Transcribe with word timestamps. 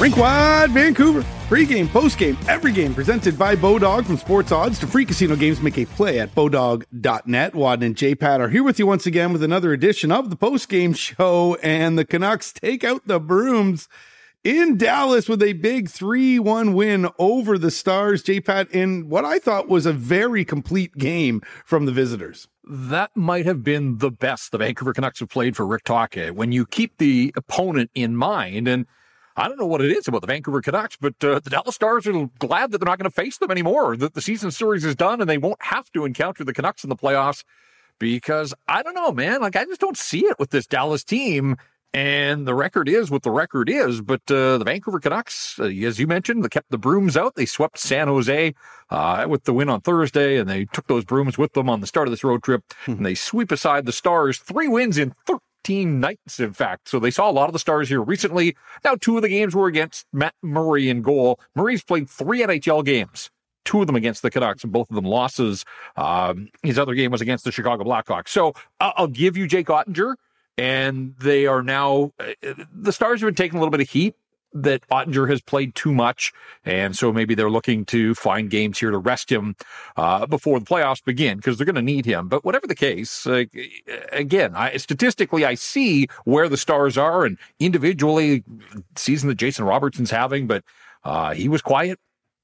Rinkwide 0.00 0.70
Vancouver. 0.70 1.26
Pre-game, 1.48 1.86
post-game, 1.86 2.38
every 2.48 2.72
game 2.72 2.94
presented 2.94 3.38
by 3.38 3.54
Bodog 3.54 4.06
from 4.06 4.16
Sports 4.16 4.50
Odds 4.50 4.78
to 4.78 4.86
free 4.86 5.04
casino 5.04 5.36
games. 5.36 5.60
Make 5.60 5.76
a 5.76 5.84
play 5.84 6.20
at 6.20 6.34
bodog.net. 6.34 7.54
Wadden 7.54 7.82
and 7.82 7.94
J-Pat 7.94 8.40
are 8.40 8.48
here 8.48 8.62
with 8.62 8.78
you 8.78 8.86
once 8.86 9.04
again 9.04 9.30
with 9.30 9.42
another 9.42 9.74
edition 9.74 10.10
of 10.10 10.30
the 10.30 10.36
post-game 10.36 10.94
show. 10.94 11.58
And 11.62 11.98
the 11.98 12.06
Canucks 12.06 12.50
take 12.50 12.82
out 12.82 13.06
the 13.08 13.20
brooms 13.20 13.90
in 14.42 14.78
Dallas 14.78 15.28
with 15.28 15.42
a 15.42 15.52
big 15.52 15.90
3-1 15.90 16.72
win 16.72 17.06
over 17.18 17.58
the 17.58 17.70
Stars. 17.70 18.22
J-Pat 18.22 18.70
in 18.70 19.10
what 19.10 19.26
I 19.26 19.38
thought 19.38 19.68
was 19.68 19.84
a 19.84 19.92
very 19.92 20.46
complete 20.46 20.96
game 20.96 21.42
from 21.66 21.84
the 21.84 21.92
visitors 21.92 22.48
that 22.64 23.10
might 23.14 23.44
have 23.44 23.62
been 23.62 23.98
the 23.98 24.10
best 24.10 24.52
the 24.52 24.56
Vancouver 24.58 24.94
Canucks 24.94 25.20
have 25.20 25.28
played 25.28 25.56
for 25.56 25.66
Rick 25.66 25.84
Tocchet 25.84 26.34
when 26.36 26.52
you 26.52 26.64
keep 26.64 26.96
the 26.96 27.34
opponent 27.36 27.90
in 27.94 28.16
mind. 28.16 28.66
And 28.66 28.86
I 29.36 29.48
don't 29.48 29.58
know 29.58 29.66
what 29.66 29.80
it 29.80 29.90
is 29.90 30.08
about 30.08 30.20
the 30.20 30.26
Vancouver 30.26 30.60
Canucks, 30.60 30.96
but 30.96 31.14
uh, 31.22 31.38
the 31.40 31.50
Dallas 31.50 31.74
Stars 31.74 32.06
are 32.06 32.28
glad 32.38 32.70
that 32.70 32.78
they're 32.78 32.86
not 32.86 32.98
going 32.98 33.10
to 33.10 33.14
face 33.14 33.38
them 33.38 33.50
anymore. 33.50 33.96
That 33.96 34.14
the 34.14 34.20
season 34.20 34.50
series 34.50 34.84
is 34.84 34.96
done 34.96 35.20
and 35.20 35.30
they 35.30 35.38
won't 35.38 35.62
have 35.62 35.90
to 35.92 36.04
encounter 36.04 36.44
the 36.44 36.52
Canucks 36.52 36.84
in 36.84 36.90
the 36.90 36.96
playoffs 36.96 37.44
because 37.98 38.52
I 38.66 38.82
don't 38.82 38.94
know, 38.94 39.12
man. 39.12 39.40
Like 39.40 39.56
I 39.56 39.64
just 39.64 39.80
don't 39.80 39.96
see 39.96 40.26
it 40.26 40.38
with 40.38 40.50
this 40.50 40.66
Dallas 40.66 41.04
team. 41.04 41.56
And 41.92 42.46
the 42.46 42.54
record 42.54 42.88
is 42.88 43.10
what 43.10 43.24
the 43.24 43.32
record 43.32 43.68
is. 43.68 44.00
But 44.00 44.22
uh, 44.30 44.58
the 44.58 44.64
Vancouver 44.64 45.00
Canucks, 45.00 45.58
uh, 45.58 45.64
as 45.64 45.98
you 45.98 46.06
mentioned, 46.06 46.44
they 46.44 46.48
kept 46.48 46.70
the 46.70 46.78
brooms 46.78 47.16
out. 47.16 47.34
They 47.34 47.46
swept 47.46 47.78
San 47.78 48.06
Jose 48.06 48.54
uh, 48.90 49.26
with 49.28 49.42
the 49.42 49.52
win 49.52 49.68
on 49.68 49.80
Thursday, 49.80 50.38
and 50.38 50.48
they 50.48 50.66
took 50.66 50.86
those 50.86 51.04
brooms 51.04 51.36
with 51.36 51.52
them 51.54 51.68
on 51.68 51.80
the 51.80 51.88
start 51.88 52.06
of 52.06 52.12
this 52.12 52.22
road 52.22 52.44
trip. 52.44 52.62
Hmm. 52.84 52.92
And 52.92 53.06
they 53.06 53.16
sweep 53.16 53.50
aside 53.50 53.86
the 53.86 53.92
Stars, 53.92 54.38
three 54.38 54.68
wins 54.68 54.98
in 54.98 55.14
13 55.26 55.40
nights, 55.68 56.40
in 56.40 56.52
fact. 56.52 56.88
So 56.88 56.98
they 56.98 57.10
saw 57.10 57.30
a 57.30 57.32
lot 57.32 57.48
of 57.48 57.52
the 57.52 57.58
stars 57.58 57.88
here 57.88 58.02
recently. 58.02 58.56
Now, 58.84 58.96
two 58.96 59.16
of 59.16 59.22
the 59.22 59.28
games 59.28 59.54
were 59.54 59.66
against 59.66 60.06
Matt 60.12 60.34
Murray 60.42 60.88
in 60.88 61.02
goal. 61.02 61.40
Murray's 61.54 61.82
played 61.82 62.08
three 62.08 62.40
NHL 62.40 62.84
games, 62.84 63.30
two 63.64 63.80
of 63.80 63.86
them 63.86 63.96
against 63.96 64.22
the 64.22 64.30
Canucks, 64.30 64.64
and 64.64 64.72
both 64.72 64.90
of 64.90 64.96
them 64.96 65.04
losses. 65.04 65.64
Um, 65.96 66.48
his 66.62 66.78
other 66.78 66.94
game 66.94 67.10
was 67.10 67.20
against 67.20 67.44
the 67.44 67.52
Chicago 67.52 67.84
Blackhawks. 67.84 68.28
So 68.28 68.54
uh, 68.80 68.92
I'll 68.96 69.06
give 69.06 69.36
you 69.36 69.46
Jake 69.46 69.66
Oettinger. 69.66 70.14
And 70.58 71.14
they 71.18 71.46
are 71.46 71.62
now, 71.62 72.12
uh, 72.18 72.52
the 72.74 72.92
Stars 72.92 73.20
have 73.22 73.28
been 73.28 73.34
taking 73.34 73.56
a 73.56 73.60
little 73.60 73.70
bit 73.70 73.80
of 73.80 73.88
heat 73.88 74.14
that 74.52 74.86
Oettinger 74.88 75.28
has 75.28 75.40
played 75.40 75.74
too 75.74 75.92
much, 75.92 76.32
and 76.64 76.96
so 76.96 77.12
maybe 77.12 77.34
they're 77.34 77.50
looking 77.50 77.84
to 77.86 78.14
find 78.14 78.50
games 78.50 78.78
here 78.78 78.90
to 78.90 78.98
rest 78.98 79.30
him 79.30 79.54
uh, 79.96 80.26
before 80.26 80.58
the 80.58 80.66
playoffs 80.66 81.04
begin 81.04 81.36
because 81.36 81.56
they're 81.56 81.66
going 81.66 81.74
to 81.74 81.82
need 81.82 82.06
him. 82.06 82.28
But 82.28 82.44
whatever 82.44 82.66
the 82.66 82.74
case, 82.74 83.26
uh, 83.26 83.44
again, 84.12 84.54
I, 84.54 84.76
statistically, 84.76 85.44
I 85.44 85.54
see 85.54 86.08
where 86.24 86.48
the 86.48 86.56
stars 86.56 86.98
are, 86.98 87.24
and 87.24 87.38
individually, 87.58 88.44
season 88.96 89.28
that 89.28 89.36
Jason 89.36 89.64
Robertson's 89.64 90.10
having, 90.10 90.46
but 90.46 90.64
uh, 91.04 91.34
he 91.34 91.48
was 91.48 91.62
quiet 91.62 91.98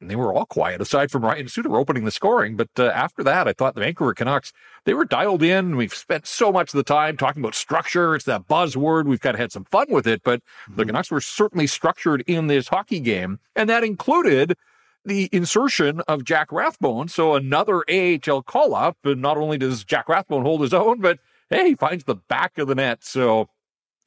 and 0.07 0.11
they 0.12 0.15
were 0.15 0.33
all 0.33 0.47
quiet 0.47 0.81
aside 0.81 1.11
from 1.11 1.25
Ryan 1.25 1.49
Suter 1.49 1.77
opening 1.77 2.05
the 2.05 2.12
scoring. 2.12 2.55
But 2.55 2.69
uh, 2.79 2.85
after 2.85 3.25
that, 3.25 3.49
I 3.49 3.53
thought 3.53 3.75
the 3.75 3.81
Vancouver 3.81 4.15
Canucks, 4.15 4.53
they 4.85 4.95
were 4.95 5.05
dialed 5.05 5.43
in. 5.43 5.75
We've 5.75 5.93
spent 5.93 6.29
so 6.29 6.53
much 6.53 6.73
of 6.73 6.77
the 6.79 6.85
time 6.85 7.17
talking 7.17 7.43
about 7.43 7.57
structure. 7.57 8.15
It's 8.15 8.25
that 8.27 8.47
buzzword. 8.47 9.07
We've 9.07 9.21
kind 9.21 9.35
of 9.35 9.41
had 9.41 9.51
some 9.51 9.65
fun 9.65 9.89
with 9.91 10.07
it, 10.07 10.23
but 10.23 10.43
mm-hmm. 10.43 10.77
the 10.77 10.85
Canucks 10.85 11.11
were 11.11 11.21
certainly 11.21 11.67
structured 11.67 12.23
in 12.29 12.47
this 12.47 12.69
hockey 12.69 13.01
game. 13.01 13.41
And 13.57 13.69
that 13.69 13.83
included 13.83 14.57
the 15.05 15.29
insertion 15.33 16.03
of 16.03 16.23
Jack 16.23 16.53
Rathbone. 16.53 17.09
So 17.09 17.35
another 17.35 17.83
AHL 17.91 18.43
call 18.43 18.77
up. 18.77 18.98
And 19.03 19.20
not 19.20 19.39
only 19.39 19.59
does 19.59 19.83
Jack 19.83 20.09
Rathbone 20.09 20.43
hold 20.43 20.61
his 20.61 20.73
own, 20.73 21.01
but 21.01 21.19
hey, 21.51 21.70
he 21.70 21.75
finds 21.75 22.05
the 22.05 22.15
back 22.15 22.59
of 22.59 22.69
the 22.69 22.77
net. 22.77 23.03
So 23.03 23.48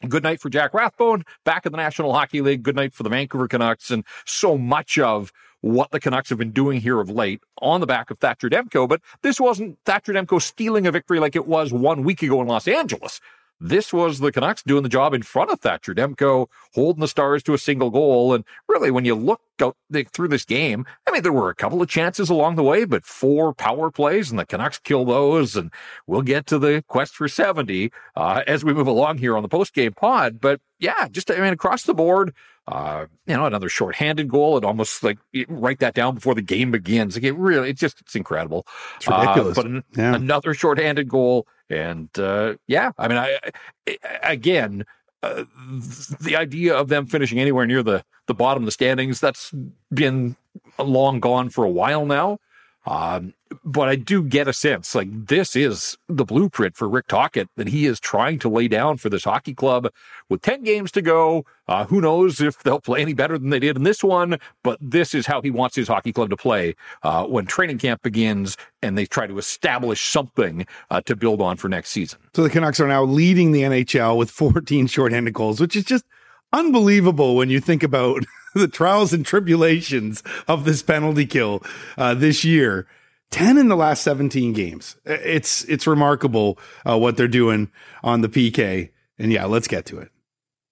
Good 0.08 0.24
night 0.24 0.40
for 0.40 0.50
Jack 0.50 0.74
Rathbone 0.74 1.26
back 1.44 1.66
in 1.66 1.74
the 1.74 1.78
National 1.78 2.14
Hockey 2.14 2.40
League. 2.40 2.64
Good 2.64 2.78
night 2.78 2.94
for 2.94 3.04
the 3.04 3.10
Vancouver 3.10 3.50
Canucks 3.50 3.92
and 3.92 4.06
so 4.26 4.58
much 4.58 4.98
of 4.98 5.34
what 5.62 5.92
the 5.92 6.00
Canucks 6.00 6.30
have 6.30 6.38
been 6.38 6.52
doing 6.52 6.80
here 6.80 7.00
of 7.00 7.10
late 7.10 7.42
on 7.62 7.82
the 7.82 7.88
back 7.88 8.10
of 8.12 8.20
Thatcher 8.20 8.50
Demko. 8.50 8.88
But 8.88 9.02
this 9.22 9.40
wasn't 9.40 9.78
Thatcher 9.86 10.14
Demko 10.14 10.42
stealing 10.42 10.88
a 10.88 10.92
victory 10.92 11.20
like 11.20 11.36
it 11.36 11.48
was 11.48 11.74
one 11.74 12.04
week 12.04 12.24
ago 12.24 12.42
in 12.42 12.48
Los 12.48 12.68
Angeles. 12.68 13.20
This 13.60 13.92
was 13.92 14.20
the 14.20 14.32
Canucks 14.32 14.64
doing 14.64 14.84
the 14.84 14.90
job 14.90 15.14
in 15.14 15.22
front 15.22 15.52
of 15.52 15.60
Thatcher 15.60 15.94
Demko, 15.94 16.48
holding 16.74 17.02
the 17.02 17.10
Stars 17.10 17.44
to 17.44 17.54
a 17.54 17.58
single 17.58 17.90
goal. 17.90 18.34
And 18.34 18.46
really, 18.70 18.90
when 18.90 19.04
you 19.04 19.16
look 19.16 19.42
out 19.62 19.76
through 20.14 20.28
this 20.28 20.46
game, 20.46 20.86
I 21.08 21.12
mean, 21.12 21.24
there 21.24 21.34
were 21.34 21.50
a 21.50 21.56
couple 21.56 21.82
of 21.82 21.90
chances 21.90 22.30
along 22.30 22.56
the 22.56 22.64
way, 22.64 22.86
but 22.86 23.06
four 23.06 23.54
power 23.54 23.92
plays, 23.92 24.30
and 24.30 24.40
the 24.40 24.46
Canucks 24.46 24.80
kill 24.80 25.06
those. 25.06 25.56
And 25.56 25.72
we'll 26.08 26.22
get 26.22 26.46
to 26.48 26.60
the 26.60 26.84
quest 26.88 27.16
for 27.16 27.28
70 27.28 27.92
uh, 28.16 28.44
as 28.48 28.64
we 28.64 28.74
move 28.74 28.88
along 28.88 29.18
here 29.18 29.36
on 29.36 29.44
the 29.44 29.50
post 29.50 29.74
game 29.74 29.94
pod. 29.94 30.40
But 30.40 30.62
yeah, 30.80 31.08
just, 31.10 31.30
I 31.32 31.40
mean, 31.40 31.54
across 31.54 31.84
the 31.84 31.94
board, 31.94 32.34
uh, 32.68 33.06
you 33.26 33.36
know, 33.36 33.46
another 33.46 33.70
shorthanded 33.70 34.30
goal. 34.30 34.58
It 34.58 34.64
almost 34.64 35.04
like 35.04 35.18
write 35.48 35.80
that 35.80 35.96
down 35.96 36.16
before 36.16 36.36
the 36.36 36.42
game 36.42 36.72
begins. 36.72 37.16
Like 37.16 37.24
it 37.24 37.34
really, 37.34 37.72
it's 37.72 37.82
just, 37.82 38.00
it's 38.02 38.16
incredible. 38.16 38.66
It's 38.98 39.08
ridiculous. 39.08 39.58
Uh, 39.58 39.62
but 39.62 39.72
an, 39.72 39.84
yeah. 39.98 40.16
another 40.16 40.54
shorthanded 40.54 41.10
goal. 41.10 41.48
And, 41.70 42.10
uh, 42.18 42.56
yeah, 42.68 42.92
I 42.98 43.08
mean, 43.08 43.18
I, 43.18 43.40
I 43.88 44.02
again, 44.24 44.86
the 45.22 46.36
idea 46.36 46.76
of 46.76 46.88
them 46.88 47.06
finishing 47.06 47.40
anywhere 47.40 47.66
near 47.66 47.84
the, 47.84 48.04
the 48.28 48.34
bottom 48.34 48.64
of 48.64 48.66
the 48.66 48.72
standings, 48.72 49.20
that's 49.20 49.54
been 49.94 50.36
long 50.78 51.20
gone 51.20 51.50
for 51.50 51.66
a 51.66 51.70
while 51.70 52.06
now. 52.06 52.40
Um, 52.86 53.34
but 53.64 53.90
I 53.90 53.96
do 53.96 54.24
get 54.24 54.48
a 54.48 54.54
sense 54.54 54.94
like 54.94 55.08
this 55.28 55.56
is 55.56 55.98
the 56.08 56.26
blueprint 56.26 56.76
for 56.76 56.88
Rick 56.88 57.08
Tocchet 57.08 57.50
that 57.58 57.68
he 57.68 57.86
is 57.86 58.00
trying 58.00 58.40
to 58.40 58.50
lay 58.50 58.68
down 58.68 58.98
for 58.98 59.10
this 59.10 59.24
hockey 59.24 59.54
club 59.54 59.88
with 60.30 60.42
10 60.42 60.64
games 60.64 60.92
to 60.92 61.02
go. 61.02 61.46
Uh, 61.68 61.86
who 61.86 62.02
knows 62.02 62.42
if 62.42 62.60
they'll 62.64 62.82
play 62.82 63.02
any 63.02 63.14
better 63.14 63.38
than 63.38 63.50
they 63.50 63.60
did 63.60 63.78
in 63.78 63.84
this 63.84 64.04
one, 64.04 64.40
but 64.64 64.78
this 64.82 65.14
is 65.14 65.26
how 65.26 65.42
he 65.42 65.52
wants 65.52 65.76
his 65.76 65.88
hockey 65.88 66.12
club 66.12 66.30
to 66.30 66.38
play 66.38 66.76
uh, 67.04 67.26
when 67.26 67.46
training 67.46 67.78
camp 67.78 68.02
begins 68.02 68.58
and 68.82 68.98
they 68.98 69.06
try 69.06 69.28
to 69.28 69.38
establish 69.38 70.10
something 70.10 70.66
uh, 70.90 71.02
to 71.02 71.16
build 71.16 71.42
on 71.42 71.58
for 71.58 71.70
next 71.70 71.90
season. 71.90 72.20
So 72.36 72.44
the 72.44 72.50
Canucks 72.50 72.80
are 72.80 72.88
now 72.88 73.04
leading 73.04 73.52
the 73.52 73.62
NHL 73.62 74.18
with 74.18 74.32
14 74.32 74.88
shorthanded 74.88 75.34
goals, 75.34 75.60
which 75.60 75.76
is 75.76 75.84
just 75.84 76.06
unbelievable 76.54 77.36
when 77.36 77.50
you 77.50 77.60
think 77.60 77.84
about 77.84 78.24
the 78.56 78.68
trials 78.68 79.14
and 79.14 79.26
tribulations 79.26 80.24
of 80.48 80.66
this 80.66 80.82
penalty 80.82 81.26
kill 81.26 81.64
uh, 81.98 82.14
this 82.14 82.44
year. 82.44 82.88
10 83.32 83.58
in 83.58 83.68
the 83.68 83.76
last 83.76 84.04
17 84.04 84.54
games. 84.54 84.98
It's 85.06 85.64
it's 85.66 85.86
remarkable 85.86 86.58
uh, 86.88 86.98
what 86.98 87.18
they're 87.18 87.28
doing 87.28 87.72
on 88.04 88.22
the 88.22 88.30
PK. 88.30 88.90
And 89.18 89.32
yeah, 89.32 89.46
let's 89.46 89.68
get 89.68 89.86
to 89.88 90.00
it. 90.00 90.10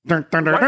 Dun, 0.06 0.26
dun, 0.32 0.46
dun, 0.46 0.62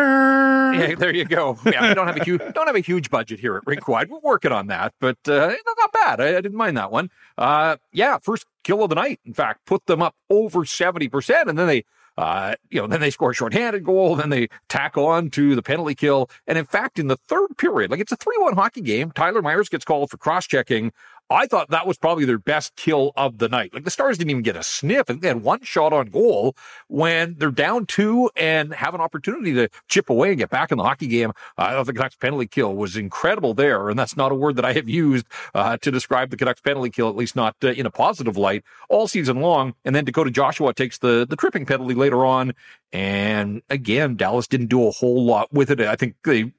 yeah, 0.74 0.96
there 0.96 1.16
you 1.16 1.26
go. 1.26 1.58
Yeah, 1.66 1.88
we 1.88 1.94
don't 1.94 2.08
have 2.08 2.18
a 2.18 2.24
huge 2.24 2.42
don't 2.54 2.68
have 2.68 2.76
a 2.76 2.82
huge 2.82 3.10
budget 3.10 3.40
here 3.40 3.56
at 3.56 3.64
Rinkwide. 3.64 4.10
We're 4.10 4.20
working 4.20 4.52
on 4.52 4.68
that, 4.68 4.94
but 5.00 5.18
uh, 5.28 5.54
not 5.78 5.94
bad. 5.94 6.22
I, 6.22 6.38
I, 6.38 6.42
didn't 6.42 6.56
mind 6.56 6.78
that 6.78 6.92
one. 6.92 7.10
Uh, 7.38 7.78
yeah, 7.94 8.18
first 8.18 8.46
kill 8.64 8.84
of 8.84 8.90
the 8.90 8.96
night. 8.96 9.20
In 9.26 9.34
fact, 9.34 9.66
put 9.66 9.86
them 9.86 10.02
up 10.02 10.16
over 10.30 10.66
seventy 10.66 11.08
percent, 11.08 11.50
and 11.50 11.58
then 11.58 11.68
they 11.68 11.86
uh, 12.20 12.54
you 12.70 12.82
know, 12.82 12.86
then 12.88 13.00
they 13.00 13.12
score 13.12 13.32
a 13.32 13.34
shorthanded 13.34 13.86
goal, 13.86 14.14
then 14.18 14.30
they 14.30 14.50
tack 14.68 14.98
on 14.98 15.30
to 15.30 15.56
the 15.56 15.64
penalty 15.64 15.96
kill. 15.96 16.30
And 16.48 16.58
in 16.58 16.66
fact, 16.66 17.00
in 17.00 17.08
the 17.08 17.16
third 17.16 17.58
period, 17.58 17.92
like 17.92 18.02
it's 18.02 18.12
a 18.12 18.18
3 18.18 18.36
1 18.40 18.56
hockey 18.56 18.82
game, 18.82 19.12
Tyler 19.12 19.42
Myers 19.42 19.70
gets 19.70 19.86
called 19.86 20.10
for 20.10 20.18
cross 20.18 20.46
checking. 20.46 20.92
I 21.30 21.46
thought 21.46 21.70
that 21.70 21.86
was 21.86 21.98
probably 21.98 22.26
their 22.26 22.40
best 22.40 22.76
kill 22.76 23.12
of 23.16 23.38
the 23.38 23.48
night. 23.48 23.74
Like 23.74 23.84
the 23.84 23.92
Stars 23.92 24.18
didn't 24.18 24.32
even 24.32 24.44
get 24.44 24.56
a 24.56 24.64
sniff. 24.64 25.10
and 25.10 25.22
they 25.22 25.28
had 25.28 25.44
one 25.44 25.62
shot 25.62 25.94
on 25.94 26.08
goal 26.08 26.56
when 26.88 27.36
they're 27.38 27.52
down 27.52 27.86
two 27.86 28.32
and 28.36 28.74
have 28.74 28.96
an 28.96 29.02
opportunity 29.02 29.54
to 29.54 29.70
chip 29.88 30.10
away 30.10 30.30
and 30.30 30.40
get 30.40 30.50
back 30.50 30.72
in 30.72 30.78
the 30.78 30.84
hockey 30.84 31.08
game. 31.08 31.32
Uh, 31.58 31.64
I 31.64 31.72
thought 31.72 31.86
the 31.86 31.94
Canucks 31.94 32.16
penalty 32.16 32.48
kill 32.48 32.76
was 32.76 32.98
incredible 32.98 33.54
there. 33.54 33.90
And 33.90 34.00
that's 34.00 34.18
not 34.18 34.32
a 34.32 34.36
word 34.36 34.56
that 34.56 34.66
I 34.66 34.74
have 34.74 34.90
used 34.90 35.28
uh, 35.54 35.78
to 35.78 35.92
describe 35.92 36.32
the 36.32 36.38
Canucks 36.38 36.62
penalty 36.62 36.90
kill, 36.90 37.10
at 37.10 37.16
least 37.16 37.36
not 37.36 37.56
uh, 37.64 37.70
in 37.70 37.86
a 37.86 37.92
positive 37.92 38.36
light 38.36 38.64
all 38.90 39.08
season 39.08 39.40
long. 39.40 39.76
And 39.86 39.96
then 39.96 40.06
Dakota 40.06 40.32
Joshua 40.32 40.74
takes 40.74 40.98
the, 40.98 41.28
the 41.30 41.36
tripping 41.36 41.66
penalty 41.66 41.94
later 41.94 42.26
on. 42.26 42.54
And 42.92 43.62
again, 43.70 44.16
Dallas 44.16 44.48
didn't 44.48 44.68
do 44.68 44.88
a 44.88 44.92
whole 44.92 45.24
lot 45.24 45.54
with 45.54 45.70
it. 45.70 45.80
I 45.80 45.96
think 45.96 46.16
they 46.24 46.52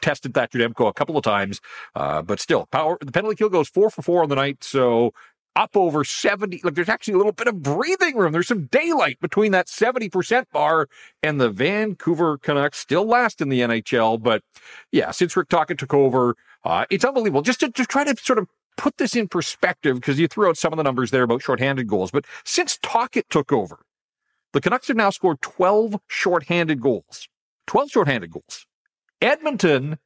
tested 0.00 0.34
Thatcher 0.34 0.58
Demko 0.58 0.88
a 0.88 0.92
couple 0.92 1.16
of 1.16 1.24
times, 1.24 1.60
uh, 1.94 2.22
but 2.22 2.40
still, 2.40 2.66
power. 2.66 2.98
The 3.00 3.12
penalty 3.12 3.36
kill 3.36 3.48
goes 3.48 3.68
four 3.68 3.90
for 3.90 4.02
four 4.02 4.22
on 4.22 4.28
the 4.28 4.34
night, 4.34 4.62
so 4.62 5.12
up 5.56 5.76
over 5.76 6.04
70. 6.04 6.60
Like 6.62 6.74
there's 6.74 6.88
actually 6.88 7.14
a 7.14 7.16
little 7.16 7.32
bit 7.32 7.48
of 7.48 7.62
breathing 7.62 8.16
room. 8.16 8.32
There's 8.32 8.46
some 8.46 8.66
daylight 8.66 9.18
between 9.20 9.52
that 9.52 9.66
70% 9.66 10.44
bar 10.52 10.88
and 11.22 11.40
the 11.40 11.50
Vancouver 11.50 12.38
Canucks 12.38 12.78
still 12.78 13.06
last 13.06 13.40
in 13.40 13.48
the 13.48 13.60
NHL. 13.60 14.22
But 14.22 14.42
yeah, 14.92 15.10
since 15.10 15.36
Rick 15.36 15.48
Tocchet 15.48 15.78
took 15.78 15.94
over, 15.94 16.36
uh, 16.64 16.84
it's 16.90 17.04
unbelievable. 17.04 17.42
Just 17.42 17.60
to, 17.60 17.70
to 17.70 17.86
try 17.86 18.04
to 18.04 18.14
sort 18.22 18.38
of 18.38 18.48
put 18.76 18.98
this 18.98 19.16
in 19.16 19.26
perspective, 19.26 19.96
because 19.96 20.20
you 20.20 20.28
threw 20.28 20.48
out 20.48 20.58
some 20.58 20.72
of 20.72 20.76
the 20.76 20.82
numbers 20.82 21.10
there 21.10 21.22
about 21.22 21.42
shorthanded 21.42 21.88
goals, 21.88 22.10
but 22.10 22.26
since 22.44 22.78
Tocchet 22.82 23.28
took 23.30 23.50
over, 23.50 23.78
the 24.52 24.60
Canucks 24.60 24.88
have 24.88 24.96
now 24.96 25.10
scored 25.10 25.40
12 25.40 25.96
shorthanded 26.06 26.80
goals. 26.80 27.28
12 27.66 27.90
shorthanded 27.90 28.30
goals. 28.30 28.66
Edmonton 29.20 29.98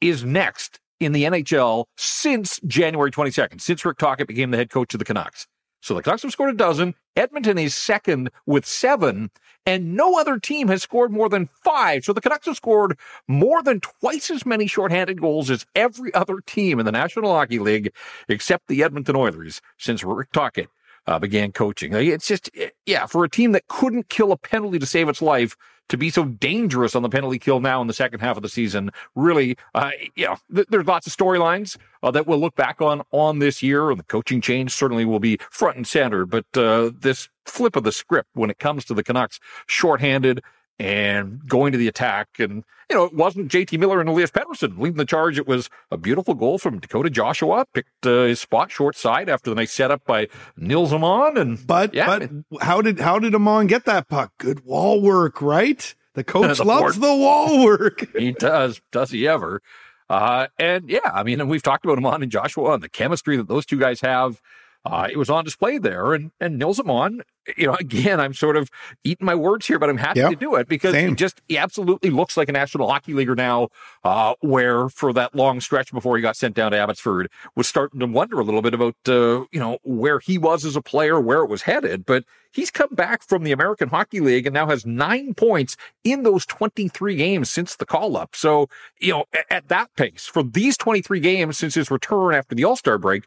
is 0.00 0.24
next 0.24 0.80
in 1.00 1.12
the 1.12 1.24
NHL 1.24 1.86
since 1.96 2.60
January 2.66 3.10
22nd, 3.10 3.60
since 3.60 3.84
Rick 3.84 3.98
Tocchet 3.98 4.28
became 4.28 4.50
the 4.50 4.56
head 4.56 4.70
coach 4.70 4.94
of 4.94 4.98
the 4.98 5.04
Canucks. 5.04 5.46
So 5.80 5.94
the 5.94 6.02
Canucks 6.02 6.22
have 6.22 6.30
scored 6.30 6.54
a 6.54 6.56
dozen. 6.56 6.94
Edmonton 7.16 7.58
is 7.58 7.74
second 7.74 8.30
with 8.46 8.64
seven, 8.64 9.30
and 9.66 9.96
no 9.96 10.18
other 10.18 10.38
team 10.38 10.68
has 10.68 10.82
scored 10.82 11.10
more 11.10 11.28
than 11.28 11.48
five. 11.64 12.04
So 12.04 12.12
the 12.12 12.20
Canucks 12.20 12.46
have 12.46 12.56
scored 12.56 12.96
more 13.26 13.62
than 13.62 13.80
twice 13.80 14.30
as 14.30 14.46
many 14.46 14.68
shorthanded 14.68 15.20
goals 15.20 15.50
as 15.50 15.66
every 15.74 16.14
other 16.14 16.40
team 16.46 16.78
in 16.78 16.86
the 16.86 16.92
National 16.92 17.32
Hockey 17.32 17.58
League, 17.58 17.92
except 18.28 18.68
the 18.68 18.84
Edmonton 18.84 19.16
Oilers, 19.16 19.60
since 19.76 20.04
Rick 20.04 20.30
Tocchet 20.32 20.68
uh, 21.06 21.18
began 21.18 21.50
coaching. 21.50 21.92
It's 21.94 22.28
just, 22.28 22.48
yeah, 22.86 23.06
for 23.06 23.24
a 23.24 23.28
team 23.28 23.52
that 23.52 23.66
couldn't 23.66 24.08
kill 24.08 24.30
a 24.30 24.36
penalty 24.36 24.78
to 24.78 24.86
save 24.86 25.08
its 25.08 25.20
life, 25.20 25.56
to 25.92 25.98
be 25.98 26.08
so 26.08 26.24
dangerous 26.24 26.96
on 26.96 27.02
the 27.02 27.08
penalty 27.10 27.38
kill 27.38 27.60
now 27.60 27.82
in 27.82 27.86
the 27.86 27.92
second 27.92 28.20
half 28.20 28.38
of 28.38 28.42
the 28.42 28.48
season. 28.48 28.90
Really, 29.14 29.58
uh, 29.74 29.90
you 30.16 30.24
know, 30.24 30.36
th- 30.52 30.66
there's 30.70 30.86
lots 30.86 31.06
of 31.06 31.14
storylines 31.14 31.76
uh, 32.02 32.10
that 32.10 32.26
we'll 32.26 32.40
look 32.40 32.56
back 32.56 32.80
on 32.80 33.02
on 33.10 33.40
this 33.40 33.62
year. 33.62 33.90
and 33.90 34.00
The 34.00 34.04
coaching 34.04 34.40
change 34.40 34.72
certainly 34.72 35.04
will 35.04 35.20
be 35.20 35.38
front 35.50 35.76
and 35.76 35.86
center, 35.86 36.24
but 36.24 36.46
uh, 36.56 36.92
this 36.98 37.28
flip 37.44 37.76
of 37.76 37.84
the 37.84 37.92
script 37.92 38.30
when 38.32 38.48
it 38.48 38.58
comes 38.58 38.86
to 38.86 38.94
the 38.94 39.04
Canucks, 39.04 39.38
shorthanded 39.66 40.42
and 40.78 41.46
going 41.48 41.72
to 41.72 41.78
the 41.78 41.88
attack. 41.88 42.28
And, 42.38 42.64
you 42.90 42.96
know, 42.96 43.04
it 43.04 43.14
wasn't 43.14 43.50
JT 43.50 43.78
Miller 43.78 44.00
and 44.00 44.08
Elias 44.08 44.30
Pettersson 44.30 44.78
leading 44.78 44.98
the 44.98 45.04
charge. 45.04 45.38
It 45.38 45.46
was 45.46 45.70
a 45.90 45.96
beautiful 45.96 46.34
goal 46.34 46.58
from 46.58 46.80
Dakota 46.80 47.10
Joshua, 47.10 47.66
picked 47.72 48.06
uh, 48.06 48.24
his 48.24 48.40
spot 48.40 48.70
short 48.70 48.96
side 48.96 49.28
after 49.28 49.50
the 49.50 49.56
nice 49.56 49.72
setup 49.72 50.04
by 50.04 50.28
Nils 50.56 50.92
Aman. 50.92 51.36
And, 51.36 51.66
but, 51.66 51.94
yeah, 51.94 52.18
but 52.18 52.30
how 52.62 52.82
did, 52.82 53.00
how 53.00 53.18
did 53.18 53.34
Aman 53.34 53.66
get 53.66 53.84
that 53.84 54.08
puck? 54.08 54.32
Good 54.38 54.64
wall 54.64 55.00
work, 55.00 55.40
right? 55.40 55.94
The 56.14 56.24
coach 56.24 56.58
the 56.58 56.64
loves 56.64 56.98
the 56.98 57.14
wall 57.14 57.64
work. 57.64 58.06
he 58.16 58.32
does. 58.32 58.80
Does 58.90 59.10
he 59.10 59.26
ever? 59.28 59.62
Uh, 60.10 60.48
and 60.58 60.90
yeah, 60.90 61.10
I 61.12 61.22
mean, 61.22 61.40
and 61.40 61.48
we've 61.48 61.62
talked 61.62 61.84
about 61.84 61.96
Aman 61.96 62.22
and 62.22 62.30
Joshua 62.30 62.74
and 62.74 62.82
the 62.82 62.88
chemistry 62.88 63.36
that 63.36 63.48
those 63.48 63.64
two 63.64 63.78
guys 63.78 64.00
have. 64.02 64.42
Uh, 64.84 65.06
it 65.10 65.16
was 65.16 65.30
on 65.30 65.44
display 65.44 65.78
there, 65.78 66.12
and 66.12 66.32
and 66.40 66.58
Nils 66.58 66.80
Aman, 66.80 67.22
you 67.56 67.66
know, 67.66 67.74
again, 67.80 68.20
I'm 68.20 68.34
sort 68.34 68.56
of 68.56 68.70
eating 69.04 69.24
my 69.24 69.34
words 69.34 69.66
here, 69.66 69.78
but 69.78 69.88
I'm 69.88 69.96
happy 69.96 70.20
yep. 70.20 70.30
to 70.30 70.36
do 70.36 70.56
it 70.56 70.68
because 70.68 70.92
Same. 70.92 71.10
he 71.10 71.14
just 71.14 71.40
he 71.48 71.56
absolutely 71.56 72.10
looks 72.10 72.36
like 72.36 72.48
a 72.48 72.52
National 72.52 72.88
Hockey 72.88 73.14
Leaguer 73.14 73.36
now. 73.36 73.68
Uh, 74.04 74.34
where 74.40 74.88
for 74.88 75.12
that 75.12 75.34
long 75.34 75.60
stretch 75.60 75.92
before 75.92 76.16
he 76.16 76.22
got 76.22 76.36
sent 76.36 76.56
down 76.56 76.72
to 76.72 76.78
Abbotsford, 76.78 77.30
was 77.54 77.68
starting 77.68 78.00
to 78.00 78.06
wonder 78.06 78.40
a 78.40 78.44
little 78.44 78.62
bit 78.62 78.74
about 78.74 78.96
uh, 79.06 79.44
you 79.52 79.60
know 79.60 79.78
where 79.84 80.18
he 80.18 80.36
was 80.36 80.64
as 80.64 80.74
a 80.74 80.82
player, 80.82 81.20
where 81.20 81.42
it 81.42 81.48
was 81.48 81.62
headed. 81.62 82.04
But 82.04 82.24
he's 82.50 82.72
come 82.72 82.94
back 82.94 83.22
from 83.22 83.44
the 83.44 83.52
American 83.52 83.88
Hockey 83.88 84.18
League 84.18 84.46
and 84.46 84.54
now 84.54 84.66
has 84.66 84.84
nine 84.84 85.34
points 85.34 85.76
in 86.02 86.24
those 86.24 86.44
23 86.46 87.14
games 87.14 87.50
since 87.50 87.76
the 87.76 87.86
call 87.86 88.16
up. 88.16 88.34
So 88.34 88.68
you 88.98 89.12
know, 89.12 89.26
at, 89.32 89.44
at 89.48 89.68
that 89.68 89.94
pace 89.96 90.26
for 90.26 90.42
these 90.42 90.76
23 90.76 91.20
games 91.20 91.58
since 91.58 91.76
his 91.76 91.88
return 91.88 92.34
after 92.34 92.56
the 92.56 92.64
All 92.64 92.76
Star 92.76 92.98
break 92.98 93.24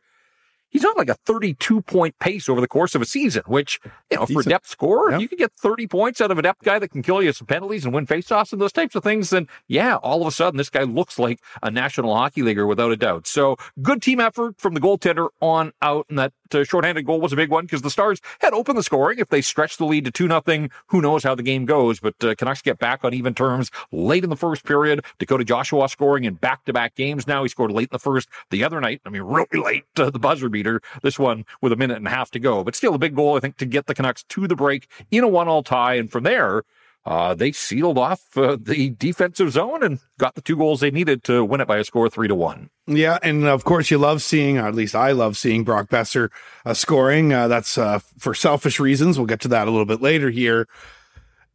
he's 0.76 0.84
on 0.84 0.94
like 0.98 1.10
a 1.10 1.16
32 1.26 1.82
point 1.84 2.20
pace 2.20 2.50
over 2.50 2.60
the 2.60 2.68
course 2.68 2.96
of 2.96 3.02
a 3.02 3.06
season, 3.06 3.44
which, 3.48 3.80
you 4.12 4.18
know, 4.18 4.26
for 4.26 4.42
a 4.42 4.44
depth 4.44 4.68
scorer, 4.68 5.12
yeah. 5.12 5.20
you 5.20 5.30
can 5.30 5.38
get 5.38 5.54
30 5.54 5.88
points 5.88 6.20
out 6.20 6.32
of 6.32 6.38
a 6.38 6.42
depth 6.42 6.64
guy 6.64 6.78
that 6.80 6.90
can 6.90 7.02
kill 7.02 7.24
you 7.24 7.32
some 7.32 7.48
penalties 7.48 7.86
and 7.86 7.94
win 7.94 8.06
faceoffs 8.06 8.52
and 8.52 8.62
those 8.62 8.74
types 8.74 8.94
of 8.94 9.02
things, 9.02 9.30
then 9.30 9.48
yeah, 9.70 9.96
all 9.96 10.22
of 10.22 10.28
a 10.28 10.32
sudden 10.32 10.58
this 10.58 10.70
guy 10.70 10.84
looks 10.84 11.18
like 11.18 11.40
a 11.64 11.72
national 11.72 12.14
hockey 12.14 12.42
leaguer 12.42 12.68
without 12.68 12.92
a 12.92 12.98
doubt. 12.98 13.26
So 13.26 13.56
good 13.82 14.02
team 14.02 14.20
effort 14.20 14.60
from 14.60 14.74
the 14.74 14.82
goaltender 14.82 15.30
on 15.42 15.72
out. 15.82 16.08
And 16.10 16.20
that 16.20 16.34
uh, 16.54 16.66
shorthanded 16.66 17.06
goal 17.06 17.22
was 17.22 17.32
a 17.32 17.38
big 17.38 17.50
one 17.50 17.66
because 17.66 17.82
the 17.82 17.90
Stars 17.90 18.20
had 18.42 18.54
opened 18.54 18.78
the 18.78 18.84
scoring. 18.84 19.20
If 19.20 19.30
they 19.30 19.42
stretch 19.42 19.78
the 19.78 19.86
lead 19.86 20.04
to 20.06 20.12
2 20.12 20.28
nothing, 20.28 20.70
who 20.88 21.02
knows 21.02 21.24
how 21.24 21.36
the 21.36 21.44
game 21.44 21.66
goes. 21.66 22.02
But 22.02 22.16
uh, 22.22 22.36
Canucks 22.36 22.62
get 22.62 22.80
back 22.80 23.06
on 23.06 23.14
even 23.14 23.34
terms 23.34 23.72
late 23.94 24.26
in 24.26 24.30
the 24.30 24.36
first 24.36 24.66
period. 24.66 25.06
Dakota 25.20 25.46
Joshua 25.46 25.88
scoring 25.88 26.26
in 26.26 26.34
back 26.34 26.66
to 26.66 26.74
back 26.74 26.96
games 26.96 27.28
now. 27.28 27.44
He 27.44 27.50
scored 27.50 27.72
late 27.72 27.90
in 27.92 27.94
the 27.94 28.00
first 28.00 28.28
the 28.50 28.64
other 28.64 28.82
night. 28.82 29.02
I 29.06 29.10
mean, 29.10 29.22
really 29.22 29.48
late, 29.54 29.86
uh, 29.98 30.10
the 30.10 30.20
buzzer 30.20 30.50
beater 30.66 30.82
this 31.02 31.20
one 31.20 31.46
with 31.62 31.72
a 31.72 31.76
minute 31.76 31.98
and 31.98 32.08
a 32.08 32.10
half 32.10 32.32
to 32.32 32.40
go. 32.40 32.64
But 32.64 32.76
still 32.76 32.96
a 32.96 33.00
big 33.00 33.16
goal, 33.16 33.38
I 33.38 33.40
think, 33.40 33.58
to 33.58 33.66
get 33.66 33.88
the 33.88 33.96
Canucks 33.96 34.24
to 34.24 34.48
the 34.48 34.56
break 34.56 34.90
in 35.12 35.24
a 35.24 35.28
one 35.28 35.48
all 35.48 35.64
tie. 35.64 35.96
And 35.96 36.12
from 36.12 36.24
there, 36.24 36.64
uh, 37.06 37.36
they 37.36 37.52
sealed 37.52 37.98
off 37.98 38.36
uh, 38.36 38.58
the 38.60 38.90
defensive 38.90 39.52
zone 39.52 39.84
and 39.84 40.00
got 40.18 40.34
the 40.36 40.42
two 40.42 40.58
goals 40.58 40.80
they 40.80 40.92
needed 40.92 41.24
to 41.26 41.46
win 41.46 41.62
it 41.62 41.68
by 41.68 41.78
a 41.78 41.84
score 41.84 42.10
three 42.10 42.28
to 42.28 42.36
one. 42.36 42.70
Yeah, 42.88 43.20
and 43.22 43.46
of 43.46 43.64
course 43.64 43.92
you 43.92 43.98
love 43.98 44.22
seeing, 44.22 44.58
or 44.58 44.68
at 44.68 44.76
least 44.76 44.96
I 44.96 45.12
love 45.12 45.38
seeing 45.38 45.64
Brock 45.64 45.90
Boeser 45.90 46.30
uh, 46.66 46.74
scoring. 46.74 47.32
Uh, 47.32 47.48
that's 47.48 47.78
uh, 47.78 48.00
for 48.18 48.34
selfish 48.34 48.80
reasons. 48.80 49.18
We'll 49.18 49.28
get 49.28 49.42
to 49.42 49.48
that 49.50 49.68
a 49.68 49.72
little 49.72 49.86
bit 49.86 50.02
later 50.02 50.30
here. 50.30 50.68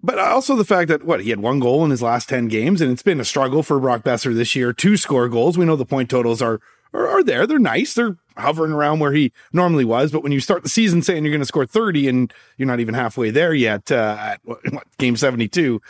But 0.03 0.19
also 0.19 0.57
the 0.57 0.65
fact 0.65 0.89
that 0.89 1.05
what 1.05 1.21
he 1.21 1.29
had 1.29 1.41
one 1.41 1.61
goal 1.61 1.85
in 1.85 1.91
his 1.91 2.01
last 2.01 2.29
ten 2.29 2.49
games, 2.49 2.81
and 2.81 2.91
it's 2.91 3.03
been 3.03 3.21
a 3.21 3.25
struggle 3.25 3.63
for 3.63 3.79
Brock 3.79 4.03
Boeser 4.03 4.35
this 4.35 4.57
year 4.57 4.73
to 4.73 4.97
score 4.97 5.29
goals. 5.29 5.59
We 5.59 5.67
know 5.67 5.77
the 5.77 5.85
point 5.85 6.09
totals 6.09 6.41
are 6.41 6.61
are, 6.93 7.09
are 7.09 7.23
there. 7.23 7.47
They're 7.47 7.59
nice. 7.59 7.95
They're 7.95 8.17
hovering 8.37 8.73
around 8.73 9.01
where 9.01 9.13
he 9.13 9.33
normally 9.53 9.85
was. 9.85 10.13
But 10.13 10.23
when 10.23 10.33
you 10.33 10.41
start 10.41 10.63
the 10.63 10.69
season 10.69 11.03
saying 11.03 11.25
you're 11.25 11.33
going 11.33 11.43
to 11.43 11.47
score 11.47 11.67
30 11.67 12.09
and 12.09 12.33
you're 12.57 12.69
not 12.69 12.81
even 12.81 12.95
halfway 12.95 13.31
there 13.31 13.55
yet 13.55 13.91
uh, 13.93 14.17
at 14.19 14.41
what, 14.45 14.61
game 14.99 15.17
72, 15.17 15.81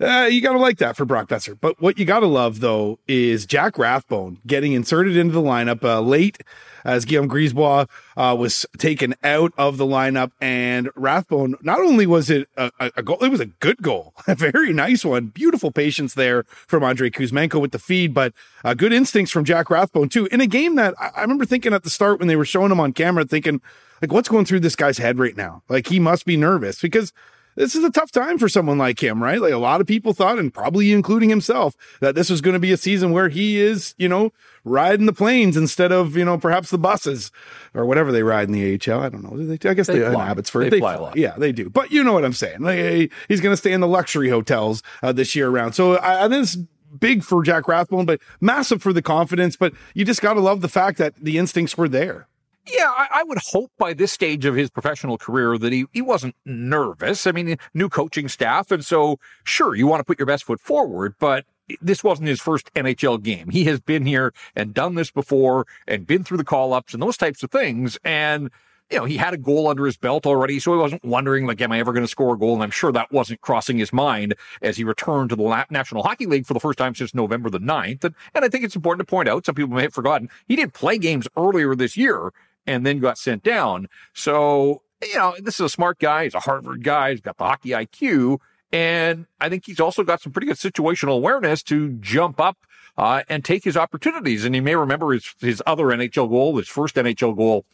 uh, 0.00 0.28
you 0.30 0.40
got 0.40 0.52
to 0.52 0.58
like 0.58 0.78
that 0.78 0.96
for 0.96 1.04
Brock 1.04 1.28
Boeser. 1.28 1.58
But 1.60 1.80
what 1.80 1.98
you 1.98 2.04
got 2.04 2.20
to 2.20 2.26
love, 2.26 2.60
though, 2.60 2.98
is 3.06 3.44
Jack 3.44 3.76
Rathbone 3.78 4.38
getting 4.46 4.72
inserted 4.72 5.16
into 5.16 5.32
the 5.34 5.42
lineup 5.42 5.84
uh, 5.84 6.00
late 6.00 6.38
as 6.84 7.04
Guillaume 7.04 7.28
Brisebois 7.28 7.88
uh, 8.16 8.36
was 8.38 8.66
taken 8.78 9.14
out 9.22 9.52
of 9.56 9.76
the 9.76 9.86
lineup. 9.86 10.32
And 10.40 10.90
Rathbone, 10.94 11.56
not 11.62 11.80
only 11.80 12.06
was 12.06 12.30
it 12.30 12.48
a, 12.56 12.70
a, 12.78 13.02
goal, 13.02 13.18
it 13.18 13.28
was 13.28 13.40
a 13.40 13.46
good 13.46 13.78
goal, 13.82 14.14
a 14.26 14.34
very 14.34 14.72
nice 14.72 15.04
one. 15.04 15.26
Beautiful 15.26 15.70
patience 15.70 16.14
there 16.14 16.44
from 16.44 16.82
Andrei 16.82 17.10
Kuzmenko 17.10 17.60
with 17.60 17.72
the 17.72 17.78
feed, 17.78 18.14
but 18.14 18.32
uh, 18.64 18.74
good 18.74 18.92
instincts 18.92 19.32
from 19.32 19.44
Jack 19.44 19.70
Rathbone, 19.70 20.08
too. 20.08 20.26
In 20.26 20.40
a 20.40 20.46
game 20.46 20.76
that 20.76 20.94
I, 21.00 21.10
I 21.16 21.20
remember 21.22 21.44
thinking 21.44 21.72
at 21.72 21.82
the 21.82 21.90
start 21.90 22.18
when 22.18 22.28
they 22.28 22.36
were 22.36 22.44
showing 22.44 22.72
him 22.72 22.80
on 22.80 22.92
camera, 22.92 23.24
thinking, 23.24 23.60
like, 24.02 24.12
what's 24.12 24.28
going 24.28 24.44
through 24.44 24.60
this 24.60 24.76
guy's 24.76 24.98
head 24.98 25.18
right 25.18 25.36
now? 25.36 25.62
Like, 25.68 25.86
he 25.86 25.98
must 25.98 26.24
be 26.24 26.36
nervous 26.36 26.80
because 26.80 27.12
this 27.56 27.74
is 27.74 27.84
a 27.84 27.90
tough 27.90 28.10
time 28.10 28.38
for 28.38 28.48
someone 28.48 28.78
like 28.78 29.02
him, 29.02 29.22
right? 29.22 29.40
Like 29.40 29.52
a 29.52 29.58
lot 29.58 29.80
of 29.80 29.86
people 29.86 30.12
thought, 30.12 30.38
and 30.38 30.52
probably 30.52 30.92
including 30.92 31.28
himself, 31.28 31.74
that 32.00 32.14
this 32.14 32.30
was 32.30 32.40
going 32.40 32.54
to 32.54 32.60
be 32.60 32.72
a 32.72 32.76
season 32.76 33.12
where 33.12 33.28
he 33.28 33.60
is, 33.60 33.94
you 33.98 34.08
know, 34.08 34.32
riding 34.64 35.06
the 35.06 35.12
planes 35.12 35.56
instead 35.56 35.92
of, 35.92 36.16
you 36.16 36.24
know, 36.24 36.38
perhaps 36.38 36.70
the 36.70 36.78
buses 36.78 37.30
or 37.74 37.86
whatever 37.86 38.12
they 38.12 38.22
ride 38.22 38.48
in 38.48 38.52
the 38.52 38.74
AHL. 38.74 39.00
I 39.00 39.08
don't 39.08 39.22
know. 39.22 39.36
They, 39.36 39.68
I 39.68 39.74
guess 39.74 39.86
they, 39.86 39.98
they 39.98 40.06
in 40.06 40.14
Abbotsford. 40.14 40.66
They, 40.66 40.70
they 40.70 40.78
fly, 40.80 40.94
fly, 40.94 41.00
a 41.00 41.02
lot. 41.08 41.16
Yeah, 41.16 41.34
they 41.36 41.52
do. 41.52 41.70
But 41.70 41.90
you 41.90 42.04
know 42.04 42.12
what 42.12 42.24
I'm 42.24 42.32
saying. 42.32 42.60
Like, 42.60 43.12
he's 43.28 43.40
going 43.40 43.52
to 43.52 43.56
stay 43.56 43.72
in 43.72 43.80
the 43.80 43.88
luxury 43.88 44.28
hotels 44.28 44.82
uh, 45.02 45.12
this 45.12 45.34
year 45.34 45.48
around. 45.48 45.72
So 45.72 45.96
I, 45.96 46.26
I 46.26 46.28
think 46.28 46.42
it's 46.44 46.56
big 46.98 47.22
for 47.22 47.42
Jack 47.42 47.68
Rathbone, 47.68 48.06
but 48.06 48.20
massive 48.40 48.82
for 48.82 48.92
the 48.92 49.02
confidence. 49.02 49.56
But 49.56 49.72
you 49.94 50.04
just 50.04 50.22
got 50.22 50.34
to 50.34 50.40
love 50.40 50.60
the 50.60 50.68
fact 50.68 50.98
that 50.98 51.14
the 51.16 51.38
instincts 51.38 51.76
were 51.76 51.88
there. 51.88 52.28
Yeah, 52.72 52.90
I, 52.90 53.08
I, 53.14 53.22
would 53.24 53.38
hope 53.38 53.72
by 53.78 53.94
this 53.94 54.12
stage 54.12 54.44
of 54.44 54.54
his 54.54 54.70
professional 54.70 55.18
career 55.18 55.58
that 55.58 55.72
he, 55.72 55.86
he 55.92 56.02
wasn't 56.02 56.34
nervous. 56.44 57.26
I 57.26 57.32
mean, 57.32 57.56
new 57.74 57.88
coaching 57.88 58.28
staff. 58.28 58.70
And 58.70 58.84
so, 58.84 59.18
sure, 59.44 59.74
you 59.74 59.86
want 59.86 60.00
to 60.00 60.04
put 60.04 60.18
your 60.18 60.26
best 60.26 60.44
foot 60.44 60.60
forward, 60.60 61.14
but 61.18 61.44
this 61.80 62.02
wasn't 62.02 62.28
his 62.28 62.40
first 62.40 62.72
NHL 62.74 63.22
game. 63.22 63.48
He 63.50 63.64
has 63.64 63.80
been 63.80 64.06
here 64.06 64.32
and 64.56 64.74
done 64.74 64.94
this 64.94 65.10
before 65.10 65.66
and 65.86 66.06
been 66.06 66.24
through 66.24 66.38
the 66.38 66.44
call 66.44 66.72
ups 66.72 66.94
and 66.94 67.02
those 67.02 67.16
types 67.16 67.42
of 67.42 67.50
things. 67.50 67.98
And, 68.04 68.50
you 68.90 68.98
know, 68.98 69.04
he 69.04 69.16
had 69.16 69.34
a 69.34 69.38
goal 69.38 69.68
under 69.68 69.86
his 69.86 69.96
belt 69.96 70.26
already, 70.26 70.58
so 70.58 70.72
he 70.72 70.78
wasn't 70.78 71.04
wondering, 71.04 71.46
like, 71.46 71.60
am 71.60 71.72
I 71.72 71.78
ever 71.78 71.92
going 71.92 72.04
to 72.04 72.08
score 72.10 72.34
a 72.34 72.38
goal? 72.38 72.54
And 72.54 72.62
I'm 72.62 72.70
sure 72.70 72.92
that 72.92 73.12
wasn't 73.12 73.40
crossing 73.40 73.78
his 73.78 73.92
mind 73.92 74.34
as 74.62 74.76
he 74.76 74.84
returned 74.84 75.30
to 75.30 75.36
the 75.36 75.66
National 75.70 76.02
Hockey 76.02 76.26
League 76.26 76.46
for 76.46 76.54
the 76.54 76.60
first 76.60 76.78
time 76.78 76.94
since 76.94 77.14
November 77.14 77.50
the 77.50 77.60
9th. 77.60 78.04
And, 78.04 78.14
and 78.34 78.44
I 78.44 78.48
think 78.48 78.64
it's 78.64 78.76
important 78.76 79.06
to 79.06 79.10
point 79.10 79.28
out, 79.28 79.46
some 79.46 79.54
people 79.54 79.74
may 79.76 79.82
have 79.82 79.94
forgotten, 79.94 80.28
he 80.48 80.56
did 80.56 80.74
play 80.74 80.98
games 80.98 81.28
earlier 81.36 81.74
this 81.74 81.96
year 81.96 82.32
and 82.66 82.84
then 82.84 82.98
got 82.98 83.18
sent 83.18 83.42
down. 83.42 83.88
So, 84.14 84.82
you 85.02 85.16
know, 85.16 85.34
this 85.38 85.54
is 85.54 85.60
a 85.60 85.68
smart 85.68 85.98
guy. 85.98 86.24
He's 86.24 86.34
a 86.34 86.40
Harvard 86.40 86.84
guy. 86.84 87.12
He's 87.12 87.20
got 87.20 87.36
the 87.38 87.44
hockey 87.44 87.70
IQ. 87.70 88.38
And 88.72 89.26
I 89.40 89.48
think 89.48 89.66
he's 89.66 89.80
also 89.80 90.04
got 90.04 90.20
some 90.20 90.32
pretty 90.32 90.46
good 90.46 90.56
situational 90.56 91.16
awareness 91.16 91.62
to 91.64 91.90
jump 91.94 92.40
up 92.40 92.56
uh, 92.96 93.22
and 93.28 93.44
take 93.44 93.64
his 93.64 93.76
opportunities. 93.76 94.44
And 94.44 94.54
you 94.54 94.62
may 94.62 94.76
remember 94.76 95.12
his, 95.12 95.34
his 95.40 95.62
other 95.66 95.86
NHL 95.86 96.28
goal, 96.28 96.56
his 96.56 96.68
first 96.68 96.94
NHL 96.94 97.36
goal. 97.36 97.64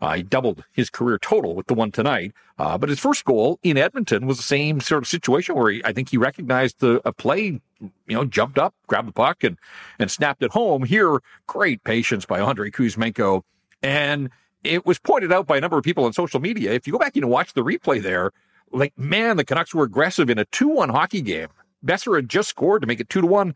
Uh, 0.00 0.14
he 0.14 0.22
doubled 0.22 0.64
his 0.72 0.90
career 0.90 1.18
total 1.18 1.54
with 1.54 1.66
the 1.66 1.74
one 1.74 1.90
tonight. 1.90 2.32
Uh, 2.58 2.78
but 2.78 2.88
his 2.88 3.00
first 3.00 3.24
goal 3.24 3.58
in 3.62 3.76
Edmonton 3.76 4.26
was 4.26 4.36
the 4.36 4.42
same 4.42 4.80
sort 4.80 5.02
of 5.02 5.08
situation 5.08 5.54
where 5.54 5.72
he, 5.72 5.84
I 5.84 5.92
think 5.92 6.10
he 6.10 6.16
recognized 6.16 6.80
the, 6.80 7.00
a 7.04 7.12
play, 7.12 7.60
you 7.80 7.90
know, 8.08 8.24
jumped 8.24 8.58
up, 8.58 8.74
grabbed 8.86 9.08
the 9.08 9.12
puck 9.12 9.42
and, 9.42 9.58
and 9.98 10.10
snapped 10.10 10.42
it 10.42 10.52
home. 10.52 10.84
Here, 10.84 11.18
great 11.46 11.82
patience 11.84 12.24
by 12.24 12.40
Andrei 12.40 12.70
Kuzmenko 12.70 13.42
and 13.82 14.30
it 14.64 14.84
was 14.84 14.98
pointed 14.98 15.32
out 15.32 15.46
by 15.46 15.56
a 15.56 15.60
number 15.60 15.78
of 15.78 15.84
people 15.84 16.04
on 16.04 16.12
social 16.12 16.40
media. 16.40 16.72
If 16.72 16.86
you 16.86 16.92
go 16.92 16.98
back 16.98 17.16
and 17.16 17.28
watch 17.28 17.54
the 17.54 17.64
replay 17.64 18.02
there, 18.02 18.32
like, 18.70 18.96
man, 18.98 19.36
the 19.36 19.44
Canucks 19.44 19.74
were 19.74 19.84
aggressive 19.84 20.28
in 20.28 20.38
a 20.38 20.44
2 20.46 20.68
1 20.68 20.88
hockey 20.90 21.22
game. 21.22 21.48
Boeser 21.84 22.16
had 22.16 22.28
just 22.28 22.48
scored 22.48 22.82
to 22.82 22.88
make 22.88 23.00
it 23.00 23.08
2 23.08 23.22
to 23.22 23.26
1. 23.26 23.54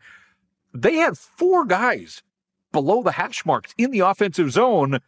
They 0.73 0.95
had 0.95 1.17
four 1.17 1.65
guys 1.65 2.23
below 2.71 3.03
the 3.03 3.11
hash 3.11 3.45
marks 3.45 3.73
in 3.77 3.91
the 3.91 3.99
offensive 3.99 4.51
zone, 4.51 4.99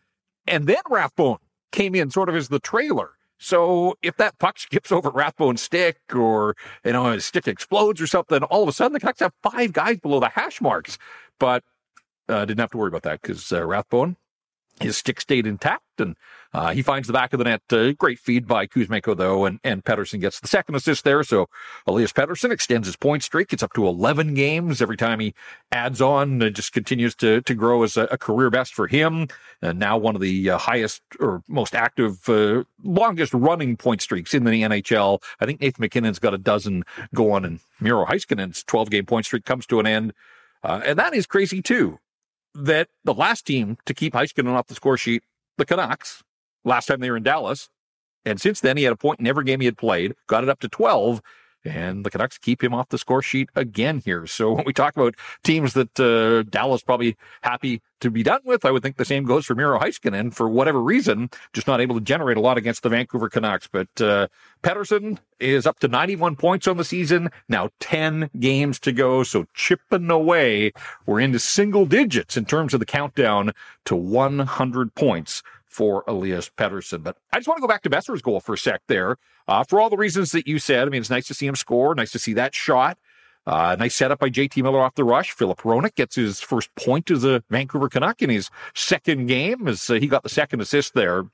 and 0.47 0.67
then 0.67 0.81
Rathbone 0.89 1.37
came 1.71 1.95
in 1.95 2.11
sort 2.11 2.29
of 2.29 2.35
as 2.35 2.49
the 2.49 2.59
trailer. 2.59 3.11
So 3.37 3.97
if 4.01 4.15
that 4.17 4.37
puck 4.37 4.59
skips 4.59 4.91
over 4.91 5.09
Rathbone's 5.09 5.61
stick 5.61 5.97
or, 6.13 6.55
you 6.85 6.93
know, 6.93 7.11
his 7.11 7.25
stick 7.25 7.47
explodes 7.47 7.99
or 7.99 8.07
something, 8.07 8.43
all 8.43 8.63
of 8.63 8.69
a 8.69 8.71
sudden 8.71 8.93
the 8.93 8.99
Canucks 8.99 9.19
have 9.19 9.33
five 9.41 9.73
guys 9.73 9.99
below 9.99 10.19
the 10.19 10.29
hash 10.29 10.61
marks. 10.61 10.97
But 11.39 11.63
uh, 12.29 12.45
didn't 12.45 12.59
have 12.59 12.71
to 12.71 12.77
worry 12.77 12.87
about 12.87 13.03
that 13.03 13.21
because 13.21 13.51
uh, 13.51 13.65
Rathbone 13.65 14.15
his 14.79 14.97
stick 14.97 15.21
stayed 15.21 15.47
intact 15.47 15.83
and 15.99 16.15
Uh, 16.53 16.71
he 16.71 16.81
finds 16.81 17.05
the 17.05 17.11
back 17.13 17.33
of 17.33 17.37
the 17.37 17.43
net. 17.43 17.61
Uh, 17.69 17.91
great 17.91 18.17
feed 18.17 18.47
by 18.47 18.65
Kuzmenko, 18.65 19.17
though, 19.17 19.43
and, 19.43 19.59
and 19.65 19.83
Pettersson 19.83 20.21
gets 20.21 20.39
the 20.39 20.47
second 20.47 20.75
assist 20.75 21.03
there. 21.03 21.21
So 21.21 21.49
Elias 21.85 22.13
Pettersson 22.13 22.49
extends 22.49 22.87
his 22.87 22.95
point 22.95 23.23
streak. 23.23 23.51
It's 23.51 23.61
up 23.61 23.73
to 23.73 23.85
11 23.85 24.35
games 24.35 24.81
every 24.81 24.95
time 24.95 25.19
he 25.19 25.33
adds 25.73 25.99
on. 25.99 26.41
It 26.41 26.51
just 26.51 26.71
continues 26.71 27.13
to, 27.15 27.41
to 27.41 27.53
grow 27.53 27.83
as 27.83 27.97
a, 27.97 28.03
a 28.03 28.17
career 28.17 28.49
best 28.49 28.73
for 28.73 28.87
him. 28.87 29.27
And 29.61 29.79
now 29.79 29.97
one 29.97 30.15
of 30.15 30.21
the 30.21 30.51
uh, 30.51 30.57
highest 30.57 31.01
or 31.19 31.43
most 31.49 31.75
active, 31.75 32.29
uh, 32.29 32.63
longest 32.81 33.33
running 33.33 33.75
point 33.75 34.01
streaks 34.01 34.33
in 34.33 34.45
the 34.45 34.51
NHL. 34.51 35.21
I 35.41 35.45
think 35.45 35.59
Nathan 35.59 35.81
MacKinnon's 35.81 36.19
got 36.19 36.33
a 36.33 36.37
dozen 36.37 36.83
going, 37.13 37.43
and 37.43 37.59
Miro 37.81 38.05
Heiskanen's 38.05 38.63
12 38.63 38.89
game 38.91 39.05
point 39.05 39.25
streak 39.25 39.43
comes 39.43 39.65
to 39.65 39.81
an 39.81 39.87
end. 39.87 40.13
Uh, 40.63 40.79
and 40.85 40.97
that 40.97 41.13
is 41.13 41.27
crazy, 41.27 41.61
too, 41.61 41.99
that 42.55 42.87
the 43.03 43.13
last 43.13 43.45
team 43.45 43.77
to 43.85 43.93
keep 43.93 44.13
Heiskanen 44.13 44.53
off 44.53 44.67
the 44.67 44.75
score 44.75 44.97
sheet, 44.97 45.23
the 45.57 45.65
Canucks, 45.65 46.23
last 46.63 46.87
time 46.87 46.99
they 46.99 47.11
were 47.11 47.17
in 47.17 47.23
Dallas. 47.23 47.69
And 48.25 48.41
since 48.41 48.61
then, 48.61 48.77
he 48.77 48.83
had 48.83 48.93
a 48.93 48.97
point 48.97 49.19
in 49.19 49.27
every 49.27 49.43
game 49.43 49.59
he 49.59 49.65
had 49.65 49.77
played, 49.77 50.15
got 50.27 50.43
it 50.43 50.49
up 50.49 50.59
to 50.61 50.69
12. 50.69 51.21
And 51.65 52.05
the 52.05 52.09
Canucks 52.09 52.37
keep 52.37 52.63
him 52.63 52.73
off 52.73 52.89
the 52.89 52.97
score 52.97 53.21
sheet 53.21 53.49
again 53.55 54.01
here. 54.03 54.27
So 54.27 54.51
when 54.55 54.65
we 54.65 54.73
talk 54.73 54.95
about 54.95 55.15
teams 55.43 55.73
that 55.73 55.99
uh, 55.99 56.43
Dallas 56.49 56.81
probably 56.81 57.15
happy 57.41 57.81
to 58.01 58.11
be 58.11 58.23
done 58.23 58.41
with, 58.43 58.65
I 58.65 58.71
would 58.71 58.83
think 58.83 58.97
the 58.97 59.05
same 59.05 59.23
goes 59.23 59.45
for 59.45 59.55
Miro 59.55 59.79
Heiskanen. 59.79 60.33
For 60.33 60.49
whatever 60.49 60.81
reason, 60.81 61.29
just 61.53 61.67
not 61.67 61.81
able 61.81 61.95
to 61.95 62.01
generate 62.01 62.37
a 62.37 62.41
lot 62.41 62.57
against 62.57 62.83
the 62.83 62.89
Vancouver 62.89 63.29
Canucks. 63.29 63.67
But 63.67 63.87
uh, 63.99 64.27
Pettersson 64.63 65.17
is 65.39 65.65
up 65.65 65.79
to 65.79 65.87
91 65.87 66.35
points 66.35 66.67
on 66.67 66.77
the 66.77 66.83
season. 66.83 67.29
Now 67.49 67.69
10 67.79 68.29
games 68.39 68.79
to 68.81 68.91
go. 68.91 69.23
So 69.23 69.45
chipping 69.53 70.09
away, 70.09 70.71
we're 71.05 71.19
into 71.19 71.39
single 71.39 71.85
digits 71.85 72.37
in 72.37 72.45
terms 72.45 72.73
of 72.73 72.79
the 72.79 72.85
countdown 72.85 73.51
to 73.85 73.95
100 73.95 74.95
points 74.95 75.43
for 75.75 76.05
Elias 76.07 76.49
Pettersson. 76.57 77.03
But 77.03 77.17
I 77.33 77.37
just 77.37 77.49
want 77.49 77.57
to 77.57 77.61
go 77.61 77.67
back 77.67 77.81
to 77.83 77.89
Boeser's 77.89 78.21
goal 78.21 78.39
for 78.39 78.53
a 78.53 78.57
sec 78.57 78.81
there. 78.87 79.17
Uh, 79.47 79.63
for 79.65 79.81
all 79.81 79.89
the 79.89 79.97
reasons 79.97 80.31
that 80.31 80.47
you 80.47 80.57
said, 80.57 80.87
I 80.87 80.89
mean, 80.89 81.01
it's 81.01 81.09
nice 81.09 81.27
to 81.27 81.33
see 81.33 81.45
him 81.45 81.55
score, 81.55 81.93
nice 81.93 82.11
to 82.13 82.19
see 82.19 82.33
that 82.33 82.55
shot. 82.55 82.97
Uh, 83.45 83.75
nice 83.77 83.93
setup 83.93 84.19
by 84.19 84.29
JT 84.29 84.63
Miller 84.63 84.81
off 84.81 84.95
the 84.95 85.03
rush. 85.03 85.31
Filip 85.31 85.59
Hronek 85.59 85.95
gets 85.95 86.15
his 86.15 86.39
first 86.39 86.73
point 86.75 87.11
as 87.11 87.23
a 87.23 87.43
Vancouver 87.49 87.89
Canuck 87.89 88.21
in 88.21 88.29
his 88.29 88.49
second 88.73 89.27
game 89.27 89.67
as 89.67 89.87
uh, 89.89 89.95
he 89.95 90.07
got 90.07 90.23
the 90.23 90.29
second 90.29 90.61
assist 90.61 90.93
there. 90.93 91.25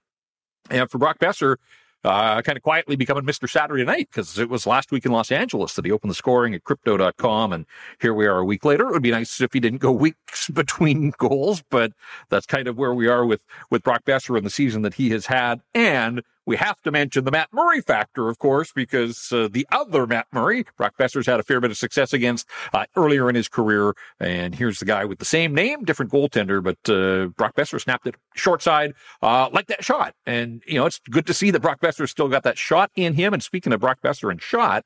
And 0.69 0.89
for 0.89 0.97
Brock 0.97 1.19
Boeser, 1.19 1.57
uh, 2.03 2.41
kind 2.41 2.57
of 2.57 2.63
quietly 2.63 2.95
becoming 2.95 3.23
Mr. 3.23 3.49
Saturday 3.49 3.83
Night 3.83 4.09
because 4.09 4.39
it 4.39 4.49
was 4.49 4.65
last 4.65 4.91
week 4.91 5.05
in 5.05 5.11
Los 5.11 5.31
Angeles 5.31 5.75
that 5.75 5.85
he 5.85 5.91
opened 5.91 6.11
the 6.11 6.15
scoring 6.15 6.55
at 6.55 6.63
crypto.com. 6.63 7.53
And 7.53 7.65
here 7.99 8.13
we 8.13 8.25
are 8.25 8.39
a 8.39 8.45
week 8.45 8.65
later. 8.65 8.87
It 8.87 8.91
would 8.91 9.03
be 9.03 9.11
nice 9.11 9.41
if 9.41 9.53
he 9.53 9.59
didn't 9.59 9.79
go 9.79 9.91
weeks 9.91 10.49
between 10.53 11.13
goals, 11.17 11.63
but 11.69 11.93
that's 12.29 12.45
kind 12.45 12.67
of 12.67 12.77
where 12.77 12.93
we 12.93 13.07
are 13.07 13.25
with, 13.25 13.45
with 13.69 13.83
Brock 13.83 14.03
Boeser 14.05 14.37
in 14.37 14.43
the 14.43 14.49
season 14.49 14.81
that 14.81 14.95
he 14.95 15.09
has 15.11 15.25
had. 15.25 15.61
And 15.75 16.23
we 16.45 16.55
have 16.57 16.81
to 16.81 16.91
mention 16.91 17.23
the 17.23 17.31
Matt 17.31 17.49
Murray 17.53 17.81
factor, 17.81 18.27
of 18.29 18.39
course, 18.39 18.71
because 18.71 19.31
uh, 19.31 19.47
the 19.51 19.67
other 19.71 20.07
Matt 20.07 20.27
Murray, 20.31 20.65
Brock 20.77 20.95
Boeser's 20.99 21.27
had 21.27 21.39
a 21.39 21.43
fair 21.43 21.61
bit 21.61 21.71
of 21.71 21.77
success 21.77 22.13
against 22.13 22.47
uh, 22.73 22.85
earlier 22.95 23.29
in 23.29 23.35
his 23.35 23.47
career. 23.47 23.93
And 24.19 24.55
here's 24.55 24.79
the 24.79 24.85
guy 24.85 25.05
with 25.05 25.19
the 25.19 25.25
same 25.25 25.53
name, 25.53 25.83
different 25.83 26.11
goaltender, 26.11 26.63
but 26.63 26.77
uh, 26.91 27.27
Brock 27.27 27.55
Boeser 27.55 27.79
snapped 27.79 28.07
it 28.07 28.15
short 28.35 28.61
side 28.61 28.93
uh, 29.21 29.49
like 29.53 29.67
that 29.67 29.83
shot. 29.83 30.15
And, 30.25 30.63
you 30.65 30.75
know, 30.75 30.85
it's 30.85 30.99
good 31.09 31.27
to 31.27 31.33
see 31.33 31.51
that 31.51 31.61
Brock 31.61 31.79
Boeser 31.79 32.09
still 32.09 32.27
got 32.27 32.43
that 32.43 32.57
shot 32.57 32.91
in 32.95 33.13
him. 33.13 33.33
And 33.33 33.43
speaking 33.43 33.73
of 33.73 33.79
Brock 33.79 33.99
Boeser 34.03 34.31
and 34.31 34.41
shot, 34.41 34.83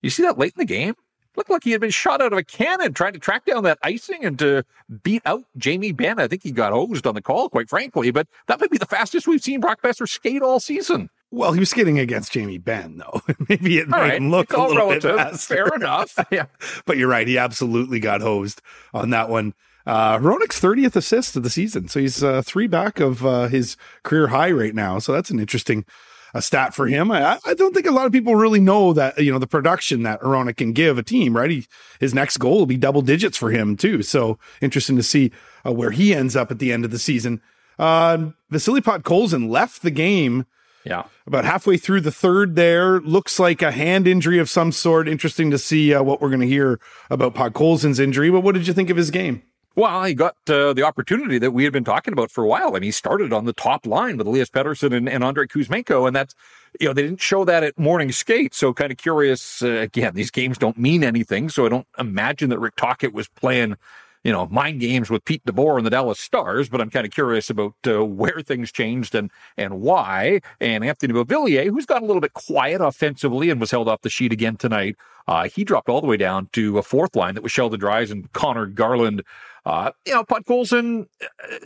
you 0.00 0.10
see 0.10 0.22
that 0.22 0.38
late 0.38 0.54
in 0.56 0.60
the 0.60 0.64
game? 0.64 0.94
Looked 1.36 1.50
like 1.50 1.64
he 1.64 1.72
had 1.72 1.80
been 1.80 1.90
shot 1.90 2.20
out 2.20 2.32
of 2.32 2.38
a 2.38 2.44
cannon 2.44 2.92
trying 2.92 3.12
to 3.12 3.18
track 3.18 3.44
down 3.44 3.64
that 3.64 3.78
icing 3.82 4.24
and 4.24 4.38
to 4.38 4.64
beat 5.02 5.22
out 5.24 5.44
Jamie 5.56 5.92
Benn. 5.92 6.18
I 6.18 6.28
think 6.28 6.42
he 6.42 6.50
got 6.52 6.72
hosed 6.72 7.06
on 7.06 7.14
the 7.14 7.22
call, 7.22 7.48
quite 7.48 7.68
frankly, 7.68 8.10
but 8.10 8.26
that 8.48 8.60
might 8.60 8.70
be 8.70 8.78
the 8.78 8.86
fastest 8.86 9.26
we've 9.26 9.42
seen 9.42 9.60
Brock 9.60 9.82
Boeser 9.82 10.08
skate 10.08 10.42
all 10.42 10.60
season. 10.60 11.10
Well, 11.30 11.52
he 11.52 11.60
was 11.60 11.70
skating 11.70 11.98
against 11.98 12.32
Jamie 12.32 12.58
Benn, 12.58 12.98
though. 12.98 13.22
Maybe 13.48 13.78
it 13.78 13.88
made 13.88 14.14
him 14.14 14.30
look 14.30 14.52
a 14.52 14.60
little 14.60 14.76
relative. 14.76 15.16
bit 15.16 15.16
faster. 15.16 15.54
Fair 15.54 15.68
enough. 15.74 16.18
yeah. 16.30 16.44
But 16.84 16.98
you're 16.98 17.08
right. 17.08 17.26
He 17.26 17.38
absolutely 17.38 18.00
got 18.00 18.20
hosed 18.20 18.60
on 18.92 19.10
that 19.10 19.30
one. 19.30 19.54
Uh, 19.86 20.18
Hronek's 20.18 20.60
30th 20.60 20.94
assist 20.94 21.34
of 21.34 21.42
the 21.42 21.50
season. 21.50 21.88
So 21.88 22.00
he's 22.00 22.22
uh, 22.22 22.42
three 22.42 22.66
back 22.66 23.00
of 23.00 23.24
uh, 23.24 23.48
his 23.48 23.76
career 24.02 24.28
high 24.28 24.50
right 24.52 24.74
now. 24.74 24.98
So 24.98 25.12
that's 25.12 25.30
an 25.30 25.40
interesting 25.40 25.86
a 26.34 26.42
stat 26.42 26.74
for 26.74 26.86
him. 26.86 27.10
I, 27.10 27.38
I 27.44 27.54
don't 27.54 27.74
think 27.74 27.86
a 27.86 27.92
lot 27.92 28.06
of 28.06 28.12
people 28.12 28.34
really 28.34 28.60
know 28.60 28.92
that, 28.92 29.18
you 29.18 29.32
know, 29.32 29.38
the 29.38 29.46
production 29.46 30.02
that 30.04 30.20
Hronek 30.20 30.56
can 30.56 30.72
give 30.72 30.98
a 30.98 31.02
team, 31.02 31.36
right? 31.36 31.50
He, 31.50 31.66
his 32.00 32.14
next 32.14 32.38
goal 32.38 32.58
will 32.58 32.66
be 32.66 32.76
double 32.76 33.02
digits 33.02 33.36
for 33.36 33.50
him 33.50 33.76
too. 33.76 34.02
So 34.02 34.38
interesting 34.60 34.96
to 34.96 35.02
see 35.02 35.30
uh, 35.66 35.72
where 35.72 35.90
he 35.90 36.14
ends 36.14 36.34
up 36.36 36.50
at 36.50 36.58
the 36.58 36.72
end 36.72 36.84
of 36.84 36.90
the 36.90 36.98
season. 36.98 37.40
Uh, 37.78 38.30
Vasily 38.50 38.80
Podkolzin 38.80 39.50
left 39.50 39.82
the 39.82 39.90
game. 39.90 40.46
Yeah. 40.84 41.04
About 41.26 41.44
halfway 41.44 41.76
through 41.76 42.00
the 42.00 42.10
third 42.10 42.56
there. 42.56 43.00
Looks 43.00 43.38
like 43.38 43.62
a 43.62 43.70
hand 43.70 44.08
injury 44.08 44.38
of 44.38 44.50
some 44.50 44.72
sort. 44.72 45.06
Interesting 45.06 45.50
to 45.52 45.58
see 45.58 45.94
uh, 45.94 46.02
what 46.02 46.20
we're 46.20 46.28
going 46.28 46.40
to 46.40 46.46
hear 46.46 46.80
about 47.08 47.34
Podkolzin's 47.34 48.00
injury. 48.00 48.30
But 48.30 48.40
what 48.40 48.54
did 48.54 48.66
you 48.66 48.72
think 48.72 48.90
of 48.90 48.96
his 48.96 49.12
game? 49.12 49.42
Well, 49.74 50.04
he 50.04 50.14
got 50.14 50.36
uh, 50.48 50.74
the 50.74 50.82
opportunity 50.82 51.38
that 51.38 51.52
we 51.52 51.64
had 51.64 51.72
been 51.72 51.84
talking 51.84 52.12
about 52.12 52.30
for 52.30 52.44
a 52.44 52.46
while. 52.46 52.70
I 52.70 52.74
mean, 52.74 52.82
he 52.82 52.90
started 52.90 53.32
on 53.32 53.46
the 53.46 53.54
top 53.54 53.86
line 53.86 54.18
with 54.18 54.26
Elias 54.26 54.50
Pettersson 54.50 54.94
and, 54.94 55.08
and 55.08 55.24
Andrei 55.24 55.46
Kuzmenko, 55.46 56.06
and 56.06 56.14
that's, 56.14 56.34
you 56.78 56.86
know, 56.86 56.92
they 56.92 57.02
didn't 57.02 57.22
show 57.22 57.44
that 57.46 57.64
at 57.64 57.78
morning 57.78 58.12
skate. 58.12 58.54
So 58.54 58.74
kind 58.74 58.92
of 58.92 58.98
curious. 58.98 59.62
Uh, 59.62 59.70
again, 59.70 60.12
these 60.14 60.30
games 60.30 60.58
don't 60.58 60.76
mean 60.76 61.02
anything. 61.02 61.48
So 61.48 61.64
I 61.64 61.70
don't 61.70 61.86
imagine 61.98 62.50
that 62.50 62.58
Rick 62.58 62.76
Tocchet 62.76 63.14
was 63.14 63.28
playing, 63.28 63.76
you 64.24 64.32
know, 64.32 64.46
mind 64.48 64.80
games 64.80 65.08
with 65.08 65.24
Pete 65.24 65.44
DeBoer 65.46 65.78
and 65.78 65.86
the 65.86 65.90
Dallas 65.90 66.20
Stars, 66.20 66.68
but 66.68 66.82
I'm 66.82 66.90
kind 66.90 67.06
of 67.06 67.12
curious 67.12 67.48
about 67.48 67.74
uh, 67.86 68.04
where 68.04 68.42
things 68.42 68.70
changed 68.72 69.14
and, 69.14 69.30
and 69.56 69.80
why. 69.80 70.40
And 70.60 70.84
Anthony 70.84 71.14
Beauvillier, 71.14 71.70
who's 71.70 71.86
got 71.86 72.02
a 72.02 72.06
little 72.06 72.20
bit 72.20 72.34
quiet 72.34 72.82
offensively 72.82 73.48
and 73.48 73.58
was 73.58 73.70
held 73.70 73.88
off 73.88 74.02
the 74.02 74.10
sheet 74.10 74.32
again 74.32 74.56
tonight, 74.56 74.96
uh, 75.28 75.48
he 75.48 75.64
dropped 75.64 75.88
all 75.88 76.00
the 76.00 76.06
way 76.06 76.16
down 76.18 76.48
to 76.52 76.76
a 76.78 76.82
fourth 76.82 77.16
line 77.16 77.34
that 77.34 77.42
was 77.42 77.52
Sheldon 77.52 77.80
Dries 77.80 78.10
and 78.10 78.30
Connor 78.32 78.66
Garland. 78.66 79.22
Uh, 79.64 79.92
you 80.06 80.12
know, 80.12 80.24
Podkolzin, 80.24 81.06
uh, 81.22 81.56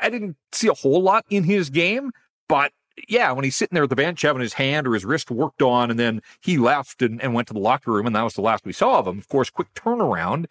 I 0.00 0.08
didn't 0.08 0.36
see 0.52 0.68
a 0.68 0.74
whole 0.74 1.02
lot 1.02 1.24
in 1.28 1.44
his 1.44 1.70
game, 1.70 2.10
but 2.48 2.72
yeah, 3.08 3.32
when 3.32 3.44
he's 3.44 3.56
sitting 3.56 3.74
there 3.74 3.84
at 3.84 3.90
the 3.90 3.96
bench 3.96 4.22
having 4.22 4.40
his 4.40 4.54
hand 4.54 4.86
or 4.86 4.94
his 4.94 5.04
wrist 5.04 5.30
worked 5.30 5.62
on, 5.62 5.90
and 5.90 5.98
then 5.98 6.22
he 6.40 6.58
left 6.58 7.02
and, 7.02 7.20
and 7.22 7.34
went 7.34 7.48
to 7.48 7.54
the 7.54 7.60
locker 7.60 7.92
room, 7.92 8.06
and 8.06 8.14
that 8.14 8.22
was 8.22 8.34
the 8.34 8.40
last 8.40 8.64
we 8.64 8.72
saw 8.72 8.98
of 8.98 9.06
him. 9.06 9.18
Of 9.18 9.28
course, 9.28 9.50
quick 9.50 9.72
turnaround 9.74 10.46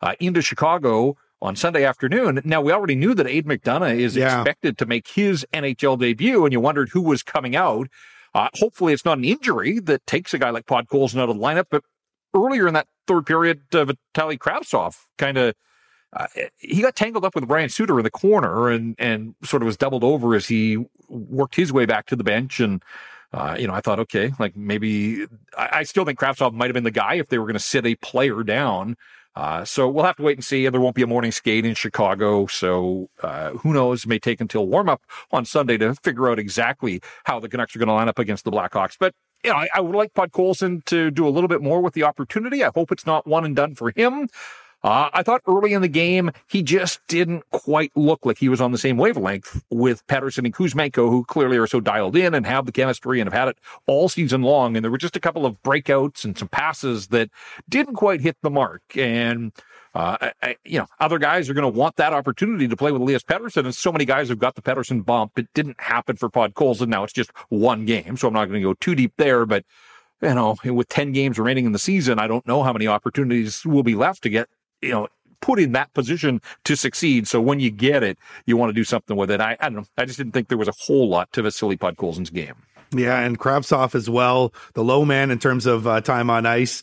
uh, 0.00 0.14
into 0.20 0.42
Chicago 0.42 1.16
on 1.40 1.56
Sunday 1.56 1.84
afternoon. 1.84 2.40
Now, 2.44 2.60
we 2.60 2.72
already 2.72 2.94
knew 2.94 3.14
that 3.14 3.26
Aidan 3.26 3.58
McDonough 3.58 3.98
is 3.98 4.16
yeah. 4.16 4.40
expected 4.40 4.76
to 4.78 4.86
make 4.86 5.08
his 5.08 5.46
NHL 5.52 5.98
debut, 5.98 6.44
and 6.44 6.52
you 6.52 6.60
wondered 6.60 6.90
who 6.90 7.00
was 7.00 7.22
coming 7.22 7.56
out. 7.56 7.88
Uh, 8.34 8.48
hopefully, 8.54 8.92
it's 8.92 9.04
not 9.04 9.18
an 9.18 9.24
injury 9.24 9.78
that 9.80 10.06
takes 10.06 10.34
a 10.34 10.38
guy 10.38 10.50
like 10.50 10.66
Pod 10.66 10.88
Podkolzin 10.88 11.20
out 11.20 11.28
of 11.28 11.36
the 11.36 11.42
lineup, 11.42 11.66
but 11.70 11.84
earlier 12.34 12.68
in 12.68 12.74
that 12.74 12.86
third 13.06 13.24
period, 13.26 13.62
uh, 13.72 13.86
Vitaly 14.14 14.38
Kravtsov 14.38 14.96
kind 15.16 15.38
of 15.38 15.54
uh, 16.12 16.26
he 16.58 16.82
got 16.82 16.96
tangled 16.96 17.24
up 17.24 17.34
with 17.34 17.44
Ryan 17.44 17.68
Suter 17.68 17.98
in 17.98 18.04
the 18.04 18.10
corner 18.10 18.68
and 18.68 18.94
and 18.98 19.34
sort 19.44 19.62
of 19.62 19.66
was 19.66 19.76
doubled 19.76 20.04
over 20.04 20.34
as 20.34 20.46
he 20.46 20.84
worked 21.08 21.54
his 21.54 21.72
way 21.72 21.86
back 21.86 22.06
to 22.06 22.16
the 22.16 22.24
bench. 22.24 22.60
And 22.60 22.82
uh, 23.32 23.56
you 23.58 23.66
know, 23.66 23.74
I 23.74 23.80
thought, 23.80 24.00
okay, 24.00 24.32
like 24.38 24.56
maybe 24.56 25.26
I, 25.56 25.68
I 25.72 25.82
still 25.82 26.04
think 26.04 26.18
Kravtsov 26.18 26.54
might 26.54 26.66
have 26.66 26.74
been 26.74 26.84
the 26.84 26.90
guy 26.90 27.14
if 27.14 27.28
they 27.28 27.38
were 27.38 27.44
going 27.44 27.54
to 27.54 27.60
sit 27.60 27.84
a 27.84 27.94
player 27.96 28.42
down. 28.42 28.96
Uh, 29.36 29.64
so 29.64 29.88
we'll 29.88 30.04
have 30.04 30.16
to 30.16 30.22
wait 30.22 30.36
and 30.36 30.44
see. 30.44 30.66
There 30.68 30.80
won't 30.80 30.96
be 30.96 31.02
a 31.02 31.06
morning 31.06 31.30
skate 31.30 31.64
in 31.64 31.74
Chicago, 31.74 32.46
so 32.46 33.08
uh, 33.22 33.50
who 33.50 33.72
knows? 33.72 34.04
It 34.04 34.08
may 34.08 34.18
take 34.18 34.40
until 34.40 34.66
warm 34.66 34.88
up 34.88 35.02
on 35.30 35.44
Sunday 35.44 35.76
to 35.78 35.94
figure 35.94 36.28
out 36.28 36.40
exactly 36.40 37.00
how 37.24 37.38
the 37.38 37.48
Canucks 37.48 37.76
are 37.76 37.78
going 37.78 37.88
to 37.88 37.92
line 37.92 38.08
up 38.08 38.18
against 38.18 38.44
the 38.44 38.50
Blackhawks. 38.50 38.96
But 38.98 39.14
you 39.44 39.50
know, 39.50 39.56
I, 39.56 39.68
I 39.74 39.80
would 39.80 39.94
like 39.94 40.14
Podkolzin 40.14 40.84
to 40.86 41.12
do 41.12 41.28
a 41.28 41.30
little 41.30 41.46
bit 41.46 41.62
more 41.62 41.80
with 41.80 41.94
the 41.94 42.02
opportunity. 42.02 42.64
I 42.64 42.70
hope 42.74 42.90
it's 42.90 43.06
not 43.06 43.26
one 43.28 43.44
and 43.44 43.54
done 43.54 43.76
for 43.76 43.92
him. 43.94 44.28
Uh, 44.82 45.10
I 45.12 45.22
thought 45.24 45.42
early 45.48 45.72
in 45.72 45.82
the 45.82 45.88
game, 45.88 46.30
he 46.48 46.62
just 46.62 47.00
didn't 47.08 47.42
quite 47.50 47.90
look 47.96 48.24
like 48.24 48.38
he 48.38 48.48
was 48.48 48.60
on 48.60 48.70
the 48.70 48.78
same 48.78 48.96
wavelength 48.96 49.64
with 49.70 50.06
Pettersson 50.06 50.44
and 50.44 50.54
Kuzmenko, 50.54 51.10
who 51.10 51.24
clearly 51.24 51.56
are 51.56 51.66
so 51.66 51.80
dialed 51.80 52.14
in 52.16 52.32
and 52.32 52.46
have 52.46 52.64
the 52.64 52.72
chemistry 52.72 53.20
and 53.20 53.28
have 53.28 53.38
had 53.38 53.48
it 53.48 53.58
all 53.86 54.08
season 54.08 54.42
long. 54.42 54.76
And 54.76 54.84
there 54.84 54.90
were 54.90 54.98
just 54.98 55.16
a 55.16 55.20
couple 55.20 55.44
of 55.44 55.60
breakouts 55.62 56.24
and 56.24 56.38
some 56.38 56.48
passes 56.48 57.08
that 57.08 57.30
didn't 57.68 57.96
quite 57.96 58.20
hit 58.20 58.36
the 58.42 58.50
mark. 58.50 58.82
And 58.96 59.52
uh, 59.94 60.16
I, 60.20 60.32
I, 60.42 60.56
you 60.64 60.78
know, 60.78 60.86
other 61.00 61.18
guys 61.18 61.50
are 61.50 61.54
going 61.54 61.70
to 61.70 61.78
want 61.78 61.96
that 61.96 62.12
opportunity 62.12 62.68
to 62.68 62.76
play 62.76 62.92
with 62.92 63.02
Elias 63.02 63.24
Pettersson, 63.24 63.64
and 63.64 63.74
so 63.74 63.90
many 63.90 64.04
guys 64.04 64.28
have 64.28 64.38
got 64.38 64.54
the 64.54 64.62
Pettersson 64.62 65.04
bump. 65.04 65.38
It 65.38 65.48
didn't 65.54 65.80
happen 65.80 66.16
for 66.16 66.30
Podkolzin. 66.30 66.86
Now 66.86 67.02
it's 67.02 67.12
just 67.12 67.32
one 67.48 67.84
game, 67.84 68.16
so 68.16 68.28
I'm 68.28 68.34
not 68.34 68.46
going 68.46 68.60
to 68.60 68.68
go 68.68 68.74
too 68.74 68.94
deep 68.94 69.14
there. 69.16 69.44
But 69.44 69.64
you 70.22 70.34
know, 70.34 70.56
with 70.64 70.88
10 70.88 71.12
games 71.12 71.38
remaining 71.38 71.64
in 71.64 71.72
the 71.72 71.78
season, 71.78 72.18
I 72.18 72.26
don't 72.26 72.46
know 72.46 72.62
how 72.62 72.72
many 72.72 72.86
opportunities 72.86 73.64
will 73.64 73.82
be 73.82 73.94
left 73.94 74.22
to 74.22 74.28
get 74.28 74.48
you 74.82 74.90
know, 74.90 75.08
put 75.40 75.58
in 75.58 75.72
that 75.72 75.92
position 75.94 76.40
to 76.64 76.76
succeed. 76.76 77.28
So 77.28 77.40
when 77.40 77.60
you 77.60 77.70
get 77.70 78.02
it, 78.02 78.18
you 78.46 78.56
want 78.56 78.70
to 78.70 78.74
do 78.74 78.84
something 78.84 79.16
with 79.16 79.30
it. 79.30 79.40
I, 79.40 79.56
I 79.60 79.68
don't 79.68 79.76
know. 79.76 79.84
I 79.96 80.04
just 80.04 80.18
didn't 80.18 80.32
think 80.32 80.48
there 80.48 80.58
was 80.58 80.68
a 80.68 80.74
whole 80.78 81.08
lot 81.08 81.32
to 81.32 81.42
Vasily 81.42 81.76
Podkolzin's 81.76 82.30
game. 82.30 82.54
Yeah, 82.90 83.20
and 83.20 83.38
Kravtsov 83.38 83.94
as 83.94 84.08
well, 84.08 84.52
the 84.72 84.82
low 84.82 85.04
man 85.04 85.30
in 85.30 85.38
terms 85.38 85.66
of 85.66 85.86
uh, 85.86 86.00
time 86.00 86.30
on 86.30 86.46
ice. 86.46 86.82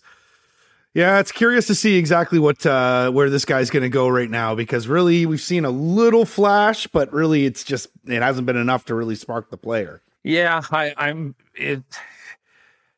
Yeah, 0.94 1.20
it's 1.20 1.32
curious 1.32 1.68
to 1.68 1.76
see 1.76 1.98
exactly 1.98 2.40
what 2.40 2.66
uh, 2.66 3.12
where 3.12 3.30
this 3.30 3.44
guy's 3.44 3.70
going 3.70 3.84
to 3.84 3.90
go 3.90 4.08
right 4.08 4.30
now 4.30 4.56
because 4.56 4.88
really 4.88 5.26
we've 5.26 5.42
seen 5.42 5.66
a 5.66 5.70
little 5.70 6.26
flash, 6.26 6.88
but 6.88 7.12
really 7.12 7.46
it's 7.46 7.64
just 7.64 7.88
it 8.06 8.22
hasn't 8.22 8.46
been 8.46 8.56
enough 8.56 8.86
to 8.86 8.96
really 8.96 9.16
spark 9.16 9.50
the 9.50 9.58
player. 9.58 10.02
Yeah, 10.24 10.62
I, 10.72 10.94
I'm 10.98 11.36
it 11.54 11.84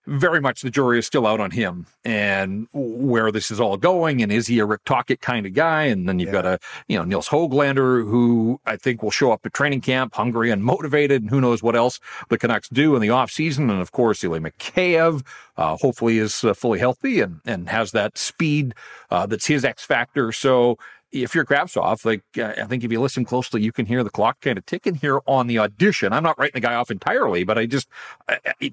very 0.08 0.40
much 0.40 0.62
the 0.62 0.72
jury 0.72 0.98
is 0.98 1.06
still 1.06 1.28
out 1.28 1.40
on 1.40 1.52
him 1.52 1.86
and 2.06 2.68
where 2.74 3.32
this 3.32 3.52
is 3.52 3.60
all 3.60 3.76
going. 3.76 4.24
And 4.24 4.32
is 4.32 4.48
he 4.48 4.60
a 4.60 4.66
Rick 4.66 4.86
Tocchet 4.86 5.20
kind 5.20 5.46
of 5.46 5.54
guy? 5.54 5.84
And 5.84 6.08
then 6.08 6.18
you've 6.18 6.28
yeah. 6.28 6.42
got 6.42 6.46
a, 6.46 6.60
you 6.88 6.98
know, 6.98 7.04
Nils 7.04 7.28
Hoglander, 7.28 8.04
who 8.04 8.60
I 8.66 8.78
think 8.78 9.04
will 9.04 9.12
show 9.12 9.32
up 9.32 9.46
at 9.46 9.54
training 9.54 9.82
camp 9.82 10.16
hungry 10.16 10.50
and 10.50 10.64
motivated. 10.64 11.22
And 11.22 11.30
who 11.30 11.42
knows 11.42 11.62
what 11.62 11.76
else 11.76 12.00
the 12.30 12.38
Canucks 12.38 12.70
do 12.70 12.96
in 12.96 13.02
the 13.02 13.10
offseason. 13.10 13.70
And 13.70 13.82
of 13.82 13.92
course, 13.92 14.24
Ilya 14.24 14.42
Mikheyev, 14.42 15.26
uh, 15.58 15.76
hopefully 15.76 16.20
is 16.20 16.44
uh, 16.44 16.54
fully 16.54 16.80
healthy 16.80 17.20
and, 17.20 17.42
and 17.46 17.68
has 17.68 17.92
that 17.92 18.18
speed 18.18 18.74
uh, 19.12 19.26
that's 19.26 19.48
his 19.48 19.66
X 19.66 19.84
factor. 19.84 20.32
So, 20.32 20.78
if 21.12 21.34
you're 21.34 21.46
Kravtsov, 21.46 22.06
like 22.06 22.24
I 22.38 22.66
think 22.66 22.84
if 22.84 22.92
you 22.92 23.00
listen 23.00 23.26
closely, 23.26 23.62
you 23.62 23.72
can 23.72 23.86
hear 23.86 24.04
the 24.04 24.10
clock 24.10 24.42
kind 24.42 24.58
of 24.58 24.66
ticking 24.66 24.96
here 24.96 25.20
on 25.26 25.48
the 25.48 25.60
audition. 25.60 26.14
I'm 26.14 26.24
not 26.24 26.38
writing 26.38 26.62
the 26.62 26.68
guy 26.68 26.76
off 26.76 26.92
entirely, 26.92 27.44
but 27.44 27.58
I 27.58 27.66
just, 27.66 27.88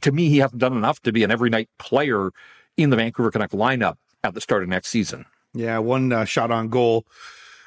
to 0.01 0.13
me, 0.13 0.29
he 0.29 0.39
hasn't 0.39 0.61
done 0.61 0.77
enough 0.77 1.01
to 1.03 1.13
be 1.13 1.23
an 1.25 1.31
every 1.31 1.51
night 1.51 1.69
player 1.79 2.31
in 2.77 2.91
the 2.91 2.97
Vancouver 2.97 3.31
Canuck 3.31 3.53
lineup 3.53 3.97
at 4.23 4.35
the 4.35 4.41
start 4.41 4.63
of 4.63 4.69
next 4.69 4.89
season. 4.89 5.27
Yeah, 5.53 5.79
one 5.79 6.13
uh, 6.13 6.25
shot 6.25 6.51
on 6.51 6.69
goal, 6.69 7.07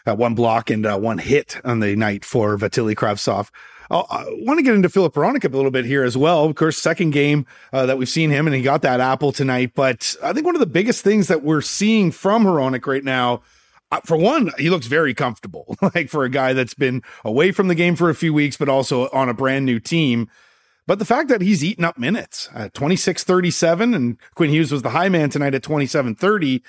uh, 0.06 0.16
one 0.16 0.36
block, 0.36 0.70
and 0.70 0.86
uh, 0.86 0.98
one 0.98 1.18
hit 1.18 1.60
on 1.64 1.80
the 1.80 1.96
night 1.96 2.26
for 2.26 2.58
Vasily 2.58 2.96
Kravtsov. 2.96 3.50
I 3.90 4.26
want 4.40 4.58
to 4.58 4.64
get 4.64 4.76
into 4.76 4.90
Filip 4.90 5.14
Hronek 5.14 5.46
a 5.46 5.48
little 5.48 5.72
bit 5.72 5.86
here 5.86 6.04
as 6.04 6.18
well. 6.18 6.44
Of 6.44 6.56
course, 6.56 6.78
second 6.78 7.12
game 7.12 7.46
uh, 7.72 7.86
that 7.86 7.98
we've 7.98 8.10
seen 8.10 8.30
him, 8.30 8.46
and 8.46 8.54
he 8.54 8.62
got 8.62 8.82
that 8.82 9.00
apple 9.00 9.32
tonight. 9.32 9.72
But 9.76 10.14
I 10.22 10.34
think 10.34 10.46
one 10.46 10.56
of 10.56 10.60
the 10.60 10.66
biggest 10.66 11.06
things 11.06 11.30
that 11.30 11.42
we're 11.42 11.62
seeing 11.62 12.12
from 12.12 12.44
Hronek 12.44 12.86
right 12.86 13.04
now 13.04 13.36
uh, 13.36 13.40
for 14.06 14.18
one, 14.18 14.52
he 14.58 14.70
looks 14.70 14.88
very 14.88 15.14
comfortable, 15.14 15.78
like 15.96 16.10
for 16.10 16.24
a 16.24 16.30
guy 16.30 16.54
that's 16.54 16.74
been 16.74 17.02
away 17.24 17.52
from 17.52 17.68
the 17.68 17.76
game 17.76 17.96
for 17.96 18.10
a 18.10 18.16
few 18.16 18.34
weeks, 18.34 18.58
but 18.58 18.70
also 18.70 19.10
on 19.10 19.30
a 19.30 19.34
brand 19.34 19.66
new 19.66 19.80
team. 19.80 20.30
But 20.86 21.00
the 21.00 21.06
fact 21.06 21.30
that 21.30 21.42
he's 21.42 21.64
eaten 21.64 21.84
up 21.84 21.98
minutes 21.98 22.50
at 22.54 22.74
26 22.74 23.24
37, 23.24 23.94
and 23.94 24.18
Quinn 24.36 24.50
Hughes 24.50 24.72
was 24.72 24.82
the 24.82 24.90
high 24.92 25.10
man 25.10 25.30
tonight 25.30 25.54
at 25.54 25.64
27 25.64 26.16
30. 26.16 26.64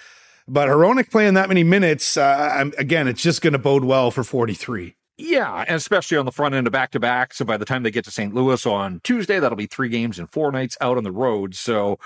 But 0.48 0.68
Hronek 0.68 1.10
playing 1.10 1.34
that 1.34 1.48
many 1.48 1.62
minutes, 1.62 2.16
uh, 2.16 2.70
again, 2.78 3.06
it's 3.06 3.22
just 3.22 3.42
going 3.42 3.52
to 3.52 3.58
bode 3.58 3.84
well 3.84 4.10
for 4.10 4.24
43. 4.24 4.96
Yeah, 5.18 5.64
and 5.66 5.76
especially 5.76 6.16
on 6.16 6.24
the 6.24 6.32
front 6.32 6.54
end 6.54 6.66
of 6.66 6.72
back 6.72 6.92
to 6.92 7.00
back. 7.00 7.34
So 7.34 7.44
by 7.44 7.56
the 7.56 7.64
time 7.64 7.82
they 7.82 7.90
get 7.90 8.04
to 8.04 8.10
St. 8.10 8.32
Louis 8.32 8.64
on 8.64 9.00
Tuesday, 9.02 9.40
that'll 9.40 9.56
be 9.56 9.66
three 9.66 9.88
games 9.88 10.18
and 10.18 10.30
four 10.30 10.50
nights 10.50 10.76
out 10.80 10.96
on 10.96 11.04
the 11.04 11.12
road. 11.12 11.54
So 11.54 11.98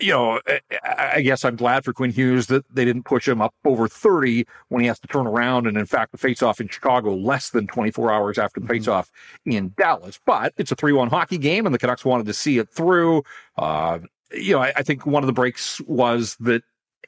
you 0.00 0.12
know, 0.12 0.40
I 0.84 1.22
guess 1.22 1.44
I'm 1.44 1.56
glad 1.56 1.84
for 1.84 1.92
Quinn 1.92 2.10
Hughes 2.10 2.46
that 2.48 2.64
they 2.72 2.84
didn't 2.84 3.04
push 3.04 3.26
him 3.26 3.40
up 3.40 3.54
over 3.64 3.88
30 3.88 4.44
when 4.68 4.82
he 4.82 4.86
has 4.86 5.00
to 5.00 5.08
turn 5.08 5.26
around. 5.26 5.66
And 5.66 5.76
in 5.76 5.86
fact, 5.86 6.12
the 6.12 6.18
faceoff 6.18 6.60
in 6.60 6.68
Chicago 6.68 7.14
less 7.14 7.50
than 7.50 7.66
24 7.66 8.12
hours 8.12 8.38
after 8.38 8.60
the 8.60 8.66
mm-hmm. 8.66 8.90
faceoff 8.90 9.08
in 9.46 9.72
Dallas. 9.76 10.20
But 10.26 10.52
it's 10.58 10.72
a 10.72 10.76
3 10.76 10.92
1 10.92 11.08
hockey 11.08 11.38
game, 11.38 11.66
and 11.66 11.74
the 11.74 11.78
Canucks 11.78 12.04
wanted 12.04 12.26
to 12.26 12.34
see 12.34 12.58
it 12.58 12.68
through. 12.68 13.22
Uh, 13.56 14.00
you 14.32 14.54
know, 14.54 14.62
I, 14.62 14.72
I, 14.76 14.82
think 14.82 15.06
one 15.06 15.22
of 15.22 15.26
the 15.26 15.32
breaks 15.32 15.80
was 15.82 16.36
that. 16.40 16.62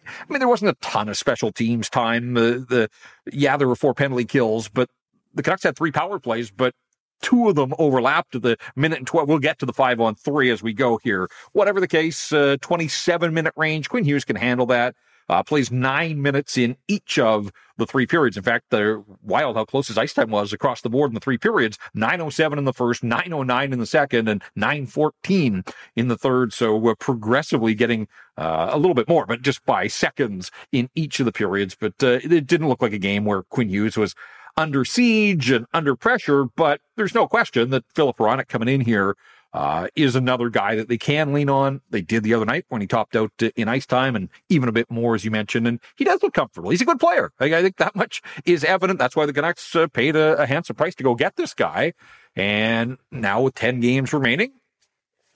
I 0.07 0.33
mean, 0.33 0.39
there 0.39 0.49
wasn't 0.49 0.71
a 0.71 0.81
ton 0.81 1.11
of 1.11 1.19
special 1.19 1.53
teams 1.53 1.91
time. 1.91 2.33
The, 2.33 2.65
the 2.67 2.91
yeah, 3.31 3.59
there 3.59 3.69
were 3.69 3.77
four 3.77 3.93
penalty 3.93 4.25
kills, 4.25 4.69
but 4.69 4.89
the 5.35 5.43
Canucks 5.43 5.63
had 5.63 5.77
three 5.77 5.93
power 5.93 6.19
plays, 6.19 6.51
but 6.51 6.75
two 7.23 7.49
of 7.49 7.55
them 7.55 7.75
overlapped 7.79 8.41
the 8.41 8.57
minute 8.77 8.99
and 8.99 9.07
12. 9.07 9.29
We'll 9.29 9.39
get 9.39 9.59
to 9.61 9.67
the 9.67 9.73
five 9.73 10.01
on 10.01 10.15
three 10.15 10.51
as 10.51 10.63
we 10.63 10.73
go 10.73 10.99
here. 11.03 11.29
Whatever 11.53 11.81
the 11.81 11.89
case, 11.89 12.33
uh, 12.33 12.57
27 12.61 13.33
minute 13.35 13.55
range. 13.57 13.89
Quinn 13.89 14.05
Hughes 14.05 14.25
can 14.25 14.37
handle 14.37 14.67
that. 14.67 14.95
Uh, 15.29 15.45
plays 15.45 15.71
nine 15.71 16.21
minutes 16.21 16.59
in 16.59 16.77
each 16.89 17.17
of 17.17 17.53
the 17.77 17.87
three 17.87 18.05
periods. 18.05 18.37
In 18.37 18.43
fact, 18.43 18.65
the 18.71 19.05
wild 19.23 19.55
how 19.55 19.65
close 19.65 19.87
his 19.87 19.97
ice 19.97 20.13
time 20.13 20.31
was 20.31 20.53
across 20.53 20.81
the 20.81 20.91
board 20.91 21.11
in 21.11 21.15
the 21.15 21.21
three 21.21 21.39
periods 21.39 21.79
907 21.95 22.59
in 22.59 22.65
the 22.65 22.73
first, 22.73 23.05
909 23.05 23.73
in 23.73 23.79
the 23.79 23.87
second, 23.87 24.29
and 24.29 24.43
914 24.57 25.63
in 25.95 26.09
the 26.09 26.19
third. 26.19 26.53
So 26.53 26.77
we're 26.77 26.97
progressively 26.97 27.75
getting 27.75 28.09
uh, 28.37 28.71
a 28.73 28.79
little 28.79 28.95
bit 28.95 29.09
more, 29.09 29.25
but 29.25 29.41
just 29.41 29.65
by 29.65 29.87
seconds 29.87 30.51
in 30.73 30.91
each 30.97 31.21
of 31.21 31.27
the 31.27 31.33
periods. 31.33 31.77
But 31.79 31.95
uh, 32.03 32.19
it 32.25 32.49
didn't 32.49 32.69
look 32.69 32.83
like 32.83 32.93
a 32.93 32.99
game 32.99 33.25
where 33.25 33.45
Quinn 33.45 33.69
Hughes 33.69 33.97
was 33.97 34.17
under 34.61 34.85
siege 34.85 35.51
and 35.51 35.67
under 35.73 35.97
pressure, 35.97 36.45
but 36.45 36.81
there's 36.97 37.15
no 37.15 37.27
question 37.27 37.71
that 37.71 37.85
Filip 37.95 38.19
Hronek 38.19 38.49
coming 38.49 38.69
in 38.69 38.83
here 38.83 39.17
uh, 39.53 39.89
is 39.97 40.15
another 40.15 40.49
guy 40.51 40.77
that 40.77 40.89
they 40.89 40.99
can 40.99 41.33
lean 41.33 41.49
on. 41.49 41.81
They 41.91 42.03
did 42.03 42.23
the 42.23 42.35
other 42.35 42.45
night 42.45 42.67
when 42.69 42.81
he 42.81 42.87
topped 42.87 43.17
out 43.17 43.33
in 43.57 43.69
ice 43.69 43.87
time 43.87 44.15
and 44.15 44.29
even 44.49 44.69
a 44.69 44.73
bit 44.73 44.91
more, 44.91 45.15
as 45.15 45.25
you 45.25 45.31
mentioned. 45.31 45.67
And 45.67 45.81
he 45.97 46.05
does 46.05 46.23
look 46.23 46.35
comfortable. 46.35 46.71
He's 46.71 46.83
a 46.83 46.85
good 46.85 47.01
player. 47.01 47.33
I, 47.41 47.47
I 47.47 47.63
think 47.63 47.79
that 47.79 47.97
much 47.97 48.23
is 48.45 48.63
evident. 48.63 48.99
That's 48.99 49.17
why 49.17 49.27
the 49.27 49.33
Canucks 49.33 49.75
uh, 49.75 49.89
paid 49.89 50.15
a, 50.15 50.43
a 50.43 50.47
handsome 50.47 50.77
price 50.77 50.95
to 50.97 51.03
go 51.03 51.15
get 51.15 51.37
this 51.37 51.55
guy. 51.55 51.95
And 52.37 52.99
now 53.11 53.41
with 53.41 53.55
10 53.55 53.81
games 53.81 54.13
remaining, 54.13 54.53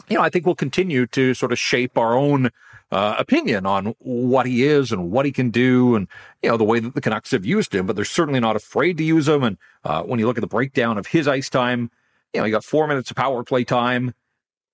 you 0.08 0.16
know, 0.16 0.22
I 0.22 0.28
think 0.28 0.44
we'll 0.44 0.54
continue 0.54 1.06
to 1.08 1.34
sort 1.34 1.50
of 1.50 1.58
shape 1.58 1.96
our 1.96 2.14
own 2.14 2.50
uh, 2.94 3.16
opinion 3.18 3.66
on 3.66 3.96
what 3.98 4.46
he 4.46 4.62
is 4.62 4.92
and 4.92 5.10
what 5.10 5.26
he 5.26 5.32
can 5.32 5.50
do, 5.50 5.96
and 5.96 6.06
you 6.42 6.48
know 6.48 6.56
the 6.56 6.62
way 6.62 6.78
that 6.78 6.94
the 6.94 7.00
Canucks 7.00 7.32
have 7.32 7.44
used 7.44 7.74
him. 7.74 7.86
But 7.86 7.96
they're 7.96 8.04
certainly 8.04 8.38
not 8.38 8.54
afraid 8.54 8.96
to 8.98 9.04
use 9.04 9.26
him. 9.26 9.42
And 9.42 9.58
uh, 9.82 10.04
when 10.04 10.20
you 10.20 10.26
look 10.26 10.38
at 10.38 10.42
the 10.42 10.46
breakdown 10.46 10.96
of 10.96 11.08
his 11.08 11.26
ice 11.26 11.50
time, 11.50 11.90
you 12.32 12.40
know, 12.40 12.44
he 12.44 12.52
got 12.52 12.62
four 12.62 12.86
minutes 12.86 13.10
of 13.10 13.16
power 13.16 13.42
play 13.42 13.64
time, 13.64 14.14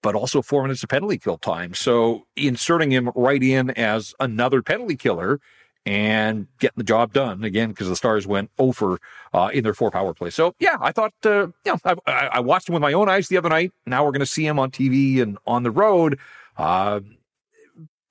but 0.03 0.15
also 0.15 0.43
four 0.43 0.61
minutes 0.61 0.83
of 0.83 0.91
penalty 0.91 1.17
kill 1.17 1.39
time. 1.39 1.73
So 1.73 2.27
inserting 2.37 2.91
him 2.91 3.11
right 3.15 3.43
in 3.43 3.71
as 3.71 4.15
another 4.21 4.61
penalty 4.61 4.97
killer 4.97 5.41
and 5.87 6.47
getting 6.59 6.77
the 6.77 6.85
job 6.85 7.15
done 7.15 7.43
again 7.43 7.71
because 7.71 7.89
the 7.89 7.97
Stars 7.97 8.27
went 8.27 8.51
over 8.59 8.99
uh, 9.33 9.49
in 9.55 9.65
their 9.65 9.73
four 9.73 9.91
power 9.91 10.13
play. 10.13 10.29
So 10.29 10.55
yeah, 10.59 10.77
I 10.79 10.93
thought 10.93 11.15
uh, 11.25 11.47
you 11.65 11.73
know 11.73 11.79
I, 12.07 12.29
I, 12.33 12.41
watched 12.41 12.69
him 12.69 12.75
with 12.75 12.83
my 12.83 12.93
own 12.93 13.09
eyes 13.09 13.29
the 13.29 13.39
other 13.39 13.49
night. 13.49 13.73
Now 13.87 14.05
we're 14.05 14.13
going 14.13 14.21
to 14.21 14.27
see 14.27 14.47
him 14.47 14.59
on 14.59 14.71
TV 14.71 15.23
and 15.23 15.39
on 15.47 15.63
the 15.63 15.71
road. 15.71 16.19
Uh, 16.59 17.01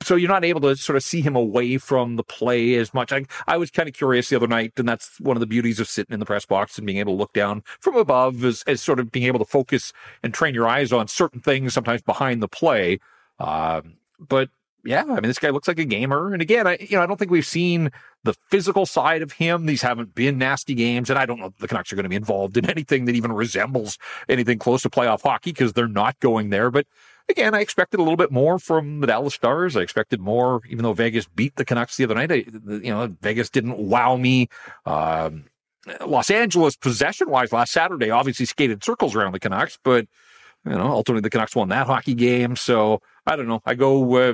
so 0.02 0.16
you're 0.16 0.30
not 0.30 0.46
able 0.46 0.62
to 0.62 0.76
sort 0.76 0.96
of 0.96 1.04
see 1.04 1.22
him 1.22 1.36
away 1.36 1.78
from 1.78 2.16
the 2.16 2.24
play 2.24 2.76
as 2.76 2.94
much. 2.94 3.12
I, 3.12 3.26
I 3.48 3.58
was 3.58 3.70
kind 3.70 3.90
of 3.90 3.96
curious 3.96 4.30
the 4.30 4.36
other 4.36 4.48
night, 4.48 4.74
and 4.78 4.88
that's 4.88 5.20
one 5.20 5.36
of 5.36 5.42
the 5.42 5.48
beauties 5.48 5.80
of 5.80 5.88
sitting 5.88 6.14
in 6.14 6.20
the 6.20 6.26
press 6.26 6.46
box 6.46 6.78
and 6.78 6.88
being 6.88 7.00
able 7.00 7.14
to 7.14 7.20
look 7.20 7.34
down 7.34 7.64
from 7.80 7.96
above 7.96 8.44
as, 8.46 8.64
as 8.68 8.82
sort 8.82 9.00
of 9.00 9.12
being 9.12 9.26
able 9.26 9.40
to 9.40 9.46
focus 9.46 9.92
and 10.24 10.34
train 10.34 10.54
your 10.54 10.68
eyes 10.68 10.94
on 10.94 11.08
certain 11.08 11.42
things, 11.42 11.74
sometimes 11.74 12.02
behind 12.02 12.42
the 12.42 12.48
play. 12.48 13.00
Um, 13.40 13.98
but 14.20 14.50
yeah, 14.86 15.04
I 15.04 15.16
mean, 15.16 15.24
this 15.24 15.40
guy 15.40 15.50
looks 15.50 15.68
like 15.68 15.80
a 15.80 15.86
gamer. 15.86 16.32
And 16.34 16.42
again, 16.42 16.66
I, 16.66 16.78
you 16.80 16.96
know, 16.96 17.04
I 17.04 17.06
don't 17.06 17.18
think 17.18 17.32
we've 17.32 17.46
seen 17.46 17.92
the 18.24 18.34
physical 18.50 18.86
side 18.86 19.22
of 19.22 19.34
him. 19.34 19.66
These 19.66 19.82
haven't 19.82 20.16
been 20.16 20.38
nasty 20.38 20.74
games. 20.74 21.10
And 21.10 21.20
I 21.20 21.26
don't 21.26 21.40
know 21.40 21.54
the 21.60 21.68
Canucks 21.68 21.92
are 21.92 21.96
going 21.96 22.04
to 22.04 22.10
be 22.10 22.16
involved 22.16 22.56
in 22.58 22.70
anything 22.70 23.06
that 23.06 23.16
even 23.16 23.32
resembles 23.34 23.98
anything 24.30 24.58
close 24.58 24.82
to 24.84 24.90
playoff 24.90 25.24
hockey 25.24 25.52
because 25.52 25.74
they're 25.74 25.88
not 25.88 26.20
going 26.20 26.50
there. 26.50 26.72
But 26.72 26.88
again, 27.30 27.54
I 27.54 27.62
expected 27.62 28.00
a 28.00 28.04
little 28.04 28.18
bit 28.18 28.32
more 28.32 28.60
from 28.60 29.02
the 29.02 29.08
Dallas 29.08 29.34
Stars. 29.34 29.78
I 29.78 29.82
expected 29.82 30.20
more, 30.20 30.62
even 30.70 30.84
though 30.84 30.94
Vegas 30.94 31.28
beat 31.28 31.56
the 31.56 31.66
Canucks 31.66 31.98
the 31.98 32.04
other 32.04 32.16
night. 32.16 32.32
I, 32.32 32.46
you 32.68 32.92
know, 32.92 33.16
Vegas 33.22 33.50
didn't 33.50 33.78
wow 33.78 34.18
me. 34.18 34.50
Um, 34.86 35.46
Los 36.06 36.30
Angeles 36.30 36.76
possession 36.76 37.30
wise 37.30 37.54
last 37.54 37.72
Saturday 37.72 38.10
obviously 38.10 38.46
skated 38.46 38.84
circles 38.84 39.16
around 39.16 39.32
the 39.32 39.40
Canucks, 39.40 39.80
but 39.84 40.08
you 40.66 40.72
know, 40.72 40.88
ultimately 40.88 41.22
the 41.22 41.30
Canucks 41.30 41.56
won 41.56 41.70
that 41.70 41.88
hockey 41.88 42.14
game. 42.14 42.56
So 42.56 43.02
I 43.26 43.36
don't 43.36 43.48
know. 43.48 43.62
I 43.66 43.76
go 43.76 44.14
uh, 44.16 44.34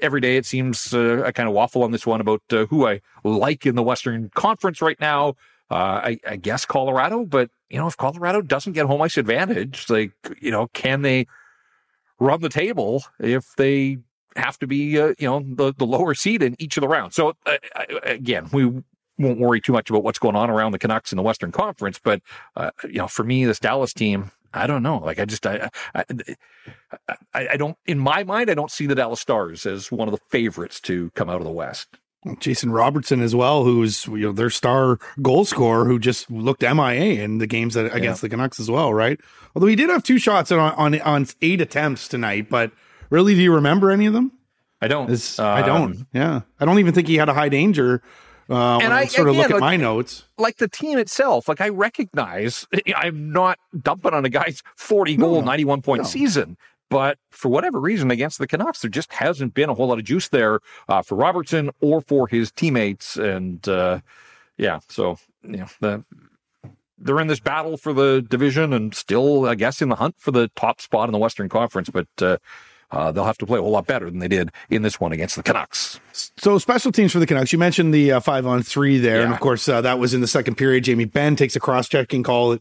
every 0.00 0.20
day. 0.20 0.36
It 0.36 0.46
seems 0.46 0.92
uh, 0.92 1.22
I 1.24 1.32
kind 1.32 1.48
of 1.48 1.54
waffle 1.54 1.82
on 1.82 1.92
this 1.92 2.06
one 2.06 2.20
about 2.20 2.42
uh, 2.50 2.66
who 2.66 2.86
I 2.86 3.00
like 3.24 3.64
in 3.66 3.74
the 3.74 3.82
Western 3.82 4.30
Conference 4.34 4.82
right 4.82 5.00
now. 5.00 5.34
Uh, 5.70 6.00
I, 6.04 6.18
I 6.28 6.36
guess 6.36 6.66
Colorado, 6.66 7.24
but 7.24 7.50
you 7.70 7.78
know, 7.78 7.86
if 7.86 7.96
Colorado 7.96 8.42
doesn't 8.42 8.74
get 8.74 8.86
home 8.86 9.00
ice 9.00 9.16
advantage, 9.16 9.88
like 9.88 10.12
you 10.40 10.50
know, 10.50 10.66
can 10.68 11.02
they 11.02 11.26
run 12.24 12.40
the 12.40 12.48
table 12.48 13.04
if 13.20 13.54
they 13.56 13.98
have 14.36 14.58
to 14.58 14.66
be, 14.66 14.98
uh, 14.98 15.14
you 15.18 15.28
know, 15.28 15.44
the, 15.46 15.72
the 15.76 15.86
lower 15.86 16.14
seed 16.14 16.42
in 16.42 16.56
each 16.58 16.76
of 16.76 16.80
the 16.80 16.88
rounds. 16.88 17.14
So 17.14 17.34
uh, 17.46 17.56
again, 18.02 18.48
we 18.52 18.64
won't 19.18 19.38
worry 19.38 19.60
too 19.60 19.72
much 19.72 19.90
about 19.90 20.02
what's 20.02 20.18
going 20.18 20.34
on 20.34 20.50
around 20.50 20.72
the 20.72 20.78
Canucks 20.78 21.12
in 21.12 21.16
the 21.16 21.22
Western 21.22 21.52
Conference, 21.52 22.00
but 22.02 22.20
uh, 22.56 22.70
you 22.84 22.98
know, 22.98 23.06
for 23.06 23.22
me, 23.22 23.44
this 23.44 23.60
Dallas 23.60 23.92
team, 23.92 24.30
I 24.52 24.66
don't 24.66 24.82
know. 24.82 24.98
Like 24.98 25.20
I 25.20 25.24
just, 25.24 25.46
I, 25.46 25.70
I, 25.94 26.04
I, 27.08 27.48
I 27.52 27.56
don't, 27.56 27.76
in 27.86 27.98
my 27.98 28.24
mind, 28.24 28.50
I 28.50 28.54
don't 28.54 28.70
see 28.70 28.86
the 28.86 28.94
Dallas 28.94 29.20
Stars 29.20 29.66
as 29.66 29.92
one 29.92 30.08
of 30.08 30.12
the 30.12 30.20
favorites 30.30 30.80
to 30.82 31.10
come 31.14 31.30
out 31.30 31.40
of 31.40 31.44
the 31.44 31.52
West. 31.52 31.98
Jason 32.38 32.70
Robertson 32.70 33.20
as 33.20 33.34
well, 33.34 33.64
who's 33.64 34.06
you 34.06 34.18
know 34.18 34.32
their 34.32 34.50
star 34.50 34.98
goal 35.20 35.44
scorer, 35.44 35.84
who 35.84 35.98
just 35.98 36.30
looked 36.30 36.62
MIA 36.62 37.22
in 37.22 37.38
the 37.38 37.46
games 37.46 37.74
that 37.74 37.86
against 37.94 38.22
yeah. 38.22 38.26
the 38.26 38.28
Canucks 38.30 38.58
as 38.58 38.70
well, 38.70 38.94
right? 38.94 39.20
Although 39.54 39.66
he 39.66 39.76
did 39.76 39.90
have 39.90 40.02
two 40.02 40.18
shots 40.18 40.50
on 40.50 40.58
on 40.58 41.00
on 41.02 41.26
eight 41.42 41.60
attempts 41.60 42.08
tonight, 42.08 42.48
but 42.48 42.72
really, 43.10 43.34
do 43.34 43.42
you 43.42 43.54
remember 43.54 43.90
any 43.90 44.06
of 44.06 44.12
them? 44.12 44.32
I 44.80 44.88
don't. 44.88 45.10
Um, 45.38 45.46
I 45.46 45.62
don't. 45.62 46.06
Yeah, 46.12 46.42
I 46.60 46.64
don't 46.64 46.78
even 46.78 46.94
think 46.94 47.08
he 47.08 47.16
had 47.16 47.28
a 47.28 47.34
high 47.34 47.48
danger. 47.48 48.02
Uh, 48.48 48.78
and 48.78 48.92
I, 48.92 49.00
I 49.00 49.06
sort 49.06 49.28
of 49.28 49.36
look 49.36 49.50
at 49.50 49.58
my 49.58 49.76
notes, 49.76 50.24
like 50.36 50.58
the 50.58 50.68
team 50.68 50.98
itself, 50.98 51.48
like 51.48 51.62
I 51.62 51.70
recognize 51.70 52.66
I'm 52.96 53.32
not 53.32 53.58
dumping 53.80 54.12
on 54.12 54.26
a 54.26 54.28
guy's 54.28 54.62
40 54.76 55.16
goal, 55.16 55.34
no, 55.36 55.46
91 55.46 55.80
point 55.80 56.02
no. 56.02 56.08
season, 56.08 56.58
But 56.94 57.18
for 57.32 57.48
whatever 57.48 57.80
reason, 57.80 58.12
against 58.12 58.38
the 58.38 58.46
Canucks, 58.46 58.82
there 58.82 58.88
just 58.88 59.12
hasn't 59.12 59.52
been 59.52 59.68
a 59.68 59.74
whole 59.74 59.88
lot 59.88 59.98
of 59.98 60.04
juice 60.04 60.28
there 60.28 60.60
uh, 60.88 61.02
for 61.02 61.16
Robertson 61.16 61.72
or 61.80 62.00
for 62.00 62.28
his 62.28 62.52
teammates. 62.52 63.16
And 63.16 63.68
uh, 63.68 63.98
yeah, 64.58 64.78
so 64.88 65.18
you 65.42 65.56
know, 65.56 65.66
the, 65.80 66.04
they're 66.96 67.18
in 67.18 67.26
this 67.26 67.40
battle 67.40 67.76
for 67.76 67.92
the 67.92 68.22
division 68.22 68.72
and 68.72 68.94
still, 68.94 69.44
I 69.44 69.56
guess, 69.56 69.82
in 69.82 69.88
the 69.88 69.96
hunt 69.96 70.14
for 70.18 70.30
the 70.30 70.46
top 70.54 70.80
spot 70.80 71.08
in 71.08 71.12
the 71.12 71.18
Western 71.18 71.48
Conference. 71.48 71.90
But 71.90 72.06
uh, 72.22 72.36
uh, 72.92 73.10
they'll 73.10 73.24
have 73.24 73.38
to 73.38 73.46
play 73.46 73.58
a 73.58 73.62
whole 73.62 73.72
lot 73.72 73.88
better 73.88 74.08
than 74.08 74.20
they 74.20 74.28
did 74.28 74.52
in 74.70 74.82
this 74.82 75.00
one 75.00 75.10
against 75.10 75.34
the 75.34 75.42
Canucks. 75.42 75.98
So 76.12 76.58
special 76.58 76.92
teams 76.92 77.10
for 77.10 77.18
the 77.18 77.26
Canucks. 77.26 77.52
You 77.52 77.58
mentioned 77.58 77.92
the 77.92 78.12
uh, 78.12 78.20
five 78.20 78.46
on 78.46 78.62
three 78.62 78.98
there, 78.98 79.16
yeah. 79.16 79.24
and 79.24 79.34
of 79.34 79.40
course 79.40 79.68
uh, 79.68 79.80
that 79.80 79.98
was 79.98 80.14
in 80.14 80.20
the 80.20 80.28
second 80.28 80.54
period. 80.54 80.84
Jamie 80.84 81.06
Benn 81.06 81.34
takes 81.34 81.56
a 81.56 81.60
cross 81.60 81.88
checking 81.88 82.22
call 82.22 82.56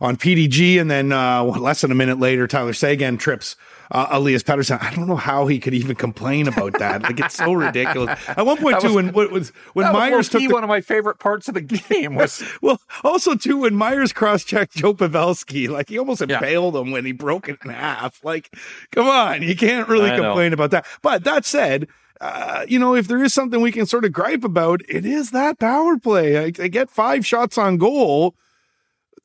on 0.00 0.16
PDG, 0.16 0.80
and 0.80 0.90
then 0.90 1.12
uh, 1.12 1.44
less 1.44 1.82
than 1.82 1.92
a 1.92 1.94
minute 1.94 2.18
later, 2.18 2.48
Tyler 2.48 2.72
Seguin 2.72 3.16
trips 3.16 3.54
uh, 3.90 4.06
Elias 4.10 4.42
Pettersson. 4.42 4.82
I 4.82 4.94
don't 4.94 5.06
know 5.06 5.16
how 5.16 5.46
he 5.46 5.58
could 5.58 5.74
even 5.74 5.96
complain 5.96 6.48
about 6.48 6.78
that. 6.78 7.02
Like 7.02 7.20
it's 7.20 7.36
so 7.36 7.52
ridiculous. 7.52 8.18
At 8.28 8.44
one 8.44 8.56
point, 8.58 8.80
too, 8.80 8.94
when 8.94 9.12
when, 9.12 9.44
when 9.74 9.92
Myers 9.92 10.28
took 10.28 10.40
the, 10.40 10.48
one 10.48 10.64
of 10.64 10.68
my 10.68 10.80
favorite 10.80 11.18
parts 11.18 11.48
of 11.48 11.54
the 11.54 11.60
game 11.60 12.14
was 12.14 12.42
well, 12.62 12.80
also 13.04 13.34
too 13.34 13.58
when 13.58 13.74
Myers 13.74 14.12
cross 14.12 14.44
checked 14.44 14.76
Joe 14.76 14.94
Pavelski, 14.94 15.68
like 15.68 15.88
he 15.88 15.98
almost 15.98 16.22
impaled 16.22 16.74
yeah. 16.74 16.80
him 16.80 16.90
when 16.90 17.04
he 17.04 17.12
broke 17.12 17.48
it 17.48 17.58
in 17.64 17.70
half. 17.70 18.24
Like, 18.24 18.54
come 18.90 19.08
on, 19.08 19.42
you 19.42 19.56
can't 19.56 19.88
really 19.88 20.10
I 20.10 20.16
complain 20.16 20.50
know. 20.50 20.54
about 20.54 20.70
that. 20.72 20.86
But 21.02 21.24
that 21.24 21.44
said. 21.44 21.88
Uh, 22.18 22.64
you 22.66 22.78
know, 22.78 22.94
if 22.94 23.08
there 23.08 23.22
is 23.22 23.34
something 23.34 23.60
we 23.60 23.70
can 23.70 23.84
sort 23.84 24.06
of 24.06 24.10
gripe 24.10 24.42
about, 24.42 24.80
it 24.88 25.04
is 25.04 25.32
that 25.32 25.58
power 25.58 25.98
play. 25.98 26.38
I 26.38 26.48
get 26.50 26.88
five 26.88 27.26
shots 27.26 27.58
on 27.58 27.76
goal 27.76 28.34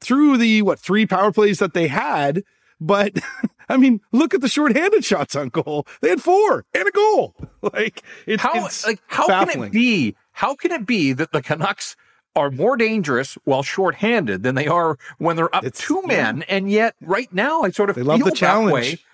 through 0.01 0.37
the 0.37 0.61
what 0.63 0.79
three 0.79 1.05
power 1.05 1.31
plays 1.31 1.59
that 1.59 1.73
they 1.73 1.87
had, 1.87 2.43
but 2.81 3.13
I 3.69 3.77
mean, 3.77 4.01
look 4.11 4.33
at 4.33 4.41
the 4.41 4.49
shorthanded 4.49 5.05
shots 5.05 5.35
on 5.35 5.49
goal. 5.49 5.87
They 6.01 6.09
had 6.09 6.21
four 6.21 6.65
and 6.73 6.87
a 6.87 6.91
goal. 6.91 7.35
Like 7.73 8.01
it's 8.25 8.41
how 8.41 8.65
it's 8.65 8.83
like 8.83 8.99
how 9.05 9.27
baffling. 9.27 9.53
can 9.55 9.63
it 9.65 9.71
be? 9.71 10.15
How 10.31 10.55
can 10.55 10.71
it 10.71 10.87
be 10.87 11.13
that 11.13 11.31
the 11.31 11.43
Canucks 11.43 11.95
are 12.35 12.49
more 12.49 12.75
dangerous 12.75 13.37
while 13.43 13.61
shorthanded 13.61 14.41
than 14.41 14.55
they 14.55 14.65
are 14.65 14.97
when 15.19 15.35
they're 15.35 15.55
up 15.55 15.63
it's, 15.63 15.79
two 15.79 16.01
men? 16.01 16.39
Yeah. 16.39 16.43
And 16.49 16.71
yet, 16.71 16.95
right 17.01 17.31
now, 17.31 17.61
I 17.61 17.69
sort 17.69 17.91
of 17.91 17.97
they 17.97 18.01
love 18.01 18.23
the 18.23 18.31
challenge. 18.31 19.05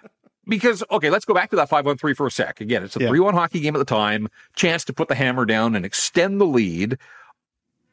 because 0.48 0.82
okay, 0.90 1.10
let's 1.10 1.24
go 1.24 1.32
back 1.32 1.50
to 1.50 1.56
that 1.56 1.68
five 1.68 1.86
on 1.86 1.96
three 1.96 2.12
for 2.12 2.26
a 2.26 2.30
sec. 2.30 2.60
Again, 2.60 2.82
it's 2.82 2.96
a 2.96 3.06
three 3.06 3.20
one 3.20 3.34
hockey 3.34 3.60
game 3.60 3.76
at 3.76 3.78
the 3.78 3.84
time. 3.84 4.28
Chance 4.56 4.84
to 4.86 4.92
put 4.92 5.06
the 5.06 5.14
hammer 5.14 5.44
down 5.44 5.76
and 5.76 5.86
extend 5.86 6.40
the 6.40 6.46
lead 6.46 6.98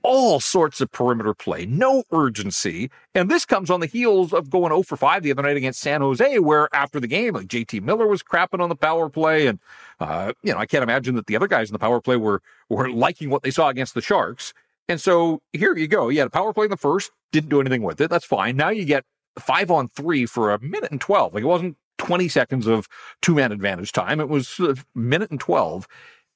all 0.03 0.39
sorts 0.39 0.81
of 0.81 0.91
perimeter 0.91 1.33
play, 1.33 1.65
no 1.65 2.03
urgency. 2.11 2.89
And 3.13 3.29
this 3.29 3.45
comes 3.45 3.69
on 3.69 3.79
the 3.79 3.85
heels 3.85 4.33
of 4.33 4.49
going 4.49 4.69
0 4.69 4.83
for 4.83 4.97
5 4.97 5.23
the 5.23 5.31
other 5.31 5.43
night 5.43 5.57
against 5.57 5.81
San 5.81 6.01
Jose, 6.01 6.39
where 6.39 6.69
after 6.73 6.99
the 6.99 7.07
game, 7.07 7.33
like 7.33 7.47
JT 7.47 7.81
Miller 7.81 8.07
was 8.07 8.23
crapping 8.23 8.61
on 8.61 8.69
the 8.69 8.75
power 8.75 9.09
play. 9.09 9.47
And, 9.47 9.59
uh, 9.99 10.33
you 10.43 10.53
know, 10.53 10.59
I 10.59 10.65
can't 10.65 10.83
imagine 10.83 11.15
that 11.15 11.27
the 11.27 11.35
other 11.35 11.47
guys 11.47 11.69
in 11.69 11.73
the 11.73 11.79
power 11.79 12.01
play 12.01 12.15
were, 12.15 12.41
were 12.69 12.89
liking 12.89 13.29
what 13.29 13.43
they 13.43 13.51
saw 13.51 13.69
against 13.69 13.93
the 13.93 14.01
Sharks. 14.01 14.53
And 14.87 14.99
so 14.99 15.41
here 15.53 15.77
you 15.77 15.87
go. 15.87 16.09
You 16.09 16.19
had 16.19 16.27
a 16.27 16.31
power 16.31 16.53
play 16.53 16.65
in 16.65 16.71
the 16.71 16.77
first, 16.77 17.11
didn't 17.31 17.49
do 17.49 17.61
anything 17.61 17.83
with 17.83 18.01
it. 18.01 18.09
That's 18.09 18.25
fine. 18.25 18.55
Now 18.55 18.69
you 18.69 18.85
get 18.85 19.03
five 19.37 19.69
on 19.69 19.89
three 19.89 20.25
for 20.25 20.51
a 20.51 20.59
minute 20.59 20.91
and 20.91 21.01
12. 21.01 21.33
Like 21.33 21.43
it 21.43 21.47
wasn't 21.47 21.77
20 21.99 22.27
seconds 22.27 22.67
of 22.67 22.87
two 23.21 23.35
man 23.35 23.51
advantage 23.51 23.91
time. 23.91 24.19
It 24.19 24.29
was 24.29 24.59
a 24.59 24.75
minute 24.95 25.29
and 25.29 25.39
12. 25.39 25.87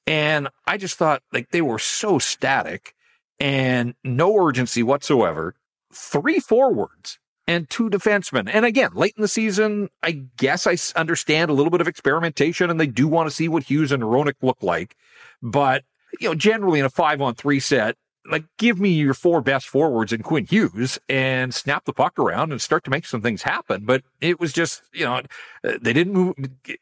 And 0.06 0.48
I 0.66 0.76
just 0.76 0.96
thought 0.96 1.22
like 1.32 1.50
they 1.50 1.62
were 1.62 1.78
so 1.78 2.18
static 2.18 2.94
and 3.40 3.94
no 4.04 4.36
urgency 4.36 4.82
whatsoever. 4.82 5.54
Three 5.92 6.40
forwards 6.40 7.18
and 7.46 7.68
two 7.68 7.90
defensemen. 7.90 8.48
And 8.52 8.64
again, 8.64 8.90
late 8.94 9.14
in 9.16 9.22
the 9.22 9.28
season, 9.28 9.88
I 10.02 10.22
guess 10.36 10.66
I 10.66 10.76
understand 10.98 11.50
a 11.50 11.54
little 11.54 11.70
bit 11.70 11.80
of 11.80 11.88
experimentation 11.88 12.70
and 12.70 12.80
they 12.80 12.86
do 12.86 13.06
want 13.06 13.28
to 13.28 13.34
see 13.34 13.48
what 13.48 13.64
Hughes 13.64 13.92
and 13.92 14.02
Hronek 14.02 14.34
look 14.42 14.62
like. 14.62 14.96
But, 15.42 15.84
you 16.20 16.28
know, 16.28 16.34
generally 16.34 16.80
in 16.80 16.86
a 16.86 16.90
five 16.90 17.20
on 17.20 17.34
three 17.34 17.60
set, 17.60 17.96
like 18.30 18.44
give 18.58 18.80
me 18.80 18.90
your 18.90 19.14
four 19.14 19.40
best 19.40 19.68
forwards 19.68 20.12
and 20.12 20.24
Quinn 20.24 20.46
Hughes 20.46 20.98
and 21.08 21.54
snap 21.54 21.84
the 21.84 21.92
puck 21.92 22.18
around 22.18 22.52
and 22.52 22.60
start 22.60 22.84
to 22.84 22.90
make 22.90 23.06
some 23.06 23.20
things 23.20 23.42
happen. 23.42 23.84
But 23.84 24.02
it 24.20 24.40
was 24.40 24.52
just, 24.52 24.82
you 24.92 25.04
know, 25.04 25.22
they 25.62 25.92
didn't 25.92 26.12
move, 26.12 26.34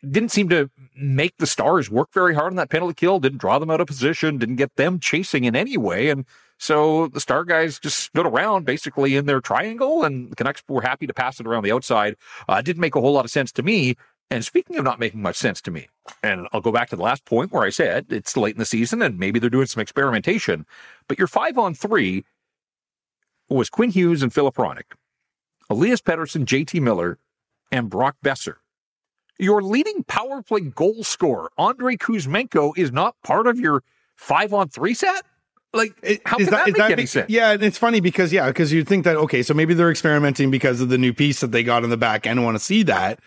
didn't 0.08 0.30
seem 0.30 0.48
to 0.50 0.70
make 0.94 1.36
the 1.38 1.46
stars 1.46 1.90
work 1.90 2.12
very 2.12 2.34
hard 2.34 2.52
on 2.52 2.56
that 2.56 2.70
penalty 2.70 2.94
kill, 2.94 3.18
didn't 3.18 3.38
draw 3.38 3.58
them 3.58 3.70
out 3.70 3.80
of 3.80 3.86
position, 3.86 4.38
didn't 4.38 4.56
get 4.56 4.76
them 4.76 5.00
chasing 5.00 5.44
in 5.44 5.56
any 5.56 5.76
way. 5.76 6.10
And 6.10 6.26
so 6.58 7.08
the 7.08 7.18
star 7.18 7.44
guys 7.44 7.80
just 7.80 7.98
stood 7.98 8.24
around 8.24 8.64
basically 8.64 9.16
in 9.16 9.26
their 9.26 9.40
triangle 9.40 10.04
and 10.04 10.30
the 10.30 10.36
Canucks 10.36 10.62
were 10.68 10.82
happy 10.82 11.08
to 11.08 11.14
pass 11.14 11.40
it 11.40 11.46
around 11.46 11.64
the 11.64 11.72
outside. 11.72 12.14
Uh, 12.48 12.62
didn't 12.62 12.80
make 12.80 12.94
a 12.94 13.00
whole 13.00 13.12
lot 13.12 13.24
of 13.24 13.32
sense 13.32 13.50
to 13.52 13.64
me. 13.64 13.96
And 14.32 14.44
speaking 14.44 14.76
of 14.76 14.84
not 14.84 14.98
making 14.98 15.20
much 15.20 15.36
sense 15.36 15.60
to 15.60 15.70
me, 15.70 15.88
and 16.22 16.48
I'll 16.52 16.62
go 16.62 16.72
back 16.72 16.88
to 16.88 16.96
the 16.96 17.02
last 17.02 17.26
point 17.26 17.52
where 17.52 17.64
I 17.64 17.68
said 17.68 18.06
it's 18.08 18.34
late 18.34 18.54
in 18.54 18.58
the 18.58 18.64
season 18.64 19.02
and 19.02 19.18
maybe 19.18 19.38
they're 19.38 19.50
doing 19.50 19.66
some 19.66 19.82
experimentation, 19.82 20.64
but 21.06 21.18
your 21.18 21.26
five 21.26 21.58
on 21.58 21.74
three 21.74 22.24
was 23.50 23.68
Quinn 23.68 23.90
Hughes 23.90 24.22
and 24.22 24.32
Filip 24.32 24.54
Hronek, 24.54 24.94
Elias 25.68 26.00
Pettersson, 26.00 26.46
JT 26.46 26.80
Miller, 26.80 27.18
and 27.70 27.90
Brock 27.90 28.16
Boeser. 28.24 28.56
Your 29.38 29.60
leading 29.62 30.02
power 30.04 30.40
play 30.40 30.60
goal 30.60 31.04
scorer, 31.04 31.50
Andrei 31.58 31.96
Kuzmenko, 31.96 32.72
is 32.76 32.90
not 32.90 33.16
part 33.22 33.46
of 33.46 33.60
your 33.60 33.82
five 34.16 34.54
on 34.54 34.68
three 34.68 34.94
set? 34.94 35.24
Like, 35.74 35.94
how 36.24 36.38
is 36.38 36.48
can 36.48 36.50
that, 36.50 36.50
that 36.50 36.66
make 36.66 36.76
that, 36.76 36.90
any 36.92 37.06
sense? 37.06 37.28
Yeah, 37.30 37.56
it's 37.58 37.78
funny 37.78 38.00
because 38.00 38.32
yeah, 38.32 38.46
because 38.46 38.72
you 38.72 38.84
think 38.84 39.04
that 39.04 39.16
okay, 39.16 39.42
so 39.42 39.52
maybe 39.52 39.74
they're 39.74 39.90
experimenting 39.90 40.50
because 40.50 40.80
of 40.80 40.90
the 40.90 40.98
new 40.98 41.12
piece 41.12 41.40
that 41.40 41.50
they 41.50 41.62
got 41.62 41.84
in 41.84 41.90
the 41.90 41.96
back 41.96 42.26
and 42.26 42.44
want 42.44 42.54
to 42.54 42.58
see 42.58 42.82
that. 42.84 43.20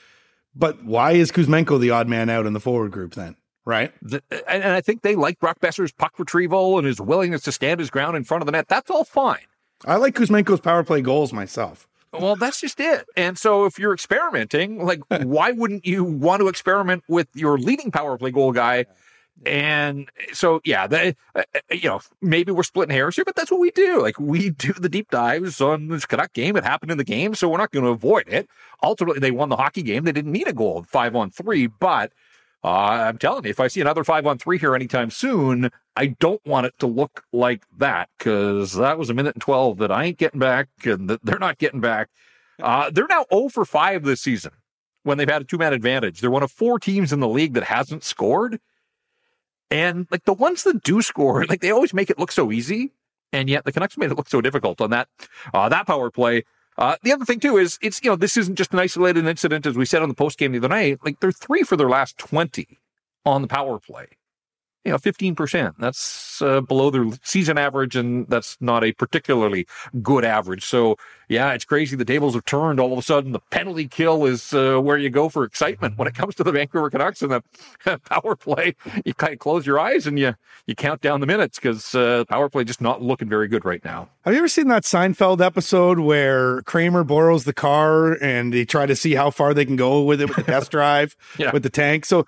But 0.56 0.84
why 0.84 1.12
is 1.12 1.32
Kuzmenko 1.32 1.80
the 1.80 1.92
odd 1.92 2.08
man 2.08 2.30
out 2.30 2.46
in 2.46 2.54
the 2.54 2.60
forward 2.60 2.92
group 2.92 3.14
then? 3.14 3.36
Right. 3.66 3.92
The, 4.02 4.22
and, 4.48 4.64
and, 4.64 4.74
I 4.74 4.82
think 4.82 5.02
they 5.02 5.16
like 5.16 5.40
Brock 5.40 5.60
Boeser's 5.60 5.92
puck 5.92 6.20
retrieval 6.20 6.78
and 6.78 6.86
his 6.86 7.02
willingness 7.02 7.42
to 7.44 7.52
stand 7.52 7.80
his 7.80 7.90
ground 7.90 8.16
in 8.16 8.24
front 8.24 8.44
of 8.44 8.46
the 8.46 8.52
net. 8.52 8.68
That's 8.68 8.92
all 8.92 9.04
fine. 9.04 9.40
I 9.86 9.96
like 9.96 10.14
Kuzmenko's 10.14 10.60
power 10.60 10.84
play 10.84 11.02
goals 11.02 11.34
myself. 11.34 11.88
Well, 12.14 12.36
that's 12.36 12.62
just 12.62 12.80
it. 12.80 13.06
And 13.18 13.38
so 13.38 13.66
if 13.66 13.80
you're 13.80 13.94
experimenting, 13.94 14.86
like, 14.86 15.02
why 15.24 15.52
wouldn't 15.52 15.86
you 15.86 16.04
want 16.04 16.42
to 16.42 16.48
experiment 16.48 17.04
with 17.08 17.28
your 17.34 17.58
leading 17.58 17.92
power 17.92 18.18
play 18.18 18.32
goal 18.32 18.52
guy 18.52 18.86
and 19.46 20.10
so, 20.34 20.62
yeah, 20.64 20.88
they, 20.88 21.16
uh, 21.36 21.44
uh, 21.54 21.60
you 21.72 21.90
know, 21.90 22.00
maybe 22.22 22.52
we're 22.52 22.64
splitting 22.64 22.96
hairs 22.96 23.16
here, 23.16 23.26
but 23.26 23.36
that's 23.36 23.52
what 23.52 23.60
we 23.60 23.72
do. 23.72 24.02
Like 24.02 24.20
we 24.20 24.50
do 24.52 24.74
the 24.74 24.90
deep 24.90 25.12
dives 25.12 25.60
on 25.62 25.88
this 25.88 26.06
Canuck 26.06 26.34
game. 26.34 26.56
It 26.56 26.64
happened 26.64 26.92
in 26.92 26.98
the 26.98 27.04
game, 27.04 27.36
so 27.36 27.50
we're 27.50 27.58
not 27.58 27.72
going 27.72 27.86
to 27.86 27.92
avoid 27.92 28.28
it. 28.28 28.48
Ultimately, 28.84 29.20
they 29.20 29.32
won 29.32 29.50
the 29.50 29.58
hockey 29.58 29.84
game. 29.84 30.04
They 30.04 30.12
didn't 30.12 30.32
need 30.32 30.48
a 30.48 30.54
goal 30.54 30.84
five 30.84 31.16
on 31.16 31.32
three, 31.32 31.68
but 31.68 32.12
uh, 32.64 33.08
I'm 33.08 33.18
telling 33.18 33.44
you, 33.44 33.52
if 33.52 33.60
I 33.60 33.68
see 33.68 33.82
another 33.82 34.04
five 34.04 34.26
on 34.26 34.38
three 34.38 34.58
here 34.58 34.74
anytime 34.74 35.12
soon, 35.12 35.70
I 35.96 36.08
don't 36.08 36.44
want 36.46 36.66
it 36.66 36.74
to 36.80 36.88
look 36.88 37.24
like 37.32 37.64
that 37.78 38.10
because 38.18 38.74
that 38.74 38.98
was 38.98 39.10
a 39.10 39.14
minute 39.14 39.36
and 39.36 39.42
12 39.42 39.78
that 39.78 39.92
I 39.92 40.06
ain't 40.06 40.18
getting 40.18 40.40
back 40.40 40.70
and 40.84 41.10
that 41.10 41.24
they're 41.24 41.38
not 41.38 41.60
getting 41.60 41.80
back. 41.80 42.10
Uh, 42.60 42.90
they're 42.90 43.08
now 43.08 43.26
0 43.32 43.50
for 43.50 43.66
5 43.66 44.04
this 44.04 44.22
season 44.22 44.52
when 45.04 45.20
they've 45.20 45.30
had 45.30 45.44
a 45.44 45.46
two 45.46 45.60
man 45.60 45.74
advantage. 45.74 46.22
They're 46.22 46.32
one 46.32 46.42
of 46.42 46.52
four 46.52 46.80
teams 46.80 47.14
in 47.14 47.20
the 47.20 47.28
league 47.28 47.54
that 47.54 47.66
hasn't 47.66 48.04
scored. 48.04 48.60
And 49.72 50.08
like 50.12 50.26
the 50.26 50.34
ones 50.34 50.64
that 50.64 50.84
do 50.84 51.02
score, 51.02 51.46
like 51.46 51.62
they 51.62 51.72
always 51.72 51.94
make 51.94 52.10
it 52.10 52.20
look 52.20 52.32
so 52.32 52.52
easy. 52.52 52.94
And 53.34 53.50
yet 53.50 53.66
the 53.66 53.72
Canucks 53.72 53.98
made 53.98 54.12
it 54.12 54.16
look 54.16 54.30
so 54.30 54.42
difficult 54.42 54.80
on 54.80 54.92
that, 54.92 55.10
uh, 55.54 55.68
that 55.70 55.88
power 55.88 56.10
play. 56.10 56.44
Uh, 56.78 56.98
the 57.04 57.12
other 57.12 57.26
thing 57.26 57.40
too 57.40 57.58
is 57.58 57.80
it's, 57.82 58.02
you 58.04 58.10
know, 58.10 58.16
this 58.16 58.38
isn't 58.38 58.56
just 58.56 58.74
an 58.74 58.80
isolated 58.80 59.26
incident, 59.26 59.66
as 59.66 59.76
we 59.76 59.86
said 59.86 60.02
on 60.02 60.10
the 60.10 60.16
post 60.16 60.38
game 60.38 60.52
the 60.52 60.60
other 60.60 60.68
night. 60.68 61.00
Like 61.04 61.20
they're 61.20 61.32
three 61.32 61.64
for 61.64 61.76
their 61.76 61.90
last 61.90 62.18
20 62.18 62.78
on 63.26 63.42
the 63.42 63.48
power 63.48 63.80
play 63.80 64.08
you 64.86 64.92
know, 64.92 64.98
15%. 65.00 65.74
That's 65.80 66.42
uh, 66.42 66.62
below 66.62 66.92
their 66.92 67.08
season 67.24 67.58
average, 67.58 67.96
and 67.96 68.28
that's 68.28 68.56
not 68.62 68.84
a 68.84 68.92
particularly 68.92 69.66
good 70.04 70.24
average. 70.24 70.64
So, 70.64 70.98
yeah, 71.28 71.54
it's 71.54 71.66
crazy. 71.66 71.96
The 71.96 72.06
tables 72.06 72.36
have 72.36 72.46
turned. 72.46 72.80
All 72.80 72.94
of 72.94 73.00
a 73.00 73.02
sudden, 73.02 73.32
the 73.32 73.40
penalty 73.40 73.88
kill 73.88 74.26
is 74.26 74.54
uh, 74.54 74.78
where 74.78 74.98
you 74.98 75.10
go 75.10 75.28
for 75.28 75.44
excitement 75.44 75.98
when 75.98 76.08
it 76.08 76.14
comes 76.14 76.36
to 76.36 76.44
the 76.44 76.52
Vancouver 76.52 76.92
Canucks 76.92 77.24
and 77.24 77.32
the 77.32 78.00
power 78.06 78.36
play. 78.36 78.76
You 79.04 79.16
kind 79.16 79.34
of 79.34 79.40
close 79.40 79.66
your 79.66 79.80
eyes 79.80 80.06
and 80.06 80.20
you 80.20 80.36
you 80.68 80.76
count 80.76 81.02
down 81.02 81.20
the 81.20 81.26
minutes 81.26 81.58
because 81.58 81.96
uh, 81.96 82.24
power 82.30 82.48
play 82.48 82.64
just 82.64 82.82
not 82.82 83.02
looking 83.02 83.28
very 83.28 83.48
good 83.48 83.66
right 83.66 83.84
now. 83.84 84.10
Have 84.24 84.34
you 84.34 84.40
ever 84.40 84.48
seen 84.48 84.68
that 84.68 84.84
Seinfeld 84.84 85.44
episode 85.44 86.00
where 86.00 86.62
Kramer 86.64 87.04
borrows 87.04 87.46
the 87.46 87.54
car 87.54 88.14
and 88.22 88.54
they 88.54 88.66
try 88.66 88.86
to 88.86 88.96
see 88.96 89.16
how 89.16 89.32
far 89.32 89.56
they 89.56 89.66
can 89.66 89.76
go 89.76 90.04
with 90.04 90.22
it 90.22 90.28
with 90.28 90.38
the 90.38 90.44
test 90.44 90.70
drive 90.72 91.16
yeah. 91.40 91.52
with 91.52 91.64
the 91.64 91.70
tank? 91.72 92.06
So 92.06 92.28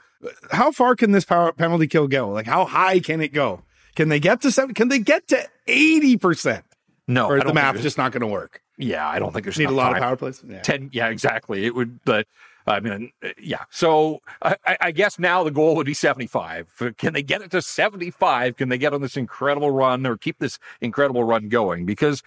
how 0.52 0.72
far 0.72 0.96
can 0.96 1.12
this 1.12 1.26
power 1.26 1.52
penalty 1.52 1.88
kill 1.88 2.08
go? 2.08 2.30
Like 2.30 2.46
how 2.46 2.66
high 2.66 3.00
can 3.00 3.22
it 3.22 3.34
go? 3.34 3.64
Can 3.96 4.10
they 4.10 4.20
get 4.20 4.42
to 4.42 4.52
seven? 4.52 4.76
Can 4.76 4.90
they 4.90 5.00
get 5.00 5.28
to 5.30 5.48
eighty 5.68 6.18
percent? 6.18 6.64
No, 7.08 7.28
or 7.30 7.42
the 7.42 7.54
math's 7.54 7.82
just 7.82 7.98
not 7.98 8.12
going 8.12 8.22
to 8.22 8.28
work. 8.28 8.62
Yeah, 8.78 9.08
I 9.08 9.18
don't 9.18 9.32
think 9.34 9.46
there's 9.46 9.58
need 9.58 9.70
a 9.70 9.72
lot 9.72 9.90
time. 9.90 9.96
of 9.96 10.02
power 10.04 10.16
plays. 10.16 10.44
Yeah. 10.48 10.62
Ten, 10.62 10.90
yeah, 10.94 11.08
exactly. 11.08 11.66
It 11.66 11.74
would, 11.74 12.04
but 12.04 12.28
I 12.68 12.80
mean, 12.82 13.12
yeah. 13.42 13.64
So 13.70 14.22
I, 14.42 14.78
I, 14.82 14.92
guess 14.92 15.18
now 15.18 15.44
the 15.44 15.52
goal 15.52 15.76
would 15.78 15.86
be 15.86 15.94
75. 15.94 16.94
Can 16.98 17.14
they 17.14 17.24
get 17.24 17.42
it 17.42 17.50
to 17.52 17.62
75? 17.62 18.58
Can 18.58 18.70
they 18.70 18.78
get 18.78 18.94
on 18.94 19.02
this 19.02 19.16
incredible 19.16 19.72
run 19.72 20.06
or 20.06 20.18
keep 20.18 20.40
this 20.40 20.60
incredible 20.82 21.24
run 21.24 21.48
going? 21.48 21.86
Because 21.86 22.22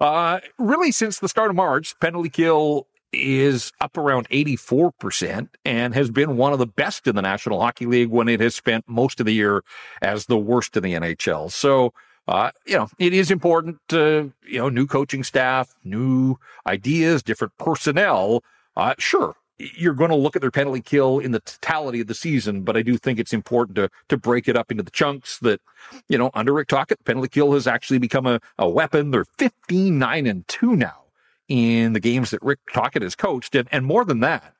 uh, 0.00 0.40
really, 0.58 0.92
since 0.92 1.18
the 1.18 1.28
start 1.28 1.50
of 1.50 1.56
March, 1.56 1.98
penalty 1.98 2.28
kill 2.28 2.86
is 3.16 3.72
up 3.80 3.96
around 3.96 4.28
84% 4.28 5.48
and 5.64 5.94
has 5.94 6.10
been 6.10 6.36
one 6.36 6.52
of 6.52 6.58
the 6.58 6.66
best 6.66 7.06
in 7.06 7.16
the 7.16 7.22
National 7.22 7.60
Hockey 7.60 7.86
League 7.86 8.10
when 8.10 8.28
it 8.28 8.40
has 8.40 8.54
spent 8.54 8.84
most 8.88 9.20
of 9.20 9.26
the 9.26 9.34
year 9.34 9.64
as 10.02 10.26
the 10.26 10.38
worst 10.38 10.76
in 10.76 10.82
the 10.82 10.94
NHL. 10.94 11.50
So, 11.50 11.92
uh, 12.28 12.50
you 12.66 12.76
know, 12.76 12.88
it 12.98 13.12
is 13.12 13.30
important 13.30 13.78
to, 13.88 14.32
you 14.46 14.58
know, 14.58 14.68
new 14.68 14.86
coaching 14.86 15.24
staff, 15.24 15.74
new 15.84 16.36
ideas, 16.66 17.22
different 17.22 17.56
personnel. 17.58 18.42
Uh, 18.76 18.94
sure, 18.98 19.36
you're 19.58 19.94
going 19.94 20.10
to 20.10 20.16
look 20.16 20.36
at 20.36 20.42
their 20.42 20.50
penalty 20.50 20.80
kill 20.80 21.18
in 21.18 21.30
the 21.30 21.40
totality 21.40 22.00
of 22.00 22.08
the 22.08 22.14
season, 22.14 22.62
but 22.62 22.76
I 22.76 22.82
do 22.82 22.98
think 22.98 23.18
it's 23.18 23.32
important 23.32 23.76
to 23.76 23.88
to 24.08 24.16
break 24.16 24.48
it 24.48 24.56
up 24.56 24.70
into 24.70 24.82
the 24.82 24.90
chunks 24.90 25.38
that, 25.38 25.60
you 26.08 26.18
know, 26.18 26.30
under 26.34 26.52
Rick 26.52 26.68
Tocchet, 26.68 27.04
penalty 27.04 27.28
kill 27.28 27.52
has 27.52 27.66
actually 27.66 27.98
become 27.98 28.26
a, 28.26 28.40
a 28.58 28.68
weapon. 28.68 29.12
They're 29.12 29.24
15, 29.38 29.98
9, 29.98 30.26
and 30.26 30.46
2 30.48 30.76
now 30.76 31.05
in 31.48 31.92
the 31.92 32.00
games 32.00 32.30
that 32.30 32.42
Rick 32.42 32.60
Tocchet 32.72 33.02
has 33.02 33.14
coached. 33.14 33.54
And, 33.54 33.68
and 33.72 33.84
more 33.84 34.04
than 34.04 34.20
that, 34.20 34.54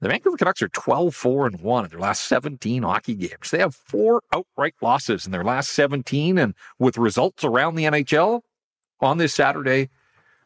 the 0.00 0.08
Vancouver 0.08 0.36
Canucks 0.36 0.62
are 0.62 0.68
12, 0.68 1.14
4, 1.14 1.46
and 1.46 1.60
1 1.60 1.84
in 1.84 1.90
their 1.90 1.98
last 2.00 2.24
17 2.26 2.82
hockey 2.84 3.14
games. 3.14 3.50
They 3.50 3.58
have 3.58 3.74
four 3.74 4.22
outright 4.32 4.74
losses 4.80 5.26
in 5.26 5.32
their 5.32 5.44
last 5.44 5.70
17. 5.70 6.38
And 6.38 6.54
with 6.78 6.96
results 6.96 7.42
around 7.42 7.74
the 7.74 7.84
NHL 7.84 8.42
on 9.00 9.18
this 9.18 9.34
Saturday, 9.34 9.90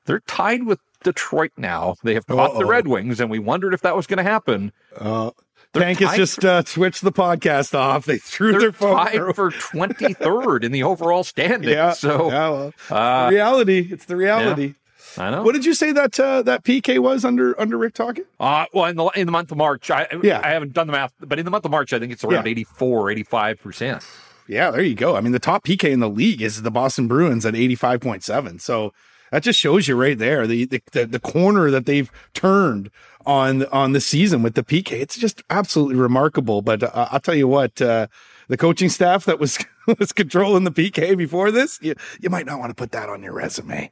they're 0.06 0.20
tied 0.20 0.64
with 0.64 0.80
Detroit 1.04 1.52
now. 1.56 1.96
They 2.02 2.14
have 2.14 2.26
caught 2.26 2.52
Uh-oh. 2.52 2.60
the 2.60 2.64
Red 2.64 2.88
Wings, 2.88 3.20
and 3.20 3.30
we 3.30 3.38
wondered 3.38 3.74
if 3.74 3.82
that 3.82 3.94
was 3.94 4.06
going 4.06 4.24
to 4.24 4.30
happen. 4.30 4.72
Uh, 4.96 5.32
Tank 5.74 6.00
has 6.00 6.16
just 6.16 6.44
uh, 6.44 6.62
switched 6.64 7.02
the 7.02 7.12
podcast 7.12 7.74
off. 7.74 8.04
They 8.04 8.18
threw 8.18 8.58
their 8.58 8.72
phone 8.72 8.96
tied 8.96 9.34
for 9.34 9.50
23rd 9.50 10.64
in 10.64 10.72
the 10.72 10.82
overall 10.82 11.24
standings. 11.24 11.72
Yeah, 11.72 11.92
so 11.92 12.30
yeah, 12.30 12.48
well, 12.48 12.72
uh, 12.90 13.30
reality. 13.30 13.88
It's 13.90 14.04
the 14.04 14.16
reality. 14.16 14.66
Yeah. 14.66 14.72
I 15.18 15.30
know. 15.30 15.42
What 15.42 15.52
did 15.52 15.64
you 15.64 15.74
say 15.74 15.92
that 15.92 16.18
uh, 16.18 16.42
that 16.42 16.64
PK 16.64 16.98
was 16.98 17.24
under 17.24 17.58
under 17.60 17.78
Rick 17.78 17.94
Tocchet? 17.94 18.26
Uh, 18.38 18.66
well, 18.72 18.86
in 18.86 18.96
the 18.96 19.06
in 19.08 19.26
the 19.26 19.32
month 19.32 19.50
of 19.50 19.58
March, 19.58 19.90
I 19.90 20.06
yeah. 20.22 20.40
I 20.42 20.50
haven't 20.50 20.72
done 20.72 20.86
the 20.86 20.92
math, 20.92 21.12
but 21.20 21.38
in 21.38 21.44
the 21.44 21.50
month 21.50 21.64
of 21.64 21.70
March, 21.70 21.92
I 21.92 21.98
think 21.98 22.12
it's 22.12 22.24
around 22.24 22.46
yeah. 22.46 22.50
84, 22.50 23.10
85 23.10 23.60
percent. 23.60 24.04
Yeah, 24.48 24.70
there 24.70 24.82
you 24.82 24.94
go. 24.94 25.16
I 25.16 25.20
mean, 25.20 25.32
the 25.32 25.38
top 25.38 25.64
PK 25.64 25.90
in 25.90 26.00
the 26.00 26.10
league 26.10 26.42
is 26.42 26.62
the 26.62 26.70
Boston 26.70 27.08
Bruins 27.08 27.46
at 27.46 27.54
eighty 27.54 27.74
five 27.74 28.00
point 28.00 28.24
seven. 28.24 28.58
So 28.58 28.92
that 29.30 29.42
just 29.42 29.58
shows 29.58 29.88
you 29.88 29.96
right 29.96 30.18
there 30.18 30.46
the, 30.46 30.66
the 30.66 31.06
the 31.06 31.20
corner 31.20 31.70
that 31.70 31.86
they've 31.86 32.10
turned 32.34 32.90
on 33.24 33.64
on 33.66 33.92
the 33.92 34.00
season 34.00 34.42
with 34.42 34.54
the 34.54 34.64
PK. 34.64 34.92
It's 34.92 35.16
just 35.16 35.42
absolutely 35.48 35.96
remarkable. 35.96 36.60
But 36.60 36.82
uh, 36.82 37.08
I'll 37.10 37.20
tell 37.20 37.34
you 37.34 37.48
what, 37.48 37.80
uh, 37.80 38.08
the 38.48 38.56
coaching 38.56 38.88
staff 38.88 39.24
that 39.24 39.38
was 39.38 39.58
was 39.98 40.12
controlling 40.12 40.64
the 40.64 40.70
PK 40.70 41.16
before 41.16 41.50
this, 41.50 41.78
you, 41.82 41.94
you 42.20 42.30
might 42.30 42.46
not 42.46 42.58
want 42.58 42.70
to 42.70 42.74
put 42.74 42.92
that 42.92 43.08
on 43.08 43.22
your 43.22 43.32
resume. 43.32 43.90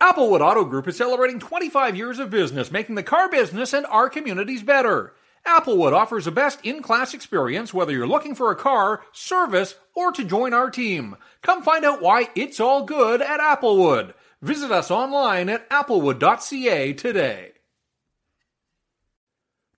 Applewood 0.00 0.40
Auto 0.40 0.64
Group 0.64 0.88
is 0.88 0.96
celebrating 0.96 1.38
25 1.38 1.94
years 1.94 2.18
of 2.18 2.30
business, 2.30 2.70
making 2.70 2.94
the 2.94 3.02
car 3.02 3.28
business 3.28 3.74
and 3.74 3.84
our 3.86 4.08
communities 4.08 4.62
better. 4.62 5.12
Applewood 5.46 5.92
offers 5.92 6.24
the 6.24 6.30
best 6.30 6.58
in 6.64 6.80
class 6.80 7.12
experience 7.12 7.74
whether 7.74 7.92
you're 7.92 8.06
looking 8.06 8.34
for 8.34 8.50
a 8.50 8.56
car, 8.56 9.02
service, 9.12 9.74
or 9.94 10.10
to 10.12 10.24
join 10.24 10.54
our 10.54 10.70
team. 10.70 11.16
Come 11.42 11.62
find 11.62 11.84
out 11.84 12.00
why 12.00 12.30
it's 12.34 12.58
all 12.58 12.84
good 12.84 13.20
at 13.20 13.40
Applewood. 13.40 14.14
Visit 14.40 14.72
us 14.72 14.90
online 14.90 15.50
at 15.50 15.68
applewood.ca 15.68 16.94
today. 16.94 17.52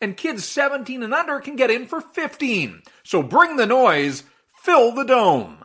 and 0.00 0.16
kids 0.16 0.44
17 0.44 1.02
and 1.02 1.14
under 1.14 1.40
can 1.40 1.56
get 1.56 1.70
in 1.70 1.86
for 1.86 2.00
15. 2.00 2.82
So 3.04 3.22
bring 3.22 3.56
the 3.56 3.66
noise, 3.66 4.24
fill 4.54 4.92
the 4.92 5.04
dome. 5.04 5.58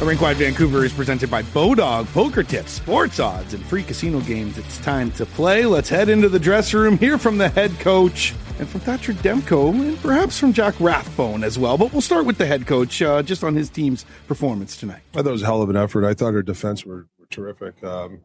The 0.00 0.06
Rinkwide 0.06 0.36
Vancouver 0.36 0.82
is 0.86 0.94
presented 0.94 1.30
by 1.30 1.42
Bodog 1.42 2.10
Poker 2.14 2.42
Tips, 2.42 2.72
Sports 2.72 3.20
Odds, 3.20 3.52
and 3.52 3.62
Free 3.62 3.82
Casino 3.82 4.20
Games. 4.20 4.56
It's 4.56 4.78
time 4.78 5.10
to 5.12 5.26
play. 5.26 5.66
Let's 5.66 5.90
head 5.90 6.08
into 6.08 6.30
the 6.30 6.38
dressing 6.38 6.80
room, 6.80 6.96
hear 6.96 7.18
from 7.18 7.36
the 7.36 7.50
head 7.50 7.78
coach, 7.80 8.32
and 8.60 8.68
from 8.68 8.80
Thatcher 8.80 9.14
Demko, 9.14 9.72
and 9.72 10.00
perhaps 10.00 10.38
from 10.38 10.52
Jack 10.52 10.78
Rathbone 10.78 11.42
as 11.42 11.58
well. 11.58 11.78
But 11.78 11.92
we'll 11.92 12.02
start 12.02 12.26
with 12.26 12.36
the 12.36 12.46
head 12.46 12.66
coach, 12.66 13.00
uh, 13.00 13.22
just 13.22 13.42
on 13.42 13.54
his 13.54 13.70
team's 13.70 14.04
performance 14.28 14.76
tonight. 14.76 15.00
I 15.14 15.22
thought 15.22 15.28
it 15.28 15.32
was 15.32 15.42
a 15.42 15.46
hell 15.46 15.62
of 15.62 15.70
an 15.70 15.76
effort. 15.76 16.04
I 16.04 16.12
thought 16.12 16.34
our 16.34 16.42
defense 16.42 16.84
were, 16.84 17.08
were 17.18 17.26
terrific. 17.30 17.82
Um, 17.82 18.20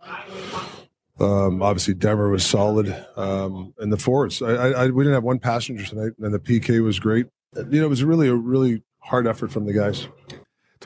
um, 1.21 1.63
obviously, 1.63 1.93
Denver 1.93 2.29
was 2.29 2.45
solid, 2.45 2.93
um, 3.15 3.73
and 3.79 3.91
the 3.91 3.97
forwards. 3.97 4.41
I, 4.41 4.53
I, 4.53 4.87
we 4.87 5.05
didn't 5.05 5.15
have 5.15 5.23
one 5.23 5.39
passenger 5.39 5.85
tonight, 5.85 6.11
and 6.19 6.33
the 6.33 6.39
PK 6.39 6.83
was 6.83 6.99
great. 6.99 7.27
You 7.55 7.79
know, 7.79 7.85
it 7.85 7.89
was 7.89 8.03
really 8.03 8.27
a 8.27 8.35
really 8.35 8.83
hard 8.99 9.27
effort 9.27 9.51
from 9.51 9.65
the 9.65 9.73
guys 9.73 10.07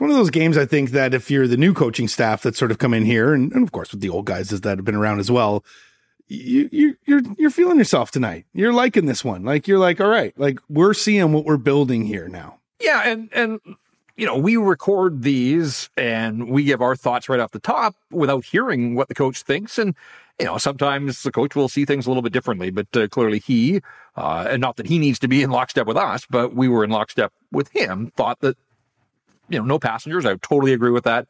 one 0.00 0.10
of 0.10 0.16
those 0.16 0.30
games 0.30 0.56
I 0.56 0.64
think 0.64 0.92
that 0.92 1.12
if 1.12 1.30
you're 1.30 1.46
the 1.46 1.58
new 1.58 1.74
coaching 1.74 2.08
staff 2.08 2.42
that 2.44 2.56
sort 2.56 2.70
of 2.70 2.78
come 2.78 2.94
in 2.94 3.04
here, 3.04 3.34
and, 3.34 3.52
and 3.52 3.62
of 3.62 3.70
course 3.70 3.90
with 3.90 4.00
the 4.00 4.08
old 4.08 4.24
guys 4.24 4.48
that 4.48 4.64
have 4.64 4.84
been 4.84 4.94
around 4.94 5.20
as 5.20 5.30
well, 5.30 5.62
you, 6.30 6.68
you 6.70 6.96
you're 7.06 7.22
you're 7.38 7.50
feeling 7.50 7.78
yourself 7.78 8.10
tonight. 8.10 8.46
You're 8.52 8.72
liking 8.72 9.06
this 9.06 9.24
one. 9.24 9.44
Like 9.44 9.66
you're 9.66 9.78
like, 9.78 10.00
all 10.00 10.08
right, 10.08 10.32
like 10.38 10.60
we're 10.68 10.94
seeing 10.94 11.32
what 11.32 11.44
we're 11.44 11.56
building 11.56 12.06
here 12.06 12.28
now. 12.28 12.58
Yeah, 12.80 13.02
and 13.04 13.28
and 13.32 13.60
you 14.16 14.26
know, 14.26 14.36
we 14.36 14.56
record 14.56 15.22
these 15.22 15.88
and 15.96 16.50
we 16.50 16.62
give 16.62 16.82
our 16.82 16.94
thoughts 16.94 17.28
right 17.28 17.40
off 17.40 17.52
the 17.52 17.58
top 17.58 17.96
without 18.10 18.44
hearing 18.44 18.94
what 18.94 19.08
the 19.08 19.14
coach 19.14 19.42
thinks. 19.42 19.78
And, 19.78 19.94
you 20.38 20.44
know, 20.44 20.58
sometimes 20.58 21.22
the 21.22 21.32
coach 21.32 21.56
will 21.56 21.70
see 21.70 21.86
things 21.86 22.06
a 22.06 22.10
little 22.10 22.22
bit 22.22 22.32
differently, 22.32 22.70
but 22.70 22.86
uh, 22.94 23.08
clearly 23.08 23.38
he, 23.38 23.80
uh, 24.16 24.46
and 24.50 24.60
not 24.60 24.76
that 24.76 24.86
he 24.86 24.98
needs 24.98 25.18
to 25.20 25.28
be 25.28 25.42
in 25.42 25.50
lockstep 25.50 25.86
with 25.86 25.96
us, 25.96 26.26
but 26.28 26.54
we 26.54 26.68
were 26.68 26.84
in 26.84 26.90
lockstep 26.90 27.32
with 27.50 27.70
him, 27.70 28.12
thought 28.14 28.40
that 28.40 28.58
you 29.48 29.58
know, 29.58 29.64
no 29.64 29.78
passengers. 29.78 30.26
I 30.26 30.34
totally 30.36 30.74
agree 30.74 30.90
with 30.90 31.04
that. 31.04 31.26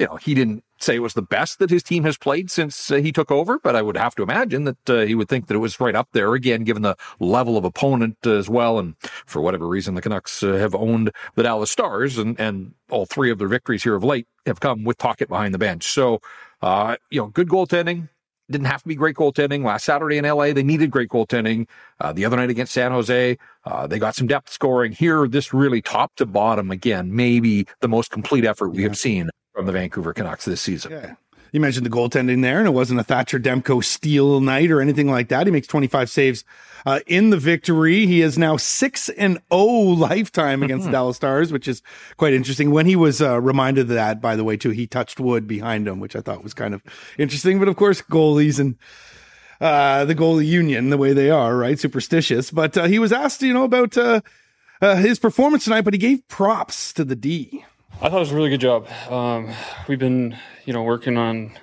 You 0.00 0.06
know, 0.06 0.16
he 0.16 0.32
didn't 0.32 0.64
say 0.78 0.96
it 0.96 1.00
was 1.00 1.12
the 1.12 1.20
best 1.20 1.58
that 1.58 1.68
his 1.68 1.82
team 1.82 2.04
has 2.04 2.16
played 2.16 2.50
since 2.50 2.90
uh, 2.90 2.96
he 2.96 3.12
took 3.12 3.30
over, 3.30 3.58
but 3.58 3.76
I 3.76 3.82
would 3.82 3.98
have 3.98 4.14
to 4.14 4.22
imagine 4.22 4.64
that 4.64 4.88
uh, 4.88 5.00
he 5.00 5.14
would 5.14 5.28
think 5.28 5.46
that 5.46 5.54
it 5.54 5.58
was 5.58 5.78
right 5.78 5.94
up 5.94 6.08
there 6.12 6.32
again, 6.32 6.64
given 6.64 6.80
the 6.80 6.96
level 7.18 7.58
of 7.58 7.66
opponent 7.66 8.16
as 8.26 8.48
well. 8.48 8.78
And 8.78 8.94
for 9.26 9.42
whatever 9.42 9.68
reason, 9.68 9.94
the 9.96 10.00
Canucks 10.00 10.42
uh, 10.42 10.54
have 10.54 10.74
owned 10.74 11.10
the 11.34 11.42
Dallas 11.42 11.70
Stars, 11.70 12.16
and 12.16 12.40
and 12.40 12.72
all 12.88 13.04
three 13.04 13.30
of 13.30 13.36
their 13.36 13.46
victories 13.46 13.82
here 13.82 13.94
of 13.94 14.02
late 14.02 14.26
have 14.46 14.60
come 14.60 14.84
with 14.84 14.96
Tocchet 14.96 15.28
behind 15.28 15.52
the 15.52 15.58
bench. 15.58 15.84
So, 15.84 16.22
uh, 16.62 16.96
you 17.10 17.20
know, 17.20 17.26
good 17.26 17.50
goaltending, 17.50 18.08
didn't 18.50 18.68
have 18.68 18.80
to 18.80 18.88
be 18.88 18.94
great 18.94 19.16
goaltending. 19.16 19.66
Last 19.66 19.84
Saturday 19.84 20.16
in 20.16 20.24
LA, 20.24 20.54
they 20.54 20.62
needed 20.62 20.90
great 20.90 21.10
goaltending. 21.10 21.68
Uh, 22.00 22.14
the 22.14 22.24
other 22.24 22.38
night 22.38 22.48
against 22.48 22.72
San 22.72 22.90
Jose, 22.90 23.36
uh, 23.66 23.86
they 23.86 23.98
got 23.98 24.14
some 24.14 24.26
depth 24.26 24.50
scoring. 24.50 24.92
Here, 24.92 25.28
this 25.28 25.52
really 25.52 25.82
top 25.82 26.16
to 26.16 26.24
bottom, 26.24 26.70
again, 26.70 27.14
maybe 27.14 27.66
the 27.80 27.88
most 27.88 28.10
complete 28.10 28.46
effort 28.46 28.70
we 28.70 28.82
have 28.84 28.96
seen 28.96 29.28
from 29.52 29.66
the 29.66 29.72
Vancouver 29.72 30.12
Canucks 30.12 30.44
this 30.44 30.60
season. 30.60 30.92
Yeah 30.92 31.14
you 31.52 31.60
mentioned 31.60 31.86
the 31.86 31.90
goaltending 31.90 32.42
there, 32.42 32.58
and 32.58 32.66
it 32.66 32.72
wasn't 32.72 33.00
a 33.00 33.04
Thatcher 33.04 33.38
Demko 33.38 33.82
steal 33.82 34.40
night 34.40 34.70
or 34.70 34.80
anything 34.80 35.10
like 35.10 35.28
that. 35.28 35.46
He 35.46 35.52
makes 35.52 35.66
25 35.66 36.08
saves 36.08 36.44
uh, 36.86 37.00
in 37.06 37.30
the 37.30 37.36
victory. 37.36 38.06
He 38.06 38.20
is 38.20 38.38
now 38.38 38.56
six 38.56 39.08
and 39.08 39.40
oh 39.50 39.66
lifetime 39.66 40.62
against 40.62 40.86
the 40.86 40.92
Dallas 40.92 41.16
Stars, 41.16 41.52
which 41.52 41.66
is 41.66 41.82
quite 42.16 42.32
interesting. 42.32 42.70
When 42.70 42.86
he 42.86 42.96
was 42.96 43.20
uh, 43.20 43.40
reminded 43.40 43.82
of 43.82 43.88
that, 43.88 44.20
by 44.20 44.36
the 44.36 44.44
way, 44.44 44.56
too, 44.56 44.70
he 44.70 44.86
touched 44.86 45.20
wood 45.20 45.46
behind 45.46 45.88
him, 45.88 46.00
which 46.00 46.14
I 46.14 46.20
thought 46.20 46.44
was 46.44 46.54
kind 46.54 46.74
of 46.74 46.82
interesting. 47.18 47.58
But 47.58 47.68
of 47.68 47.76
course, 47.76 48.00
goalies 48.02 48.60
and 48.60 48.76
uh, 49.60 50.04
the 50.04 50.14
goalie 50.14 50.46
union, 50.46 50.90
the 50.90 50.98
way 50.98 51.12
they 51.12 51.30
are, 51.30 51.56
right? 51.56 51.78
Superstitious. 51.78 52.50
But 52.50 52.76
uh, 52.76 52.84
he 52.84 52.98
was 52.98 53.12
asked, 53.12 53.42
you 53.42 53.52
know, 53.52 53.64
about 53.64 53.96
uh, 53.98 54.20
uh, 54.80 54.96
his 54.96 55.18
performance 55.18 55.64
tonight, 55.64 55.82
but 55.82 55.94
he 55.94 55.98
gave 55.98 56.26
props 56.28 56.92
to 56.94 57.04
the 57.04 57.16
D. 57.16 57.64
I 58.02 58.08
thought 58.08 58.16
it 58.16 58.20
was 58.20 58.32
a 58.32 58.36
really 58.36 58.48
good 58.48 58.62
job. 58.62 58.88
Um, 59.10 59.52
we've 59.86 59.98
been, 59.98 60.34
you 60.64 60.72
know, 60.72 60.82
working 60.82 61.18
on 61.18 61.58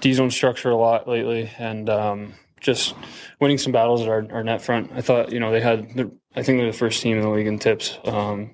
D 0.00 0.12
zone 0.12 0.30
structure 0.30 0.70
a 0.70 0.76
lot 0.76 1.08
lately, 1.08 1.50
and 1.58 1.90
um, 1.90 2.34
just 2.60 2.94
winning 3.40 3.58
some 3.58 3.72
battles 3.72 4.00
at 4.00 4.08
our, 4.08 4.24
our, 4.30 4.44
net 4.44 4.62
front. 4.62 4.92
I 4.94 5.00
thought, 5.00 5.32
you 5.32 5.40
know, 5.40 5.50
they 5.50 5.60
had. 5.60 6.12
I 6.36 6.44
think 6.44 6.58
they're 6.58 6.70
the 6.70 6.72
first 6.72 7.02
team 7.02 7.16
in 7.16 7.24
the 7.24 7.28
league 7.28 7.48
in 7.48 7.58
tips. 7.58 7.98
Um, 8.04 8.52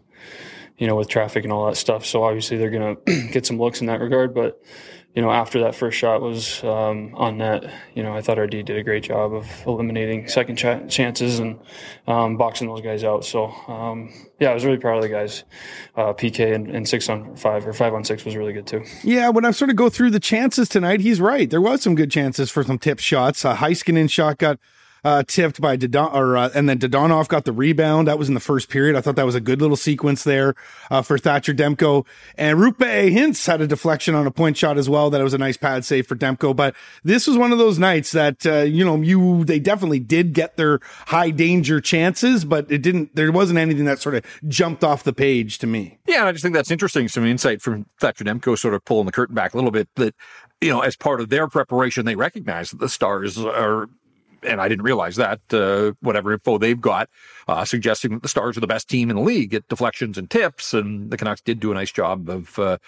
you 0.79 0.87
know, 0.87 0.97
with 0.97 1.11
traffic 1.11 1.45
and 1.45 1.53
all 1.53 1.67
that 1.67 1.77
stuff. 1.77 2.07
So 2.07 2.25
obviously 2.25 2.57
they're 2.57 2.71
going 2.71 2.97
to 2.97 3.29
get 3.33 3.45
some 3.45 3.59
looks 3.59 3.83
in 3.83 3.89
that 3.89 4.01
regard. 4.01 4.35
But 4.35 4.59
you 5.15 5.23
know, 5.23 5.31
after 5.31 5.61
that 5.61 5.75
first 5.75 5.99
shot 5.99 6.23
was 6.23 6.63
um, 6.63 7.13
on 7.17 7.39
net, 7.39 7.65
you 7.95 8.03
know, 8.03 8.15
I 8.15 8.23
thought 8.23 8.39
our 8.39 8.47
D 8.47 8.63
did 8.63 8.77
a 8.77 8.83
great 8.85 9.03
job 9.03 9.35
of 9.35 9.47
eliminating 9.67 10.29
second 10.29 10.57
ch- 10.57 10.89
chances 10.89 11.41
and 11.41 11.59
um, 12.07 12.37
boxing 12.37 12.69
those 12.69 12.81
guys 12.81 13.03
out. 13.03 13.25
So, 13.25 13.47
um, 13.67 14.13
yeah, 14.39 14.51
I 14.51 14.55
was 14.55 14.65
really 14.65 14.79
proud 14.79 14.97
of 14.97 15.03
the 15.03 15.09
guys. 15.09 15.43
Uh, 15.97 16.13
PK 16.13 16.55
and, 16.55 16.69
and, 16.69 16.89
six 16.89 17.09
on 17.09 17.35
five 17.37 17.67
or 17.67 17.73
five 17.73 17.93
on 17.93 18.05
six 18.05 18.25
was 18.25 18.37
really 18.37 18.53
good 18.53 18.67
too. 18.67 18.85
Yeah, 19.03 19.31
when 19.31 19.45
I 19.45 19.51
sort 19.51 19.71
of 19.71 19.77
go 19.77 19.91
through 19.91 20.11
the 20.11 20.21
chances 20.21 20.69
tonight, 20.69 21.01
he's 21.01 21.21
right. 21.21 21.51
There 21.51 21.61
was 21.61 21.83
some 21.83 21.97
good 21.97 22.11
chances 22.11 22.51
for 22.51 22.63
some 22.63 22.79
tip 22.79 23.01
shots. 23.01 23.45
Uh, 23.45 23.57
Heiskanen 23.57 24.09
shot 24.09 24.39
got 24.39 24.61
uh, 25.05 25.23
tipped 25.27 25.61
by 25.61 25.77
Dodon, 25.77 26.13
or 26.15 26.37
uh, 26.37 26.51
and 26.55 26.69
then 26.69 26.79
Dadonov 26.79 27.29
got 27.29 27.45
the 27.45 27.53
rebound. 27.53 28.09
That 28.09 28.19
was 28.19 28.29
in 28.29 28.35
the 28.35 28.41
first 28.41 28.69
period. 28.69 28.97
I 28.97 29.01
thought 29.01 29.17
that 29.17 29.27
was 29.27 29.35
a 29.35 29.41
good 29.41 29.61
little 29.61 29.77
sequence 29.77 30.25
there 30.25 30.55
uh, 30.91 31.03
for 31.03 31.19
Thatcher 31.19 31.55
Demko. 31.55 32.07
And 32.37 32.59
Roope 32.59 33.11
Hintz 33.11 33.47
had 33.47 33.61
a 33.61 33.67
deflection 33.67 34.15
on 34.15 34.27
a 34.27 34.31
point 34.31 34.57
shot 34.57 34.79
as 34.79 34.89
well. 34.89 35.11
That 35.11 35.23
was 35.23 35.35
a 35.35 35.39
nice 35.39 35.57
pad 35.57 35.85
save 35.85 36.07
for 36.07 36.17
Demko. 36.17 36.55
But 36.55 36.75
this 37.05 37.27
was 37.27 37.37
one 37.37 37.53
of 37.53 37.59
those 37.59 37.79
nights 37.79 38.13
that 38.13 38.47
uh, 38.47 38.63
you 38.63 38.85
know 38.85 38.97
you 39.01 39.45
they 39.45 39.59
definitely 39.59 40.01
did 40.01 40.33
get 40.33 40.57
their 40.57 40.81
high 41.07 41.31
danger 41.31 41.81
chances, 41.81 42.45
but 42.45 42.71
it 42.71 42.83
didn't. 42.83 43.15
There 43.15 43.33
wasn't 43.33 43.59
anything 43.59 43.85
that 43.87 44.01
sort 44.01 44.15
of 44.15 44.25
jumped 44.49 44.85
off 44.85 45.05
the 45.05 45.13
page 45.13 45.59
to 45.59 45.67
me. 45.67 45.99
Yeah, 46.07 46.27
I 46.27 46.33
just 46.33 46.43
think 46.43 46.55
that's 46.55 46.71
interesting. 46.71 47.09
Some 47.09 47.27
insight 47.27 47.63
from 47.63 47.87
Thatcher 47.99 48.25
Demko, 48.25 48.59
sort 48.59 48.75
of 48.75 48.85
pulling 48.85 49.07
the 49.07 49.13
curtain 49.13 49.35
back 49.35 49.55
a 49.55 49.57
little 49.57 49.71
bit. 49.71 49.89
That 49.97 50.15
you 50.61 50.71
know, 50.71 50.81
as 50.81 50.97
part 50.97 51.21
of 51.21 51.31
their 51.31 51.49
preparation, 51.49 52.05
they 52.05 52.17
recognize 52.17 52.71
that 52.71 52.81
the 52.81 52.89
Stars 52.89 53.39
are 53.39 53.89
and 54.43 54.61
I 54.61 54.69
didn't 54.69 54.85
realize 54.85 55.17
that, 55.17 55.41
uh, 55.53 55.93
whatever 56.01 56.33
info 56.33 56.59
they've 56.59 56.81
got, 56.81 57.09
uh, 57.49 57.65
suggesting 57.65 58.13
that 58.13 58.23
the 58.23 58.29
Stars 58.29 58.57
are 58.57 58.61
the 58.61 58.67
best 58.67 58.89
team 58.89 59.11
in 59.11 59.17
the 59.17 59.23
league 59.23 59.55
at 59.55 59.69
deflections 59.69 60.19
and 60.19 60.31
tips. 60.31 60.75
And 60.75 61.11
the 61.11 61.17
Canucks 61.17 61.41
did 61.41 61.61
do 61.61 61.71
a 61.71 61.75
nice 61.75 61.93
job 61.93 62.29
of, 62.29 62.59
uh, 62.59 62.79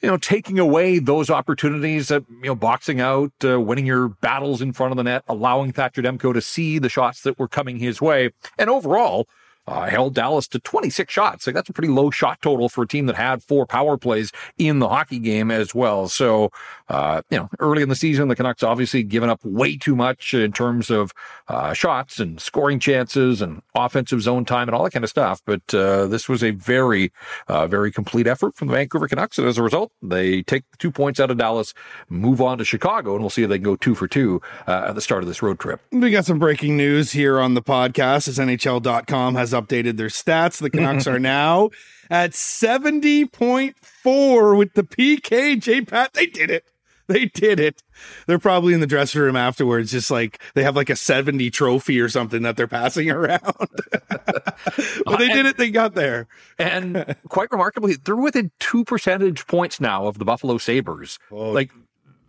you 0.00 0.08
know, 0.08 0.16
taking 0.16 0.58
away 0.58 0.98
those 0.98 1.30
opportunities, 1.30 2.10
you 2.10 2.24
know, 2.42 2.56
boxing 2.56 3.00
out, 3.00 3.32
uh, 3.44 3.60
winning 3.60 3.86
your 3.86 4.08
battles 4.08 4.60
in 4.60 4.72
front 4.72 4.90
of 4.90 4.96
the 4.96 5.04
net, 5.04 5.22
allowing 5.28 5.72
Thatcher 5.72 6.02
Demko 6.02 6.34
to 6.34 6.40
see 6.40 6.78
the 6.78 6.88
shots 6.88 7.22
that 7.22 7.38
were 7.38 7.48
coming 7.48 7.76
his 7.76 8.00
way. 8.00 8.30
And 8.58 8.68
overall, 8.68 9.28
uh, 9.66 9.88
held 9.88 10.14
Dallas 10.14 10.48
to 10.48 10.58
26 10.58 11.12
shots. 11.12 11.46
Like 11.46 11.54
that's 11.54 11.68
a 11.68 11.72
pretty 11.72 11.92
low 11.92 12.10
shot 12.10 12.40
total 12.42 12.68
for 12.68 12.82
a 12.82 12.88
team 12.88 13.06
that 13.06 13.16
had 13.16 13.42
four 13.42 13.66
power 13.66 13.96
plays 13.96 14.32
in 14.58 14.80
the 14.80 14.88
hockey 14.88 15.18
game 15.18 15.50
as 15.50 15.74
well. 15.74 16.08
So, 16.08 16.50
uh, 16.88 17.22
you 17.30 17.38
know, 17.38 17.48
early 17.60 17.82
in 17.82 17.88
the 17.88 17.94
season, 17.94 18.28
the 18.28 18.36
Canucks 18.36 18.62
obviously 18.62 19.02
given 19.02 19.30
up 19.30 19.44
way 19.44 19.76
too 19.76 19.94
much 19.94 20.34
in 20.34 20.52
terms 20.52 20.90
of 20.90 21.12
uh, 21.48 21.72
shots 21.72 22.18
and 22.18 22.40
scoring 22.40 22.80
chances 22.80 23.40
and 23.40 23.62
offensive 23.74 24.22
zone 24.22 24.44
time 24.44 24.68
and 24.68 24.74
all 24.74 24.84
that 24.84 24.92
kind 24.92 25.04
of 25.04 25.10
stuff. 25.10 25.40
But 25.44 25.74
uh, 25.74 26.06
this 26.06 26.28
was 26.28 26.42
a 26.42 26.50
very, 26.50 27.12
uh, 27.46 27.66
very 27.66 27.92
complete 27.92 28.26
effort 28.26 28.56
from 28.56 28.68
the 28.68 28.74
Vancouver 28.74 29.06
Canucks. 29.06 29.38
And 29.38 29.46
as 29.46 29.58
a 29.58 29.62
result, 29.62 29.92
they 30.02 30.42
take 30.42 30.64
two 30.78 30.90
points 30.90 31.20
out 31.20 31.30
of 31.30 31.38
Dallas, 31.38 31.72
move 32.08 32.40
on 32.40 32.58
to 32.58 32.64
Chicago, 32.64 33.12
and 33.12 33.20
we'll 33.20 33.30
see 33.30 33.44
if 33.44 33.48
they 33.48 33.58
can 33.58 33.64
go 33.64 33.76
two 33.76 33.94
for 33.94 34.08
two 34.08 34.40
uh, 34.66 34.86
at 34.88 34.94
the 34.96 35.00
start 35.00 35.22
of 35.22 35.28
this 35.28 35.42
road 35.42 35.60
trip. 35.60 35.80
We 35.92 36.10
got 36.10 36.24
some 36.24 36.38
breaking 36.38 36.76
news 36.76 37.12
here 37.12 37.38
on 37.38 37.54
the 37.54 37.62
podcast 37.62 38.26
as 38.26 38.38
NHL.com 38.38 39.34
has 39.36 39.51
updated 39.52 39.96
their 39.96 40.08
stats. 40.08 40.60
The 40.60 40.70
Canucks 40.70 41.06
are 41.06 41.18
now 41.18 41.70
at 42.10 42.32
70.4 42.32 44.58
with 44.58 44.74
the 44.74 44.82
PK. 44.82 45.60
J 45.60 45.80
Pat, 45.82 46.12
they 46.14 46.26
did 46.26 46.50
it. 46.50 46.64
They 47.08 47.26
did 47.26 47.58
it. 47.60 47.82
They're 48.26 48.38
probably 48.38 48.72
in 48.74 48.80
the 48.80 48.86
dressing 48.86 49.20
room 49.20 49.36
afterwards, 49.36 49.90
just 49.90 50.10
like 50.10 50.40
they 50.54 50.62
have 50.62 50.76
like 50.76 50.88
a 50.88 50.96
70 50.96 51.50
trophy 51.50 52.00
or 52.00 52.08
something 52.08 52.42
that 52.42 52.56
they're 52.56 52.68
passing 52.68 53.10
around. 53.10 53.42
but 54.00 55.18
they 55.18 55.28
did 55.28 55.46
it. 55.46 55.58
They 55.58 55.70
got 55.70 55.94
there. 55.94 56.26
and 56.58 57.16
quite 57.28 57.50
remarkably, 57.50 57.96
they're 57.96 58.16
within 58.16 58.50
two 58.60 58.84
percentage 58.84 59.46
points 59.46 59.80
now 59.80 60.06
of 60.06 60.18
the 60.18 60.24
Buffalo 60.24 60.58
Sabres. 60.58 61.18
Oh. 61.30 61.50
Like 61.50 61.70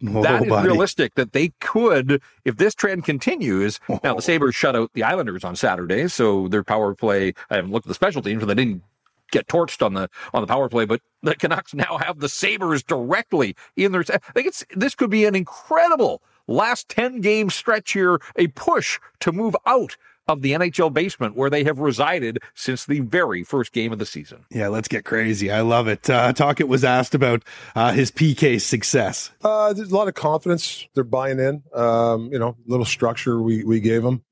that 0.03 0.43
is 0.43 0.49
realistic 0.49 1.15
that 1.15 1.31
they 1.31 1.53
could, 1.59 2.21
if 2.45 2.57
this 2.57 2.75
trend 2.75 3.05
continues. 3.05 3.79
Oh. 3.89 3.99
Now, 4.03 4.15
the 4.15 4.21
Sabres 4.21 4.55
shut 4.55 4.75
out 4.75 4.91
the 4.93 5.03
Islanders 5.03 5.43
on 5.43 5.55
Saturday, 5.55 6.07
so 6.07 6.47
their 6.49 6.63
power 6.63 6.93
play, 6.93 7.33
I 7.49 7.55
haven't 7.55 7.71
looked 7.71 7.85
at 7.85 7.89
the 7.89 7.95
special 7.95 8.21
teams, 8.21 8.41
but 8.41 8.47
they 8.47 8.55
didn't 8.55 8.83
get 9.31 9.47
torched 9.47 9.83
on 9.83 9.93
the 9.95 10.09
on 10.33 10.41
the 10.41 10.47
power 10.47 10.69
play, 10.69 10.85
but 10.85 11.01
the 11.23 11.35
Canucks 11.35 11.73
now 11.73 11.97
have 11.97 12.19
the 12.19 12.29
Sabres 12.29 12.83
directly 12.83 13.55
in 13.75 13.91
their. 13.91 14.01
I 14.01 14.17
think 14.33 14.47
it's 14.47 14.63
this 14.75 14.95
could 14.95 15.09
be 15.09 15.25
an 15.25 15.35
incredible 15.35 16.21
last 16.47 16.87
ten 16.89 17.21
game 17.21 17.49
stretch 17.49 17.93
here, 17.93 18.21
a 18.35 18.47
push 18.47 18.99
to 19.21 19.31
move 19.31 19.55
out 19.65 19.97
of 20.27 20.41
the 20.41 20.53
NHL 20.53 20.93
basement 20.93 21.35
where 21.35 21.49
they 21.49 21.63
have 21.63 21.79
resided 21.79 22.39
since 22.55 22.85
the 22.85 23.01
very 23.01 23.43
first 23.43 23.73
game 23.73 23.91
of 23.91 23.99
the 23.99 24.05
season. 24.05 24.45
Yeah, 24.49 24.69
let's 24.69 24.87
get 24.87 25.05
crazy. 25.05 25.51
I 25.51 25.61
love 25.61 25.87
it. 25.87 26.09
Uh, 26.09 26.33
Tocchet 26.33 26.67
was 26.67 26.83
asked 26.83 27.13
about 27.15 27.43
uh, 27.75 27.91
his 27.91 28.11
PK 28.11 28.59
success. 28.61 29.31
Uh, 29.43 29.73
there's 29.73 29.91
a 29.91 29.95
lot 29.95 30.07
of 30.07 30.13
confidence. 30.13 30.87
They're 30.93 31.03
buying 31.03 31.39
in. 31.39 31.63
Um, 31.73 32.29
you 32.31 32.39
know, 32.39 32.55
little 32.65 32.85
structure 32.85 33.41
we 33.41 33.63
we 33.63 33.79
gave 33.79 34.03
them, 34.03 34.23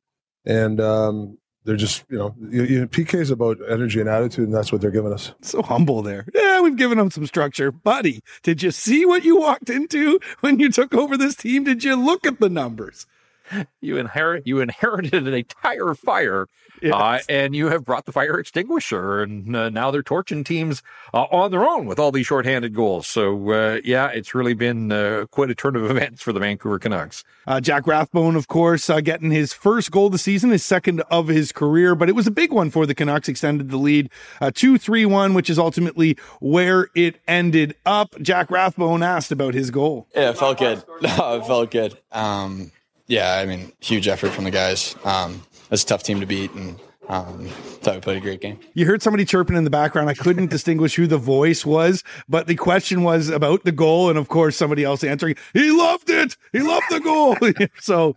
and 0.46 0.80
um, 0.80 1.38
they're 1.64 1.76
just 1.76 2.04
you 2.10 2.18
know, 2.18 2.36
you, 2.40 2.64
you, 2.64 2.88
PK 2.88 3.16
is 3.16 3.30
about 3.30 3.58
energy 3.70 4.00
and 4.00 4.10
attitude, 4.10 4.46
and 4.46 4.54
that's 4.54 4.72
what 4.72 4.82
they're 4.82 4.92
giving 4.92 5.14
us. 5.14 5.34
So 5.42 5.62
humble 5.62 6.02
there. 6.02 6.26
Yeah, 6.34 6.62
we've 6.62 6.78
given 6.78 6.98
them 6.98 7.12
some 7.12 7.26
structure, 7.26 7.72
buddy. 7.72 8.22
Did 8.44 8.64
you 8.64 8.72
see 8.72 9.06
what 9.06 9.24
you 9.24 9.38
walked 9.38 9.70
into 9.70 10.20
when 10.40 10.60
you 10.60 10.72
took 10.72 10.94
over 10.94 11.18
this 11.18 11.36
team? 11.36 11.64
Did 11.64 11.84
you 11.84 11.96
look 11.96 12.26
at 12.26 12.40
the 12.40 12.50
numbers? 12.50 13.06
you 13.82 13.98
inherit 13.98 14.46
you 14.46 14.60
inherited 14.60 15.28
an 15.28 15.34
entire 15.34 15.94
fire 15.94 16.48
yes. 16.82 16.94
uh, 16.94 17.20
and 17.30 17.56
you 17.56 17.70
have 17.70 17.84
brought 17.84 18.06
the 18.06 18.12
fire 18.12 18.40
extinguisher 18.40 19.22
and 19.22 19.56
uh, 19.56 19.70
now 19.70 19.92
they're 19.92 20.04
torching 20.04 20.44
teams 20.44 20.82
uh, 21.14 21.24
on 21.32 21.52
their 21.52 21.68
own 21.68 21.86
with 21.86 22.00
all 22.00 22.12
these 22.12 22.26
shorthanded 22.26 22.74
goals 22.74 23.08
so 23.08 23.52
uh, 23.52 23.80
yeah 23.84 24.08
it's 24.08 24.34
really 24.34 24.54
been 24.54 24.92
uh, 24.92 25.26
quite 25.32 25.50
a 25.50 25.56
turn 25.56 25.76
of 25.76 25.90
events 25.90 26.22
for 26.22 26.34
the 26.34 26.40
vancouver 26.40 26.80
canucks. 26.80 27.24
Uh, 27.48 27.60
jack 27.60 27.88
rathbone 27.88 28.36
of 28.36 28.48
course 28.48 28.90
getting 29.04 29.32
his 29.32 29.54
first 29.54 29.92
goal 29.92 30.08
of 30.08 30.12
the 30.12 30.18
season 30.18 30.50
his 30.50 30.64
second 30.64 31.02
of 31.10 31.28
his 31.28 31.52
career 31.52 31.96
but 31.96 32.10
it 32.10 32.16
was 32.16 32.28
a 32.28 32.32
big 32.32 32.52
one 32.52 32.70
for 32.70 32.86
the 32.86 32.96
canucks 32.96 33.28
extended 33.28 33.70
the 33.70 33.78
lead 33.78 34.10
2-3-1 34.42 35.34
which 35.34 35.50
is 35.50 35.58
ultimately 35.58 36.18
where 36.40 36.88
it 36.96 37.20
ended 37.28 37.76
up. 37.86 38.16
Jack 38.22 38.52
rathbone 38.52 39.04
asked 39.04 39.32
about 39.32 39.54
his 39.54 39.72
goal. 39.72 40.08
Yeah 40.16 40.30
it 40.30 40.38
felt 40.38 40.60
good. 40.60 40.84
No, 41.02 41.36
it 41.36 41.46
felt 41.46 41.72
good. 41.72 41.98
Um 42.12 42.72
yeah, 43.12 43.36
I 43.36 43.45
mean, 43.45 43.74
huge 43.82 44.08
effort 44.08 44.32
from 44.32 44.45
the 44.45 44.52
guys. 44.52 44.95
Um, 45.04 45.43
it's 45.69 45.84
a 45.84 45.86
tough 45.86 46.02
team 46.02 46.21
to 46.21 46.26
beat, 46.26 46.50
and 46.54 46.80
um, 47.10 47.45
thought 47.82 47.95
we 47.95 48.02
played 48.02 48.17
a 48.17 48.21
great 48.21 48.39
game. 48.39 48.58
You 48.74 48.86
heard 48.86 49.02
somebody 49.02 49.26
chirping 49.26 49.58
in 49.58 49.65
the 49.65 49.69
background. 49.69 50.10
I 50.10 50.13
couldn't 50.13 50.47
distinguish 50.50 50.95
who 50.95 51.08
the 51.08 51.17
voice 51.17 51.65
was, 51.65 52.06
but 52.30 52.47
the 52.47 52.56
question 52.56 53.04
was 53.04 53.28
about 53.28 53.65
the 53.65 53.74
goal, 53.74 54.08
and 54.10 54.17
of 54.17 54.30
course, 54.30 54.56
somebody 54.56 54.86
else 54.86 55.04
answering. 55.04 55.36
He 55.54 55.71
loved 55.71 56.10
it. 56.10 56.38
He 56.54 56.60
loved 56.60 56.86
the 56.89 57.02
goal. 57.02 57.38
so. 57.80 58.15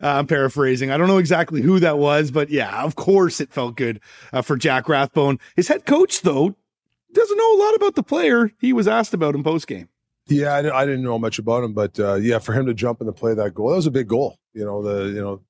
Uh, 0.00 0.10
I'm 0.10 0.28
paraphrasing. 0.28 0.92
I 0.92 0.96
don't 0.96 1.08
know 1.08 1.18
exactly 1.18 1.60
who 1.60 1.80
that 1.80 1.98
was, 1.98 2.30
but 2.30 2.50
yeah, 2.50 2.84
of 2.84 2.94
course 2.94 3.40
it 3.40 3.52
felt 3.52 3.74
good 3.74 3.98
uh, 4.32 4.42
for 4.42 4.56
Jack 4.56 4.88
Rathbone. 4.88 5.40
His 5.56 5.66
head 5.66 5.86
coach, 5.86 6.22
though, 6.22 6.54
doesn't 7.12 7.36
know 7.36 7.56
a 7.56 7.58
lot 7.58 7.74
about 7.74 7.96
the 7.96 8.04
player. 8.04 8.52
He 8.60 8.72
was 8.72 8.86
asked 8.86 9.12
about 9.12 9.34
in 9.34 9.42
post 9.42 9.66
game. 9.66 9.88
Yeah, 10.28 10.54
I, 10.54 10.82
I, 10.82 10.84
didn't 10.84 11.02
know 11.02 11.18
much 11.18 11.38
about 11.38 11.64
him, 11.64 11.72
but 11.72 11.98
uh, 11.98 12.14
yeah, 12.14 12.38
for 12.38 12.52
him 12.52 12.66
to 12.66 12.74
jump 12.74 13.00
and 13.00 13.08
to 13.08 13.12
play 13.12 13.34
that 13.34 13.54
goal, 13.54 13.70
that 13.70 13.76
was 13.76 13.86
a 13.86 13.90
big 13.90 14.08
goal. 14.08 14.38
You 14.52 14.64
know, 14.64 14.82
the 14.82 15.06
you 15.06 15.20
know 15.20 15.40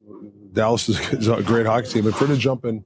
Dallas 0.53 0.89
is, 1.13 1.29
a 1.29 1.43
great 1.43 1.67
hockey 1.67 1.89
team, 1.89 2.05
but 2.05 2.15
for 2.15 2.27
him 2.27 2.35
to 2.35 2.39
jump 2.39 2.65
in 2.65 2.85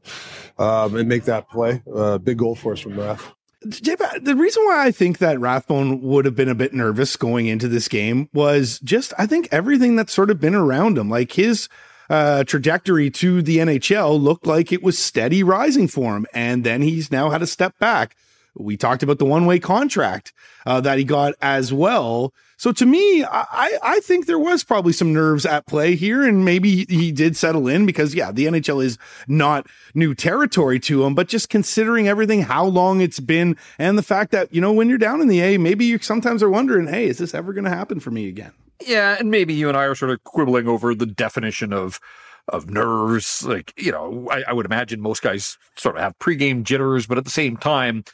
um, 0.59 0.97
and 0.97 1.09
make 1.09 1.25
that 1.25 1.49
play, 1.49 1.83
uh, 1.95 2.19
big 2.19 2.39
goal 2.39 2.55
for 2.55 2.73
us 2.73 2.81
from 2.81 2.99
Rath. 2.99 3.33
The 3.65 4.35
reason 4.37 4.65
why 4.65 4.87
I 4.87 4.91
think 4.91 5.19
that 5.19 5.39
Rathbone 5.39 6.03
would 6.03 6.25
have 6.25 6.35
been 6.35 6.49
a 6.49 6.55
bit 6.55 6.75
nervous 6.75 7.15
going 7.15 7.47
into 7.47 7.69
this 7.69 7.87
game 7.87 8.29
was 8.33 8.81
just 8.81 9.13
I 9.19 9.27
think 9.27 9.49
everything 9.53 9.95
that's 9.95 10.13
sort 10.13 10.31
of 10.31 10.41
been 10.41 10.55
around 10.55 10.99
him, 10.99 11.09
like 11.09 11.33
his 11.33 11.69
uh, 12.11 12.45
trajectory 12.45 13.11
to 13.11 13.41
the 13.41 13.59
NHL 13.59 14.21
looked 14.21 14.47
like 14.47 14.73
it 14.73 14.83
was 14.83 14.99
steady 14.99 15.43
rising 15.43 15.89
for 15.89 16.17
him, 16.17 16.27
and 16.35 16.65
then 16.65 16.83
he's 16.83 17.13
now 17.13 17.31
had 17.31 17.43
a 17.43 17.47
step 17.47 17.79
back. 17.79 18.17
We 18.55 18.77
talked 18.77 19.03
about 19.03 19.19
the 19.19 19.25
one 19.25 19.47
way 19.47 19.59
contract 19.59 20.33
uh, 20.67 20.81
that 20.83 20.99
he 20.99 21.05
got 21.05 21.35
as 21.41 21.73
well. 21.73 22.35
So 22.59 22.71
to 22.71 22.87
me, 22.87 23.25
I, 23.25 23.79
I 23.83 24.01
think 24.01 24.27
there 24.27 24.39
was 24.39 24.63
probably 24.63 24.93
some 24.93 25.13
nerves 25.13 25.45
at 25.45 25.67
play 25.67 25.97
here, 25.97 26.23
and 26.23 26.45
maybe 26.45 26.85
he 26.89 27.11
did 27.11 27.37
settle 27.37 27.67
in 27.67 27.87
because, 27.87 28.15
yeah, 28.15 28.31
the 28.31 28.47
NHL 28.47 28.85
is 28.85 28.99
not 29.27 29.67
new 29.95 30.15
territory 30.15 30.79
to 30.81 31.05
him, 31.05 31.15
but 31.15 31.27
just 31.27 31.49
considering 31.49 32.07
everything, 32.07 32.43
how 32.43 32.65
long 32.65 33.01
it's 33.01 33.19
been, 33.19 33.57
and 33.79 33.99
the 33.99 34.03
fact 34.03 34.31
that, 34.31 34.55
you 34.55 34.61
know, 34.61 34.73
when 34.73 34.89
you're 34.89 34.99
down 34.99 35.21
in 35.21 35.27
the 35.27 35.41
A, 35.41 35.59
maybe 35.59 35.85
you 35.85 35.99
sometimes 35.99 36.41
are 36.41 36.51
wondering, 36.51 36.87
hey, 36.87 37.07
is 37.07 37.19
this 37.19 37.35
ever 37.35 37.53
going 37.53 37.65
to 37.65 37.71
happen 37.71 37.99
for 37.99 38.13
me 38.13 38.29
again? 38.29 38.53
Yeah, 38.87 39.17
and 39.19 39.31
maybe 39.31 39.55
you 39.55 39.69
and 39.69 39.77
I 39.77 39.85
are 39.85 39.95
sort 39.95 40.13
of 40.13 40.23
quibbling 40.25 40.69
over 40.69 40.95
the 40.95 41.07
definition 41.07 41.73
of 41.73 42.01
of 42.49 42.69
nerves. 42.69 43.45
Like, 43.45 43.73
you 43.77 43.93
know, 43.93 44.29
I, 44.31 44.43
I 44.49 44.53
would 44.53 44.67
imagine 44.67 45.01
most 45.01 45.23
guys 45.23 45.59
sort 45.77 45.97
of 45.97 46.03
have 46.03 46.19
pregame 46.19 46.65
jitters, 46.65 47.07
but 47.07 47.19
at 47.19 47.25
the 47.25 47.31
same 47.31 47.57
time, 47.57 48.05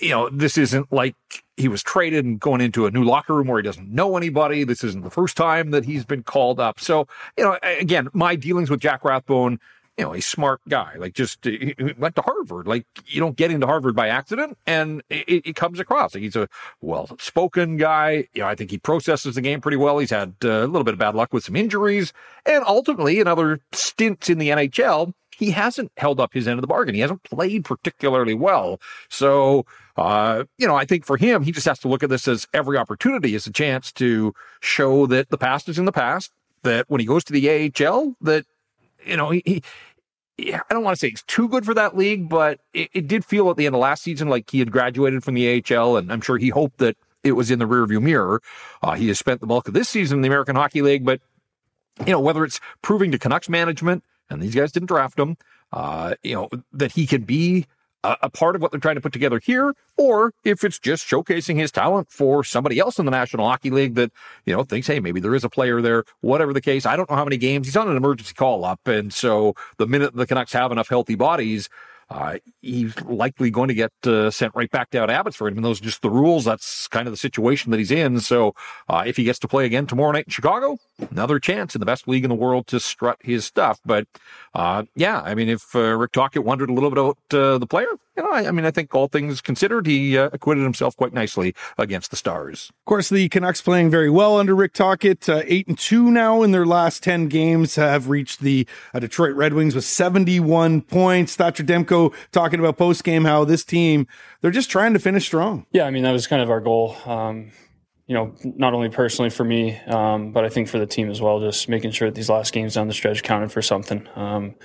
you 0.00 0.10
know, 0.10 0.28
this 0.30 0.58
isn't 0.58 0.92
like 0.92 1.14
he 1.56 1.68
was 1.68 1.82
traded 1.82 2.24
and 2.24 2.40
going 2.40 2.60
into 2.60 2.86
a 2.86 2.90
new 2.90 3.04
locker 3.04 3.34
room 3.34 3.46
where 3.46 3.58
he 3.58 3.62
doesn't 3.62 3.88
know 3.88 4.16
anybody. 4.16 4.64
This 4.64 4.82
isn't 4.84 5.04
the 5.04 5.10
first 5.10 5.36
time 5.36 5.70
that 5.70 5.84
he's 5.84 6.04
been 6.04 6.22
called 6.22 6.58
up. 6.58 6.80
So, 6.80 7.06
you 7.38 7.44
know, 7.44 7.58
again, 7.62 8.08
my 8.12 8.36
dealings 8.36 8.70
with 8.70 8.80
Jack 8.80 9.04
Rathbone 9.04 9.60
you 9.96 10.04
know, 10.04 10.14
a 10.14 10.20
smart 10.20 10.60
guy. 10.68 10.94
Like 10.98 11.14
just 11.14 11.44
went 11.44 12.16
to 12.16 12.22
Harvard. 12.22 12.66
Like 12.66 12.86
you 13.06 13.20
don't 13.20 13.36
get 13.36 13.50
into 13.50 13.66
Harvard 13.66 13.94
by 13.94 14.08
accident, 14.08 14.58
and 14.66 15.02
it, 15.08 15.46
it 15.46 15.56
comes 15.56 15.78
across. 15.78 16.14
Like 16.14 16.22
he's 16.22 16.36
a 16.36 16.48
well-spoken 16.80 17.76
guy. 17.76 18.28
You 18.34 18.42
know, 18.42 18.48
I 18.48 18.54
think 18.54 18.70
he 18.70 18.78
processes 18.78 19.36
the 19.36 19.40
game 19.40 19.60
pretty 19.60 19.76
well. 19.76 19.98
He's 19.98 20.10
had 20.10 20.34
uh, 20.44 20.48
a 20.48 20.66
little 20.66 20.84
bit 20.84 20.94
of 20.94 21.00
bad 21.00 21.14
luck 21.14 21.32
with 21.32 21.44
some 21.44 21.56
injuries, 21.56 22.12
and 22.44 22.64
ultimately 22.66 23.20
in 23.20 23.28
other 23.28 23.60
stints 23.72 24.28
in 24.28 24.38
the 24.38 24.48
NHL, 24.48 25.12
he 25.36 25.50
hasn't 25.50 25.92
held 25.96 26.20
up 26.20 26.32
his 26.32 26.48
end 26.48 26.58
of 26.58 26.62
the 26.62 26.68
bargain. 26.68 26.94
He 26.94 27.00
hasn't 27.00 27.22
played 27.22 27.64
particularly 27.64 28.34
well. 28.34 28.80
So, 29.08 29.66
uh, 29.96 30.44
you 30.58 30.66
know, 30.66 30.74
I 30.74 30.84
think 30.84 31.04
for 31.04 31.16
him, 31.16 31.42
he 31.42 31.52
just 31.52 31.66
has 31.66 31.78
to 31.80 31.88
look 31.88 32.02
at 32.02 32.10
this 32.10 32.26
as 32.26 32.46
every 32.52 32.76
opportunity 32.76 33.34
is 33.34 33.46
a 33.46 33.52
chance 33.52 33.92
to 33.92 34.34
show 34.60 35.06
that 35.06 35.30
the 35.30 35.38
past 35.38 35.68
is 35.68 35.78
in 35.78 35.84
the 35.84 35.92
past. 35.92 36.32
That 36.62 36.86
when 36.88 37.00
he 37.00 37.06
goes 37.06 37.24
to 37.24 37.32
the 37.32 37.72
AHL, 37.86 38.16
that 38.22 38.46
you 39.04 39.16
know, 39.16 39.30
he, 39.30 39.42
he 39.44 39.62
I 40.54 40.62
don't 40.70 40.82
want 40.82 40.96
to 40.96 40.98
say 40.98 41.10
he's 41.10 41.22
too 41.22 41.48
good 41.48 41.64
for 41.64 41.74
that 41.74 41.96
league, 41.96 42.28
but 42.28 42.58
it, 42.72 42.90
it, 42.92 43.06
did 43.06 43.24
feel 43.24 43.50
at 43.50 43.56
the 43.56 43.66
end 43.66 43.74
of 43.74 43.80
last 43.80 44.02
season 44.02 44.28
like 44.28 44.50
he 44.50 44.58
had 44.58 44.72
graduated 44.72 45.22
from 45.22 45.34
the 45.34 45.62
AHL, 45.62 45.96
and 45.96 46.12
I'm 46.12 46.20
sure 46.20 46.38
he 46.38 46.48
hoped 46.48 46.78
that 46.78 46.96
it 47.22 47.32
was 47.32 47.50
in 47.50 47.60
the 47.60 47.66
rearview 47.66 48.02
mirror. 48.02 48.42
Uh, 48.82 48.94
he 48.94 49.08
has 49.08 49.18
spent 49.18 49.40
the 49.40 49.46
bulk 49.46 49.68
of 49.68 49.74
this 49.74 49.88
season 49.88 50.18
in 50.18 50.22
the 50.22 50.28
American 50.28 50.56
Hockey 50.56 50.82
League, 50.82 51.04
but 51.04 51.20
you 52.04 52.12
know 52.12 52.20
whether 52.20 52.44
it's 52.44 52.60
proving 52.82 53.12
to 53.12 53.18
Canucks 53.18 53.48
management, 53.48 54.02
and 54.28 54.42
these 54.42 54.54
guys 54.54 54.72
didn't 54.72 54.88
draft 54.88 55.18
him, 55.18 55.36
uh, 55.72 56.14
you 56.24 56.34
know 56.34 56.48
that 56.72 56.92
he 56.92 57.06
can 57.06 57.22
be 57.22 57.66
a, 58.22 58.30
part 58.30 58.54
of 58.54 58.62
what 58.62 58.70
they're 58.70 58.80
trying 58.80 58.94
to 58.96 59.00
put 59.00 59.12
together 59.12 59.38
here, 59.38 59.74
or 59.96 60.32
if 60.44 60.64
it's 60.64 60.78
just 60.78 61.06
showcasing 61.06 61.56
his 61.56 61.72
talent 61.72 62.10
for 62.10 62.44
somebody 62.44 62.78
else 62.78 62.98
in 62.98 63.04
the 63.04 63.10
National 63.10 63.48
Hockey 63.48 63.70
League 63.70 63.94
that, 63.94 64.12
you 64.44 64.54
know, 64.54 64.62
thinks, 64.62 64.86
hey, 64.86 65.00
maybe 65.00 65.20
there 65.20 65.34
is 65.34 65.44
a 65.44 65.48
player 65.48 65.80
there, 65.80 66.04
whatever 66.20 66.52
the 66.52 66.60
case. 66.60 66.86
I 66.86 66.96
don't 66.96 67.08
know 67.08 67.16
how 67.16 67.24
many 67.24 67.36
games. 67.36 67.66
He's 67.66 67.76
on 67.76 67.88
an 67.88 67.96
emergency 67.96 68.34
call 68.34 68.64
up. 68.64 68.86
And 68.86 69.12
so 69.12 69.54
the 69.78 69.86
minute 69.86 70.14
the 70.14 70.26
Canucks 70.26 70.52
have 70.52 70.72
enough 70.72 70.88
healthy 70.88 71.14
bodies, 71.14 71.68
uh, 72.10 72.38
he's 72.60 73.00
likely 73.02 73.50
going 73.50 73.68
to 73.68 73.74
get 73.74 73.92
uh, 74.06 74.30
sent 74.30 74.54
right 74.54 74.70
back 74.70 74.90
down 74.90 75.08
to 75.08 75.14
Abbotsford. 75.14 75.52
I 75.52 75.54
mean, 75.54 75.62
those 75.62 75.80
are 75.80 75.84
just 75.84 76.02
the 76.02 76.10
rules. 76.10 76.44
That's 76.44 76.88
kind 76.88 77.06
of 77.06 77.12
the 77.12 77.18
situation 77.18 77.70
that 77.70 77.78
he's 77.78 77.90
in. 77.90 78.20
So 78.20 78.54
uh, 78.88 79.04
if 79.06 79.16
he 79.16 79.24
gets 79.24 79.38
to 79.40 79.48
play 79.48 79.64
again 79.64 79.86
tomorrow 79.86 80.12
night 80.12 80.26
in 80.26 80.30
Chicago, 80.30 80.78
another 81.10 81.38
chance 81.38 81.74
in 81.74 81.80
the 81.80 81.86
best 81.86 82.06
league 82.06 82.24
in 82.24 82.28
the 82.28 82.34
world 82.34 82.66
to 82.68 82.80
strut 82.80 83.18
his 83.22 83.44
stuff. 83.44 83.80
But 83.84 84.06
uh, 84.54 84.84
yeah, 84.94 85.20
I 85.22 85.34
mean, 85.34 85.48
if 85.48 85.74
uh, 85.74 85.96
Rick 85.96 86.12
Tocchet 86.12 86.44
wondered 86.44 86.70
a 86.70 86.72
little 86.72 86.90
bit 86.90 86.98
about 86.98 87.18
uh, 87.32 87.58
the 87.58 87.66
player, 87.66 87.88
you 88.16 88.22
know, 88.22 88.30
I, 88.30 88.46
I, 88.46 88.50
mean, 88.50 88.64
I 88.64 88.70
think 88.70 88.94
all 88.94 89.08
things 89.08 89.40
considered, 89.40 89.86
he 89.86 90.16
uh, 90.16 90.30
acquitted 90.32 90.62
himself 90.62 90.96
quite 90.96 91.12
nicely 91.12 91.54
against 91.78 92.10
the 92.10 92.16
Stars. 92.16 92.70
Of 92.70 92.84
course, 92.84 93.08
the 93.08 93.28
Canucks 93.28 93.60
playing 93.60 93.90
very 93.90 94.10
well 94.10 94.38
under 94.38 94.54
Rick 94.54 94.74
Tocchet, 94.74 95.28
uh, 95.28 95.42
eight 95.46 95.66
and 95.66 95.78
two 95.78 96.10
now 96.10 96.42
in 96.42 96.52
their 96.52 96.66
last 96.66 97.02
ten 97.02 97.28
games, 97.28 97.76
have 97.76 98.08
reached 98.08 98.40
the 98.40 98.66
uh, 98.92 99.00
Detroit 99.00 99.34
Red 99.34 99.54
Wings 99.54 99.74
with 99.74 99.84
seventy-one 99.84 100.82
points. 100.82 101.36
Thatcher 101.36 101.64
Demko 101.64 102.14
talking 102.32 102.60
about 102.60 102.76
post 102.76 103.04
game 103.04 103.24
how 103.24 103.44
this 103.44 103.64
team 103.64 104.06
they're 104.40 104.50
just 104.50 104.70
trying 104.70 104.92
to 104.92 104.98
finish 104.98 105.24
strong. 105.24 105.66
Yeah, 105.72 105.84
I 105.84 105.90
mean 105.90 106.02
that 106.04 106.12
was 106.12 106.26
kind 106.26 106.42
of 106.42 106.50
our 106.50 106.60
goal. 106.60 106.96
Um, 107.06 107.50
you 108.06 108.14
know, 108.14 108.34
not 108.44 108.74
only 108.74 108.90
personally 108.90 109.30
for 109.30 109.44
me, 109.44 109.78
um, 109.86 110.32
but 110.32 110.44
I 110.44 110.50
think 110.50 110.68
for 110.68 110.78
the 110.78 110.86
team 110.86 111.10
as 111.10 111.22
well. 111.22 111.40
Just 111.40 111.70
making 111.70 111.92
sure 111.92 112.08
that 112.08 112.14
these 112.14 112.28
last 112.28 112.52
games 112.52 112.74
down 112.74 112.86
the 112.86 112.92
stretch 112.92 113.22
counted 113.22 113.50
for 113.50 113.62
something. 113.62 114.06
Um, 114.14 114.56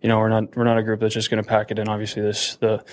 you 0.00 0.08
know, 0.08 0.18
we're 0.18 0.28
not 0.28 0.56
we're 0.56 0.64
not 0.64 0.78
a 0.78 0.82
group 0.82 1.00
that's 1.00 1.14
just 1.14 1.28
going 1.28 1.42
to 1.42 1.48
pack 1.48 1.72
it 1.72 1.78
in. 1.80 1.88
Obviously, 1.88 2.22
this 2.22 2.54
the 2.56 2.84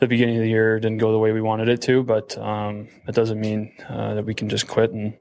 the 0.00 0.06
beginning 0.06 0.36
of 0.36 0.42
the 0.42 0.48
year 0.48 0.80
didn't 0.80 0.96
go 0.96 1.12
the 1.12 1.18
way 1.18 1.32
we 1.32 1.42
wanted 1.42 1.68
it 1.68 1.82
to, 1.82 2.02
but 2.02 2.38
um, 2.38 2.88
it 3.06 3.14
doesn't 3.14 3.38
mean 3.38 3.72
uh, 3.86 4.14
that 4.14 4.24
we 4.24 4.32
can 4.32 4.48
just 4.48 4.66
quit. 4.66 4.92
And 4.92 5.14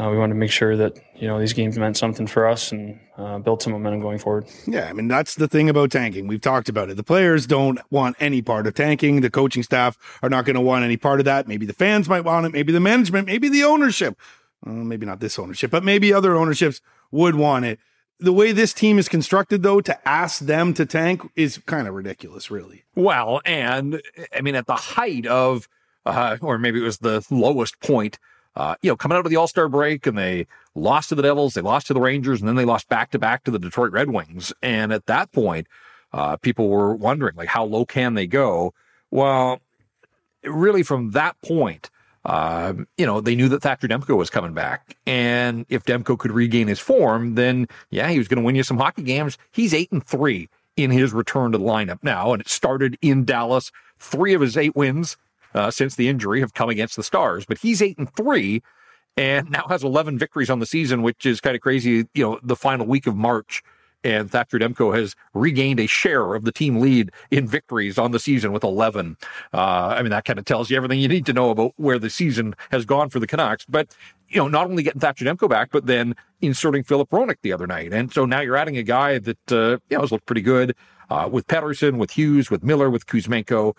uh, 0.00 0.10
we 0.10 0.16
wanted 0.16 0.32
to 0.32 0.38
make 0.38 0.50
sure 0.50 0.76
that 0.76 0.98
you 1.14 1.28
know 1.28 1.38
these 1.38 1.52
games 1.52 1.78
meant 1.78 1.96
something 1.96 2.26
for 2.26 2.46
us 2.46 2.72
and 2.72 2.98
uh, 3.18 3.38
build 3.38 3.62
some 3.62 3.72
momentum 3.72 4.00
going 4.00 4.18
forward. 4.18 4.46
Yeah, 4.66 4.88
I 4.88 4.92
mean 4.92 5.08
that's 5.08 5.34
the 5.34 5.48
thing 5.48 5.68
about 5.68 5.90
tanking. 5.90 6.26
We've 6.26 6.40
talked 6.40 6.68
about 6.68 6.88
it. 6.88 6.96
The 6.96 7.04
players 7.04 7.46
don't 7.46 7.78
want 7.90 8.16
any 8.18 8.40
part 8.40 8.66
of 8.66 8.74
tanking. 8.74 9.20
The 9.20 9.30
coaching 9.30 9.62
staff 9.62 9.98
are 10.22 10.30
not 10.30 10.46
going 10.46 10.54
to 10.54 10.60
want 10.60 10.84
any 10.84 10.96
part 10.96 11.20
of 11.20 11.24
that. 11.26 11.46
Maybe 11.46 11.66
the 11.66 11.74
fans 11.74 12.08
might 12.08 12.24
want 12.24 12.46
it. 12.46 12.52
Maybe 12.52 12.72
the 12.72 12.80
management. 12.80 13.26
Maybe 13.26 13.48
the 13.48 13.64
ownership. 13.64 14.18
maybe 14.64 15.04
not 15.04 15.20
this 15.20 15.38
ownership, 15.38 15.70
but 15.70 15.84
maybe 15.84 16.12
other 16.12 16.34
ownerships 16.34 16.80
would 17.10 17.34
want 17.34 17.66
it 17.66 17.78
the 18.20 18.32
way 18.32 18.52
this 18.52 18.72
team 18.72 18.98
is 18.98 19.08
constructed, 19.08 19.62
though, 19.62 19.80
to 19.80 20.08
ask 20.08 20.40
them 20.40 20.74
to 20.74 20.84
tank 20.84 21.22
is 21.36 21.58
kind 21.66 21.88
of 21.88 21.94
ridiculous, 21.94 22.50
really. 22.50 22.84
Well, 22.94 23.40
and 23.44 24.02
I 24.36 24.42
mean, 24.42 24.54
at 24.54 24.66
the 24.66 24.74
height 24.74 25.26
of, 25.26 25.68
uh, 26.04 26.36
or 26.40 26.58
maybe 26.58 26.80
it 26.80 26.84
was 26.84 26.98
the 26.98 27.26
lowest 27.30 27.80
point, 27.80 28.18
uh, 28.56 28.74
you 28.82 28.90
know, 28.90 28.96
coming 28.96 29.16
out 29.16 29.24
of 29.24 29.30
the 29.30 29.36
All 29.36 29.46
Star 29.46 29.68
break 29.68 30.06
and 30.06 30.18
they 30.18 30.46
lost 30.74 31.08
to 31.10 31.14
the 31.14 31.22
Devils, 31.22 31.54
they 31.54 31.60
lost 31.60 31.86
to 31.88 31.94
the 31.94 32.00
Rangers, 32.00 32.40
and 32.40 32.48
then 32.48 32.56
they 32.56 32.64
lost 32.64 32.88
back 32.88 33.10
to 33.12 33.18
back 33.18 33.44
to 33.44 33.50
the 33.50 33.58
Detroit 33.58 33.92
Red 33.92 34.10
Wings. 34.10 34.52
And 34.62 34.92
at 34.92 35.06
that 35.06 35.32
point, 35.32 35.66
uh, 36.12 36.36
people 36.36 36.68
were 36.68 36.94
wondering, 36.94 37.36
like, 37.36 37.48
how 37.48 37.64
low 37.64 37.84
can 37.84 38.14
they 38.14 38.26
go? 38.26 38.74
Well, 39.10 39.60
really, 40.44 40.82
from 40.82 41.12
that 41.12 41.40
point, 41.42 41.90
um, 42.24 42.86
you 42.98 43.06
know, 43.06 43.20
they 43.20 43.34
knew 43.34 43.48
that 43.48 43.62
Thatcher 43.62 43.88
Demko 43.88 44.16
was 44.16 44.30
coming 44.30 44.52
back. 44.52 44.96
And 45.06 45.64
if 45.68 45.84
Demko 45.84 46.18
could 46.18 46.32
regain 46.32 46.68
his 46.68 46.78
form, 46.78 47.34
then 47.34 47.66
yeah, 47.90 48.08
he 48.08 48.18
was 48.18 48.28
going 48.28 48.40
to 48.40 48.44
win 48.44 48.56
you 48.56 48.62
some 48.62 48.78
hockey 48.78 49.02
games. 49.02 49.38
He's 49.52 49.72
eight 49.72 49.90
and 49.90 50.04
three 50.04 50.48
in 50.76 50.90
his 50.90 51.12
return 51.12 51.52
to 51.52 51.58
the 51.58 51.64
lineup 51.64 51.98
now. 52.02 52.32
And 52.32 52.40
it 52.40 52.48
started 52.48 52.98
in 53.00 53.24
Dallas. 53.24 53.72
Three 53.98 54.34
of 54.34 54.40
his 54.40 54.56
eight 54.56 54.76
wins 54.76 55.16
uh, 55.54 55.70
since 55.70 55.96
the 55.96 56.08
injury 56.08 56.40
have 56.40 56.54
come 56.54 56.68
against 56.68 56.96
the 56.96 57.02
Stars, 57.02 57.44
but 57.46 57.58
he's 57.58 57.82
eight 57.82 57.98
and 57.98 58.12
three 58.14 58.62
and 59.16 59.50
now 59.50 59.66
has 59.68 59.84
11 59.84 60.18
victories 60.18 60.50
on 60.50 60.60
the 60.60 60.66
season, 60.66 61.02
which 61.02 61.26
is 61.26 61.40
kind 61.40 61.56
of 61.56 61.62
crazy. 61.62 62.06
You 62.14 62.24
know, 62.24 62.40
the 62.42 62.56
final 62.56 62.86
week 62.86 63.06
of 63.06 63.16
March 63.16 63.62
and 64.02 64.30
Thatcher 64.30 64.58
Demko 64.58 64.96
has 64.96 65.14
regained 65.34 65.78
a 65.78 65.86
share 65.86 66.34
of 66.34 66.44
the 66.44 66.52
team 66.52 66.80
lead 66.80 67.10
in 67.30 67.46
victories 67.46 67.98
on 67.98 68.12
the 68.12 68.18
season 68.18 68.52
with 68.52 68.64
11. 68.64 69.16
Uh, 69.52 69.56
I 69.56 70.02
mean, 70.02 70.10
that 70.10 70.24
kind 70.24 70.38
of 70.38 70.44
tells 70.44 70.70
you 70.70 70.76
everything 70.76 71.00
you 71.00 71.08
need 71.08 71.26
to 71.26 71.32
know 71.32 71.50
about 71.50 71.72
where 71.76 71.98
the 71.98 72.08
season 72.08 72.54
has 72.70 72.84
gone 72.84 73.10
for 73.10 73.20
the 73.20 73.26
Canucks. 73.26 73.66
But, 73.68 73.94
you 74.28 74.38
know, 74.38 74.48
not 74.48 74.68
only 74.68 74.82
getting 74.82 75.00
Thatcher 75.00 75.24
Demko 75.24 75.50
back, 75.50 75.70
but 75.70 75.86
then 75.86 76.14
inserting 76.40 76.82
Filip 76.82 77.10
Hronek 77.10 77.36
the 77.42 77.52
other 77.52 77.66
night. 77.66 77.92
And 77.92 78.12
so 78.12 78.24
now 78.24 78.40
you're 78.40 78.56
adding 78.56 78.78
a 78.78 78.82
guy 78.82 79.18
that, 79.18 79.52
uh, 79.52 79.78
you 79.90 79.96
know, 79.96 80.00
has 80.00 80.12
looked 80.12 80.26
pretty 80.26 80.42
good 80.42 80.74
uh, 81.10 81.28
with 81.30 81.46
Pettersson, 81.46 81.98
with 81.98 82.12
Hughes, 82.12 82.50
with 82.50 82.62
Miller, 82.62 82.88
with 82.88 83.06
Kuzmenko. 83.06 83.76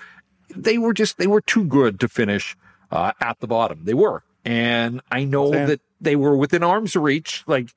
They 0.55 0.77
were 0.77 0.93
just, 0.93 1.17
they 1.17 1.27
were 1.27 1.41
too 1.41 1.63
good 1.65 1.99
to 1.99 2.07
finish 2.07 2.55
uh, 2.91 3.13
at 3.21 3.39
the 3.39 3.47
bottom. 3.47 3.81
They 3.83 3.93
were. 3.93 4.23
And 4.43 5.01
I 5.11 5.23
know 5.23 5.51
that 5.51 5.81
they 5.99 6.15
were 6.15 6.35
within 6.35 6.63
arm's 6.63 6.95
reach. 6.95 7.43
Like, 7.47 7.69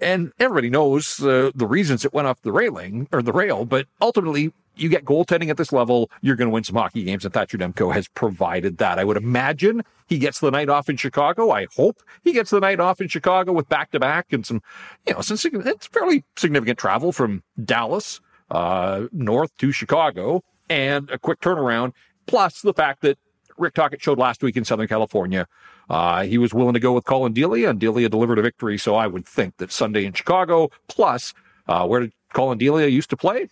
and 0.00 0.32
everybody 0.38 0.70
knows 0.70 1.22
uh, 1.22 1.50
the 1.54 1.66
reasons 1.66 2.04
it 2.04 2.12
went 2.12 2.28
off 2.28 2.42
the 2.42 2.52
railing 2.52 3.08
or 3.12 3.22
the 3.22 3.32
rail, 3.32 3.64
but 3.64 3.86
ultimately 4.00 4.52
you 4.76 4.88
get 4.88 5.04
goaltending 5.04 5.48
at 5.48 5.56
this 5.56 5.72
level, 5.72 6.10
you're 6.20 6.36
going 6.36 6.48
to 6.48 6.52
win 6.52 6.64
some 6.64 6.76
hockey 6.76 7.02
games, 7.02 7.24
and 7.24 7.32
Thatcher 7.32 7.56
Demko 7.56 7.94
has 7.94 8.08
provided 8.08 8.78
that. 8.78 8.98
I 8.98 9.04
would 9.04 9.16
imagine 9.16 9.82
he 10.06 10.18
gets 10.18 10.40
the 10.40 10.50
night 10.50 10.68
off 10.68 10.90
in 10.90 10.96
Chicago. 10.96 11.50
I 11.50 11.66
hope 11.74 12.02
he 12.22 12.32
gets 12.32 12.50
the 12.50 12.60
night 12.60 12.78
off 12.78 13.00
in 13.00 13.08
Chicago 13.08 13.52
with 13.52 13.68
back 13.68 13.90
to 13.92 14.00
back 14.00 14.32
and 14.32 14.44
some, 14.44 14.60
you 15.06 15.14
know, 15.14 15.22
some 15.22 15.38
it's 15.66 15.86
fairly 15.86 16.24
significant 16.36 16.78
travel 16.78 17.10
from 17.10 17.42
Dallas 17.64 18.20
uh, 18.50 19.06
north 19.12 19.56
to 19.58 19.72
Chicago 19.72 20.44
and 20.68 21.10
a 21.10 21.18
quick 21.18 21.40
turnaround. 21.40 21.92
Plus 22.26 22.60
the 22.62 22.74
fact 22.74 23.02
that 23.02 23.18
Rick 23.56 23.74
Tocchet 23.74 24.02
showed 24.02 24.18
last 24.18 24.42
week 24.42 24.56
in 24.56 24.64
Southern 24.64 24.88
California 24.88 25.46
uh, 25.88 26.24
he 26.24 26.38
was 26.38 26.52
willing 26.52 26.74
to 26.74 26.80
go 26.80 26.92
with 26.92 27.04
Collin 27.04 27.32
Delia, 27.32 27.70
and 27.70 27.78
Delia 27.78 28.08
delivered 28.08 28.38
a 28.38 28.42
victory. 28.42 28.78
So 28.78 28.94
I 28.94 29.06
would 29.06 29.26
think 29.26 29.56
that 29.58 29.70
Sunday 29.70 30.04
in 30.04 30.12
Chicago, 30.12 30.70
plus 30.88 31.32
uh, 31.68 31.86
where 31.86 32.00
did 32.00 32.12
Collin 32.32 32.58
Delia 32.58 32.88
used 32.88 33.10
to 33.10 33.16
play? 33.16 33.48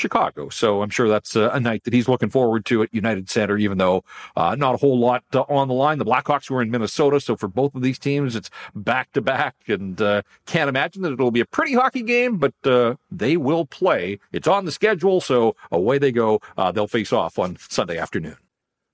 Chicago. 0.00 0.48
So 0.48 0.82
I'm 0.82 0.90
sure 0.90 1.08
that's 1.08 1.36
a, 1.36 1.50
a, 1.50 1.60
night 1.60 1.84
that 1.84 1.92
he's 1.92 2.08
looking 2.08 2.30
forward 2.30 2.64
to 2.66 2.82
at 2.82 2.92
United 2.92 3.30
Center, 3.30 3.56
even 3.56 3.78
though 3.78 4.02
uh, 4.36 4.56
not 4.56 4.74
a 4.74 4.78
whole 4.78 4.98
lot 4.98 5.22
uh, 5.32 5.42
on 5.42 5.68
the 5.68 5.74
line. 5.74 5.98
The 5.98 6.04
Blackhawks 6.04 6.50
were 6.50 6.62
in 6.62 6.70
Minnesota. 6.70 7.20
So 7.20 7.36
for 7.36 7.48
both 7.48 7.74
of 7.74 7.82
these 7.82 7.98
teams, 7.98 8.34
it's 8.34 8.50
back 8.74 9.12
to 9.12 9.20
back 9.20 9.54
and 9.68 10.00
uh, 10.00 10.22
can't 10.46 10.68
imagine 10.68 11.02
that 11.02 11.12
it'll 11.12 11.30
be 11.30 11.40
a 11.40 11.46
pretty 11.46 11.74
hockey 11.74 12.02
game, 12.02 12.38
but 12.38 12.54
uh, 12.64 12.94
they 13.10 13.36
will 13.36 13.66
play. 13.66 14.18
It's 14.32 14.48
on 14.48 14.64
the 14.64 14.72
schedule. 14.72 15.20
So 15.20 15.54
away 15.70 15.98
they 15.98 16.12
go. 16.12 16.40
Uh, 16.56 16.72
they'll 16.72 16.88
face 16.88 17.12
off 17.12 17.38
on 17.38 17.56
Sunday 17.68 17.98
afternoon. 17.98 18.36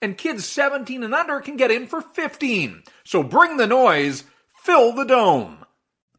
and 0.00 0.18
kids 0.18 0.44
17 0.44 1.02
and 1.02 1.14
under 1.14 1.40
can 1.40 1.56
get 1.56 1.70
in 1.70 1.86
for 1.86 2.00
15. 2.00 2.82
So 3.04 3.22
bring 3.22 3.56
the 3.56 3.66
noise, 3.66 4.24
fill 4.62 4.92
the 4.92 5.04
dome. 5.04 5.64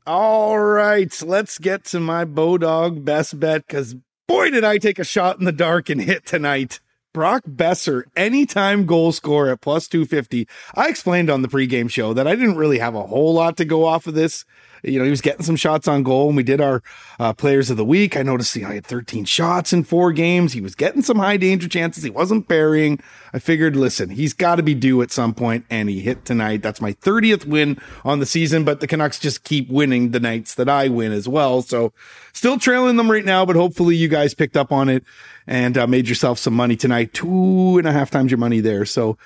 All 0.07 0.57
right, 0.57 1.21
let's 1.21 1.59
get 1.59 1.83
to 1.85 1.99
my 1.99 2.25
Bodog 2.25 3.05
best 3.05 3.39
bet 3.39 3.67
because 3.67 3.95
Boy, 4.29 4.51
did 4.51 4.63
I 4.63 4.77
take 4.77 4.99
a 4.99 5.03
shot 5.03 5.39
in 5.39 5.45
the 5.45 5.51
dark 5.51 5.89
and 5.89 5.99
hit 5.99 6.23
tonight. 6.23 6.81
Brock 7.15 7.45
Boeser, 7.47 8.03
anytime 8.15 8.85
goal 8.85 9.11
scorer 9.11 9.53
at 9.53 9.61
plus 9.61 9.87
250. 9.87 10.47
I 10.75 10.87
explained 10.87 11.31
on 11.31 11.41
the 11.41 11.47
pregame 11.47 11.89
show 11.89 12.13
that 12.13 12.27
I 12.27 12.35
didn't 12.35 12.57
really 12.57 12.77
have 12.77 12.93
a 12.93 13.07
whole 13.07 13.33
lot 13.33 13.57
to 13.57 13.65
go 13.65 13.85
off 13.85 14.05
of 14.05 14.13
this. 14.13 14.45
You 14.83 14.99
know, 14.99 15.05
he 15.05 15.11
was 15.11 15.21
getting 15.21 15.45
some 15.45 15.55
shots 15.55 15.87
on 15.87 16.03
goal 16.03 16.27
and 16.27 16.37
we 16.37 16.43
did 16.43 16.61
our 16.61 16.81
uh, 17.19 17.33
players 17.33 17.69
of 17.69 17.77
the 17.77 17.85
week. 17.85 18.15
I 18.15 18.23
noticed 18.23 18.55
you 18.55 18.63
know, 18.63 18.69
he 18.69 18.75
had 18.75 18.85
13 18.85 19.25
shots 19.25 19.73
in 19.73 19.83
four 19.83 20.11
games. 20.11 20.53
He 20.53 20.61
was 20.61 20.75
getting 20.75 21.01
some 21.01 21.17
high 21.17 21.37
danger 21.37 21.67
chances. 21.67 22.03
He 22.03 22.09
wasn't 22.09 22.47
burying. 22.47 22.99
I 23.33 23.39
figured, 23.39 23.75
listen, 23.75 24.09
he's 24.09 24.33
got 24.33 24.55
to 24.55 24.63
be 24.63 24.73
due 24.73 25.01
at 25.01 25.11
some 25.11 25.33
point 25.33 25.65
and 25.69 25.89
he 25.89 25.99
hit 25.99 26.25
tonight. 26.25 26.61
That's 26.61 26.81
my 26.81 26.93
30th 26.93 27.45
win 27.45 27.79
on 28.03 28.19
the 28.19 28.25
season, 28.25 28.63
but 28.63 28.79
the 28.79 28.87
Canucks 28.87 29.19
just 29.19 29.43
keep 29.43 29.69
winning 29.69 30.11
the 30.11 30.19
nights 30.19 30.55
that 30.55 30.69
I 30.69 30.87
win 30.87 31.11
as 31.11 31.27
well. 31.27 31.61
So 31.61 31.93
still 32.33 32.57
trailing 32.57 32.97
them 32.97 33.11
right 33.11 33.25
now, 33.25 33.45
but 33.45 33.55
hopefully 33.55 33.95
you 33.95 34.07
guys 34.07 34.33
picked 34.33 34.57
up 34.57 34.71
on 34.71 34.89
it 34.89 35.03
and 35.45 35.77
uh, 35.77 35.87
made 35.87 36.07
yourself 36.07 36.39
some 36.39 36.53
money 36.53 36.75
tonight. 36.75 37.13
Two 37.13 37.77
and 37.77 37.87
a 37.87 37.91
half 37.91 38.11
times 38.11 38.31
your 38.31 38.37
money 38.37 38.59
there. 38.59 38.85
So 38.85 39.17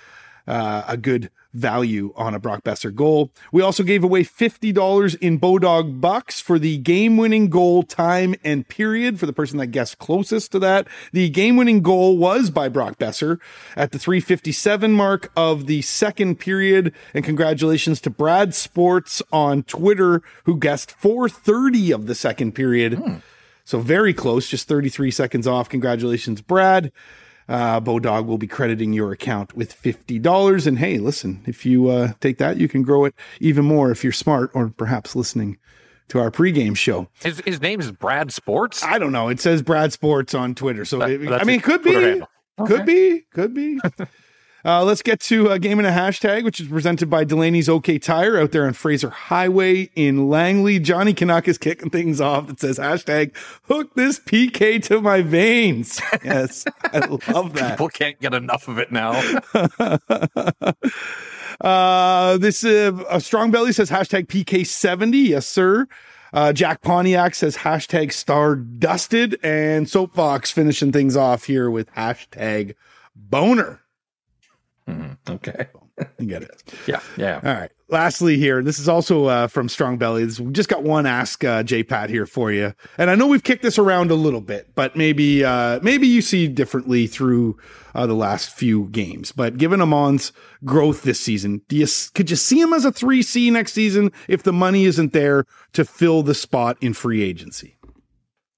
uh, 0.48 0.84
a 0.88 0.98
good 0.98 1.30
value 1.54 2.14
on 2.16 2.34
a 2.34 2.40
Brock 2.40 2.64
Boeser 2.64 2.94
goal. 2.94 3.32
We 3.52 3.62
also 3.62 3.84
gave 3.84 4.04
away 4.04 4.24
$50 4.24 5.18
in 5.20 5.40
Bodog 5.40 6.02
bucks 6.02 6.42
for 6.42 6.60
the 6.60 6.78
game 6.78 7.18
winning 7.18 7.50
goal 7.50 7.84
time 7.84 8.36
and 8.44 8.68
period 8.68 9.20
for 9.20 9.26
the 9.26 9.34
person 9.34 9.58
that 9.60 9.68
guessed 9.68 10.00
closest 10.00 10.52
to 10.54 10.60
that. 10.60 10.88
The 11.12 11.30
game 11.30 11.56
winning 11.56 11.82
goal 11.82 12.18
was 12.18 12.50
by 12.50 12.70
Brock 12.70 12.98
Boeser 12.98 13.40
at 13.76 13.92
the 13.92 14.00
357 14.00 14.92
mark 14.92 15.32
of 15.36 15.68
the 15.68 15.82
second 15.82 16.40
period. 16.40 16.94
And 17.14 17.24
congratulations 17.24 18.02
to 18.02 18.10
Brad 18.10 18.54
Sports 18.56 19.22
on 19.32 19.64
Twitter 19.64 20.22
who 20.46 20.58
guessed 20.58 20.92
430 20.92 21.92
of 21.92 22.08
the 22.08 22.16
second 22.16 22.54
period. 22.54 22.94
Hmm. 22.96 23.16
So 23.66 23.80
very 23.80 24.14
close, 24.14 24.50
just 24.50 24.68
33 24.68 25.10
seconds 25.12 25.48
off. 25.48 25.70
Congratulations, 25.70 26.42
Brad 26.42 26.92
uh, 27.48 27.82
Bodog 27.82 28.26
will 28.26 28.38
be 28.38 28.48
crediting 28.48 28.94
your 28.94 29.12
account 29.12 29.56
with 29.56 29.74
$50. 29.74 30.68
And 30.68 30.80
hey, 30.80 30.98
listen, 30.98 31.44
if 31.46 31.66
you 31.66 31.90
uh, 31.90 32.14
take 32.20 32.38
that, 32.38 32.58
you 32.58 32.68
can 32.68 32.84
grow 32.84 33.06
it 33.06 33.14
even 33.40 33.66
more 33.66 33.92
if 33.92 34.04
you're 34.04 34.14
smart 34.14 34.52
or 34.54 34.70
perhaps 34.70 35.16
listening 35.16 35.58
to 36.10 36.20
our 36.20 36.32
pregame 36.32 36.76
show. 36.76 37.08
His, 37.22 37.42
his 37.46 37.62
name 37.62 37.80
is 37.80 37.92
Brad 37.92 38.32
Sports? 38.32 38.84
I 38.84 39.00
don't 39.00 39.12
know. 39.12 39.30
It 39.30 39.40
says 39.40 39.62
Brad 39.62 39.94
Sports 39.94 40.34
on 40.34 40.56
Twitter. 40.56 40.86
So, 40.86 41.00
that, 41.00 41.10
it, 41.10 41.32
I 41.32 41.44
mean, 41.44 41.58
it 41.58 41.64
could 41.64 41.84
be, 41.84 42.22
could 42.66 42.86
be, 42.86 43.22
could 43.34 43.54
be. 43.54 43.80
Uh, 44.66 44.82
let's 44.84 45.02
get 45.02 45.20
to 45.20 45.50
a 45.50 45.60
game 45.60 45.78
and 45.78 45.88
a 45.88 45.92
hashtag, 45.92 46.46
which 46.46 46.62
is 46.62 46.70
presented 46.70 47.10
by 47.10 47.26
Delaney's 47.26 47.68
OK 47.68 48.00
Tire 48.00 48.40
out 48.40 48.52
there 48.54 48.66
on 48.66 48.72
Fraser 48.72 49.10
Highway 49.10 49.90
in 49.96 50.30
Langley. 50.30 50.80
Johnny 50.80 51.14
Canuck 51.14 51.50
is 51.50 51.58
kicking 51.58 51.90
things 51.90 52.22
off. 52.22 52.50
It 52.50 52.62
says 52.62 52.80
hashtag 52.80 53.36
hook 53.64 53.94
this 53.96 54.20
PK 54.20 54.82
to 54.84 55.02
my 55.02 55.22
veins. 55.22 56.00
Yes, 56.24 56.64
I 56.86 57.00
love 57.28 57.54
that. 57.54 57.72
People 57.72 57.90
can't 57.90 58.20
get 58.22 58.34
enough 58.34 58.68
of 58.70 58.78
it 58.78 58.92
now. 58.92 59.12
uh, 61.62 62.38
this 62.38 62.64
uh, 62.64 63.04
a 63.10 63.20
strong 63.20 63.52
belly 63.52 63.74
says 63.74 63.90
hashtag 63.90 64.28
PK70. 64.28 65.28
Yes, 65.28 65.46
sir. 65.46 65.88
Uh, 66.32 66.54
Jack 66.54 66.82
Pontiac 66.82 67.36
says 67.36 67.58
hashtag 67.58 68.14
star 68.14 68.56
dusted 68.56 69.38
and 69.44 69.90
Soapbox 69.90 70.52
finishing 70.52 70.92
things 70.92 71.18
off 71.18 71.44
here 71.46 71.70
with 71.70 71.92
hashtag 71.94 72.76
boner. 73.16 73.83
Mm-hmm. 74.88 75.34
Okay. 75.34 75.68
you 76.20 76.28
get 76.28 76.44
it. 76.44 76.64
Yeah. 76.88 77.00
Yeah. 77.18 77.40
All 77.44 77.54
right. 77.54 77.72
Lastly, 77.88 78.38
here, 78.38 78.64
this 78.64 78.80
is 78.80 78.90
also 78.90 79.26
uh, 79.26 79.48
from 79.48 79.70
Strong 79.70 79.98
Bellies. 79.98 80.42
We 80.42 80.52
just 80.52 80.68
got 80.68 80.84
one 80.84 81.06
ask 81.06 81.44
uh, 81.44 81.64
J 81.64 81.84
Pat 81.84 82.10
here 82.10 82.26
for 82.26 82.52
you, 82.52 82.74
and 82.98 83.10
I 83.10 83.16
know 83.16 83.28
we've 83.28 83.44
kicked 83.44 83.62
this 83.62 83.78
around 83.78 84.10
a 84.10 84.16
little 84.16 84.42
bit, 84.42 84.74
but 84.74 84.96
maybe 84.96 85.46
uh, 85.46 85.80
maybe 85.84 86.08
you 86.08 86.22
see 86.22 86.48
differently 86.48 87.06
through 87.06 87.58
uh, 87.94 88.08
the 88.08 88.16
last 88.16 88.50
few 88.50 88.86
games. 88.86 89.32
But 89.32 89.58
given 89.58 89.80
Aman's 89.80 90.34
growth 90.66 91.04
this 91.04 91.20
season, 91.20 91.62
do 91.68 91.76
you 91.78 91.88
could 92.16 92.32
you 92.32 92.36
see 92.36 92.60
him 92.60 92.74
as 92.74 92.84
a 92.84 92.92
three 92.92 93.22
C 93.22 93.52
next 93.52 93.74
season 93.74 94.12
if 94.28 94.42
the 94.44 94.54
money 94.54 94.86
isn't 94.86 95.14
there 95.14 95.46
to 95.74 95.86
fill 95.86 96.24
the 96.24 96.36
spot 96.36 96.78
in 96.82 96.94
free 96.94 97.22
agency? 97.22 97.78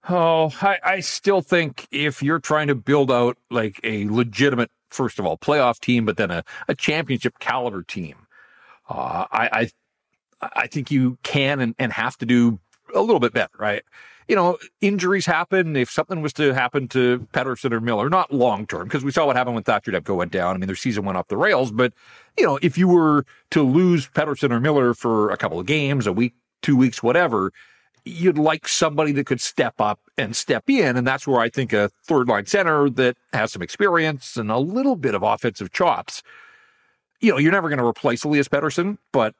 Oh, 0.08 0.52
I, 0.62 0.78
I 0.84 1.00
still 1.00 1.42
think 1.42 1.88
if 1.92 2.22
you're 2.22 2.40
trying 2.40 2.68
to 2.68 2.76
build 2.76 3.12
out 3.12 3.38
like 3.50 3.80
a 3.84 4.08
legitimate 4.08 4.70
first 4.90 5.20
of 5.20 5.26
all, 5.26 5.38
playoff 5.38 5.80
team, 5.80 6.06
but 6.06 6.18
then 6.18 6.32
a, 6.32 6.44
a 6.68 6.76
championship 6.76 7.40
caliber 7.40 7.84
team. 7.84 8.16
Uh, 8.90 9.26
I, 9.32 9.70
I, 10.42 10.50
I 10.56 10.68
think 10.68 10.92
you 10.92 11.18
can 11.24 11.60
and, 11.60 11.76
and 11.80 11.92
have 11.92 12.18
to 12.20 12.26
do 12.26 12.60
a 12.94 13.02
little 13.02 13.20
bit 13.20 13.34
better, 13.34 13.54
right? 13.58 13.84
You 14.28 14.36
know, 14.36 14.58
injuries 14.82 15.26
happen. 15.26 15.76
If 15.76 15.92
something 15.92 16.22
was 16.22 16.34
to 16.34 16.54
happen 16.54 16.88
to 16.90 17.28
Pettersson 17.32 17.72
or 17.72 17.80
Miller, 17.80 18.10
not 18.10 18.34
long 18.34 18.66
term, 18.66 18.88
because 18.88 19.04
we 19.04 19.12
saw 19.12 19.26
what 19.28 19.36
happened 19.36 19.56
when 19.56 19.64
Thatcher 19.64 19.92
Demko 19.92 20.16
went 20.16 20.32
down. 20.32 20.56
I 20.56 20.58
mean, 20.58 20.68
their 20.68 20.76
season 20.76 21.06
went 21.06 21.18
off 21.18 21.28
the 21.28 21.38
rails. 21.38 21.72
But, 21.72 21.94
you 22.38 22.46
know, 22.46 22.58
if 22.62 22.78
you 22.78 22.88
were 22.88 23.26
to 23.52 23.62
lose 23.62 24.08
Pettersson 24.08 24.52
or 24.52 24.60
Miller 24.60 24.96
for 24.96 25.30
a 25.30 25.38
couple 25.38 25.60
of 25.60 25.68
games, 25.68 26.08
a 26.08 26.14
week, 26.14 26.34
two 26.64 26.76
weeks, 26.76 27.04
whatever, 27.04 27.54
you'd 28.06 28.38
like 28.38 28.68
somebody 28.68 29.12
that 29.14 29.26
could 29.26 29.42
step 29.42 29.82
up 29.82 30.00
and 30.18 30.36
step 30.36 30.70
in. 30.70 30.96
And 30.96 31.06
that's 31.06 31.28
where 31.28 31.42
I 31.42 31.50
think 31.50 31.74
a 31.74 31.90
third 32.04 32.28
line 32.28 32.46
center 32.46 32.90
that 32.92 33.18
has 33.34 33.52
some 33.52 33.62
experience 33.62 34.38
and 34.38 34.52
a 34.52 34.60
little 34.60 34.96
bit 34.96 35.16
of 35.16 35.24
offensive 35.24 35.72
chops. 35.72 36.22
You 37.20 37.32
know, 37.32 37.38
you're 37.40 37.52
never 37.52 37.70
going 37.70 37.80
to 37.80 37.86
replace 37.86 38.24
Elias 38.24 38.48
Pettersson, 38.48 39.00
but 39.12 39.34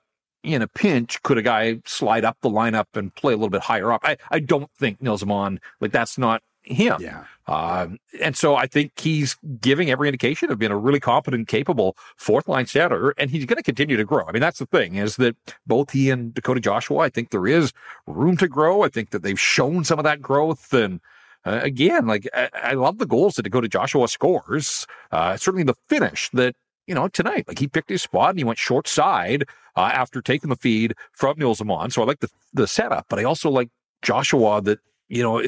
in 0.44 0.62
a 0.62 0.68
pinch, 0.68 1.22
could 1.24 1.38
a 1.38 1.42
guy 1.42 1.82
slide 1.86 2.26
up 2.26 2.38
the 2.42 2.50
lineup 2.50 2.86
and 2.96 3.14
play 3.14 3.34
a 3.34 3.36
little 3.36 3.50
bit 3.50 3.62
higher 3.62 3.92
up? 3.92 4.02
I, 4.04 4.18
I 4.32 4.40
don't 4.40 4.70
think 4.80 5.02
Nils 5.02 5.24
Aman, 5.24 5.60
like 5.80 5.92
that's 5.92 6.18
not 6.18 6.42
him. 6.66 6.98
Yeah. 7.00 7.26
Um, 7.48 8.00
and 8.22 8.36
so 8.36 8.56
I 8.56 8.66
think 8.66 9.00
he's 9.00 9.36
giving 9.62 9.92
every 9.92 10.08
indication 10.08 10.52
of 10.52 10.58
being 10.58 10.72
a 10.72 10.78
really 10.78 11.00
competent, 11.00 11.48
capable 11.48 11.96
fourth 12.18 12.48
line 12.48 12.66
center, 12.66 13.12
and 13.18 13.30
he's 13.30 13.46
going 13.46 13.58
to 13.58 13.64
continue 13.64 13.98
to 13.98 14.04
grow. 14.04 14.26
I 14.28 14.32
mean, 14.32 14.42
that's 14.42 14.60
the 14.60 14.66
thing 14.66 14.96
is 14.96 15.18
that 15.18 15.36
both 15.68 15.92
he 15.92 16.10
and 16.10 16.34
Dakota 16.34 16.60
Joshua, 16.60 17.00
I 17.00 17.10
think 17.10 17.30
there 17.30 17.48
is 17.48 17.72
room 18.08 18.38
to 18.38 18.48
grow. 18.48 18.84
I 18.84 18.90
think 18.90 19.12
that 19.12 19.22
they've 19.22 19.40
shown 19.40 19.84
some 19.84 20.00
of 20.00 20.04
that 20.06 20.22
growth. 20.22 20.74
And 20.74 21.00
uh, 21.46 21.60
again, 21.62 22.08
like 22.08 22.28
I, 22.34 22.50
I, 22.54 22.74
love 22.74 22.98
the 22.98 23.06
goals 23.06 23.36
that 23.36 23.44
Dakota 23.44 23.68
Joshua 23.68 24.08
scores. 24.08 24.88
Uh, 25.12 25.38
certainly 25.38 25.64
the 25.64 25.76
finish 25.88 26.30
that, 26.34 26.56
you 26.88 26.96
know, 26.96 27.08
tonight, 27.08 27.48
like 27.48 27.60
he 27.60 27.68
picked 27.68 27.90
his 27.90 28.02
spot 28.02 28.32
and 28.32 28.40
he 28.40 28.44
went 28.44 28.58
short 28.58 28.88
side 28.88 29.44
uh, 29.76 29.92
after 29.94 30.22
taking 30.22 30.50
the 30.50 30.56
feed 30.56 30.96
from 31.12 31.38
Nils 31.38 31.62
Aman. 31.62 31.92
So 31.92 32.02
I 32.02 32.06
like 32.06 32.22
the, 32.22 32.30
the 32.54 32.68
setup, 32.68 33.06
but 33.10 33.20
I 33.20 33.24
also 33.24 33.52
like 33.52 33.70
Joshua 34.02 34.62
that 34.64 34.80
you 35.08 35.22
know, 35.22 35.44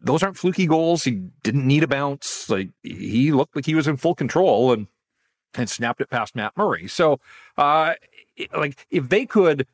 those 0.00 0.22
aren't 0.22 0.36
fluky 0.36 0.66
goals. 0.66 1.04
He 1.04 1.22
didn't 1.42 1.66
need 1.66 1.82
a 1.82 1.88
bounce. 1.88 2.48
Like 2.50 2.68
he 2.82 3.32
looked 3.32 3.56
like 3.56 3.66
he 3.66 3.74
was 3.74 3.88
in 3.88 3.96
full 3.96 4.14
control 4.14 4.72
and 4.72 4.86
and 5.54 5.68
snapped 5.68 6.00
it 6.00 6.10
past 6.10 6.34
Matt 6.34 6.56
Murray. 6.56 6.88
So, 6.88 7.20
uh, 7.56 7.94
like 8.56 8.86
if 8.90 9.08
they 9.08 9.26
could 9.26 9.66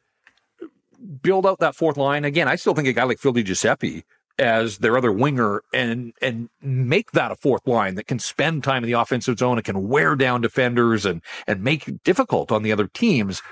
build 1.23 1.47
out 1.47 1.61
that 1.61 1.75
fourth 1.75 1.97
line 1.97 2.25
again, 2.25 2.49
I 2.49 2.57
still 2.57 2.75
think 2.75 2.89
a 2.89 2.93
guy 2.93 3.05
like 3.05 3.19
Phil 3.19 3.33
Giuseppe 3.33 4.05
as 4.39 4.79
their 4.79 4.97
other 4.97 5.11
winger 5.11 5.63
and 5.73 6.13
and 6.23 6.49
make 6.63 7.11
that 7.13 7.33
a 7.33 7.37
fourth 7.37 7.67
line 7.67 7.97
that 7.97 8.07
can 8.07 8.19
spend 8.19 8.63
time 8.63 8.85
in 8.85 8.91
the 8.91 8.99
offensive 8.99 9.39
zone 9.39 9.59
and 9.59 9.65
can 9.65 9.89
wear 9.89 10.15
down 10.15 10.41
defenders 10.41 11.05
and 11.05 11.23
and 11.47 11.63
make 11.63 11.89
it 11.89 12.05
difficult 12.05 12.53
on 12.53 12.63
the 12.63 12.73
other 12.73 12.87
teams. 12.87 13.43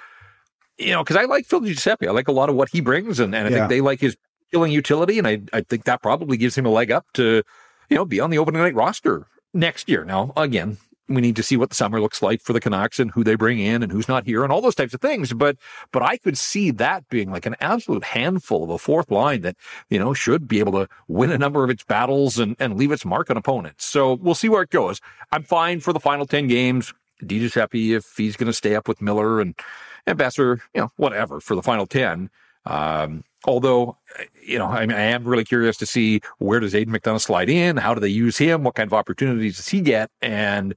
You 0.79 0.93
know, 0.93 1.03
because 1.03 1.17
I 1.17 1.25
like 1.25 1.47
Phil 1.47 1.61
Giuseppe. 1.61 2.07
I 2.07 2.12
like 2.12 2.29
a 2.29 2.33
lot 2.33 2.51
of 2.51 2.55
what 2.55 2.69
he 2.71 2.83
brings, 2.83 3.19
and, 3.19 3.35
and 3.35 3.47
I 3.47 3.51
yeah. 3.51 3.57
think 3.57 3.71
they 3.71 3.81
like 3.81 4.01
his 4.01 4.17
killing 4.53 4.72
utility, 4.72 5.18
and 5.18 5.26
I 5.26 5.40
I 5.53 5.61
think 5.62 5.84
that 5.84 6.03
probably 6.03 6.36
gives 6.36 6.57
him 6.57 6.66
a 6.66 6.70
leg 6.70 6.90
up 6.90 7.07
to, 7.14 7.42
you 7.90 7.97
know, 7.97 8.05
be 8.05 8.20
on 8.20 8.30
the 8.30 8.38
opening 8.38 8.62
night 8.62 8.74
roster 8.74 9.26
next 9.55 9.88
year. 9.88 10.05
Now, 10.05 10.32
again, 10.36 10.78
we 11.09 11.20
need 11.20 11.36
to 11.36 11.42
see 11.42 11.57
what 11.57 11.70
the 11.70 11.76
summer 11.76 12.01
looks 12.01 12.20
like 12.20 12.40
for 12.40 12.53
the 12.53 12.61
Canucks 12.61 12.99
and 12.99 13.11
who 13.11 13.22
they 13.22 13.36
bring 13.36 13.59
in 13.59 13.82
and 13.82 13.92
who's 13.92 14.09
not 14.09 14.26
here 14.26 14.42
and 14.42 14.53
all 14.53 14.61
those 14.61 14.74
types 14.74 14.94
of 14.94 15.01
things. 15.01 15.32
But 15.32 15.57
but 15.92 16.03
I 16.03 16.16
could 16.16 16.36
see 16.36 16.70
that 16.72 17.09
being 17.09 17.30
like 17.30 17.47
an 17.47 17.57
absolute 17.61 18.05
handful 18.05 18.64
of 18.64 18.70
a 18.70 18.78
fourth 18.78 19.11
line 19.11 19.42
that, 19.42 19.57
you 19.88 19.99
know, 19.99 20.14
should 20.14 20.49
be 20.49 20.59
able 20.59 20.72
to 20.72 20.88
win 21.09 21.30
a 21.30 21.38
number 21.38 21.62
of 21.62 21.70
its 21.70 21.84
battles 21.84 22.38
and, 22.38 22.57
and 22.59 22.76
leave 22.76 22.92
its 22.92 23.05
mark 23.05 23.30
on 23.30 23.36
opponents. 23.36 23.84
So 23.84 24.14
we'll 24.14 24.34
see 24.34 24.49
where 24.49 24.62
it 24.62 24.70
goes. 24.70 25.01
I'm 25.32 25.44
fine 25.44 25.80
for 25.80 25.92
the 25.92 26.01
final 26.01 26.26
10 26.26 26.49
games. 26.49 26.92
Di 27.24 27.49
happy 27.49 27.94
if 27.94 28.12
he's 28.16 28.36
going 28.36 28.49
to 28.49 28.53
stay 28.53 28.74
up 28.74 28.88
with 28.88 29.01
Miller 29.01 29.40
and, 29.40 29.55
and 30.07 30.18
Boeser, 30.18 30.61
you 30.74 30.82
know, 30.82 30.92
whatever 30.97 31.40
for 31.40 31.55
the 31.55 31.62
final 31.62 31.86
10. 31.86 32.28
Um, 32.66 33.24
Although, 33.47 33.97
you 34.42 34.59
know, 34.59 34.66
I, 34.66 34.86
mean, 34.86 34.97
I 34.97 35.03
am 35.03 35.24
really 35.24 35.44
curious 35.44 35.76
to 35.78 35.86
see 35.86 36.20
where 36.38 36.61
does 36.61 36.74
Aidan 36.74 36.92
McDonough 36.94 37.20
slide 37.20 37.49
in? 37.49 37.76
How 37.76 37.94
do 37.94 38.01
they 38.01 38.09
use 38.09 38.38
him? 38.38 38.64
What 38.64 38.74
kind 38.74 38.88
of 38.88 38.94
opportunities 38.94 39.57
does 39.57 39.68
he 39.68 39.80
get? 39.80 40.11
And 40.20 40.74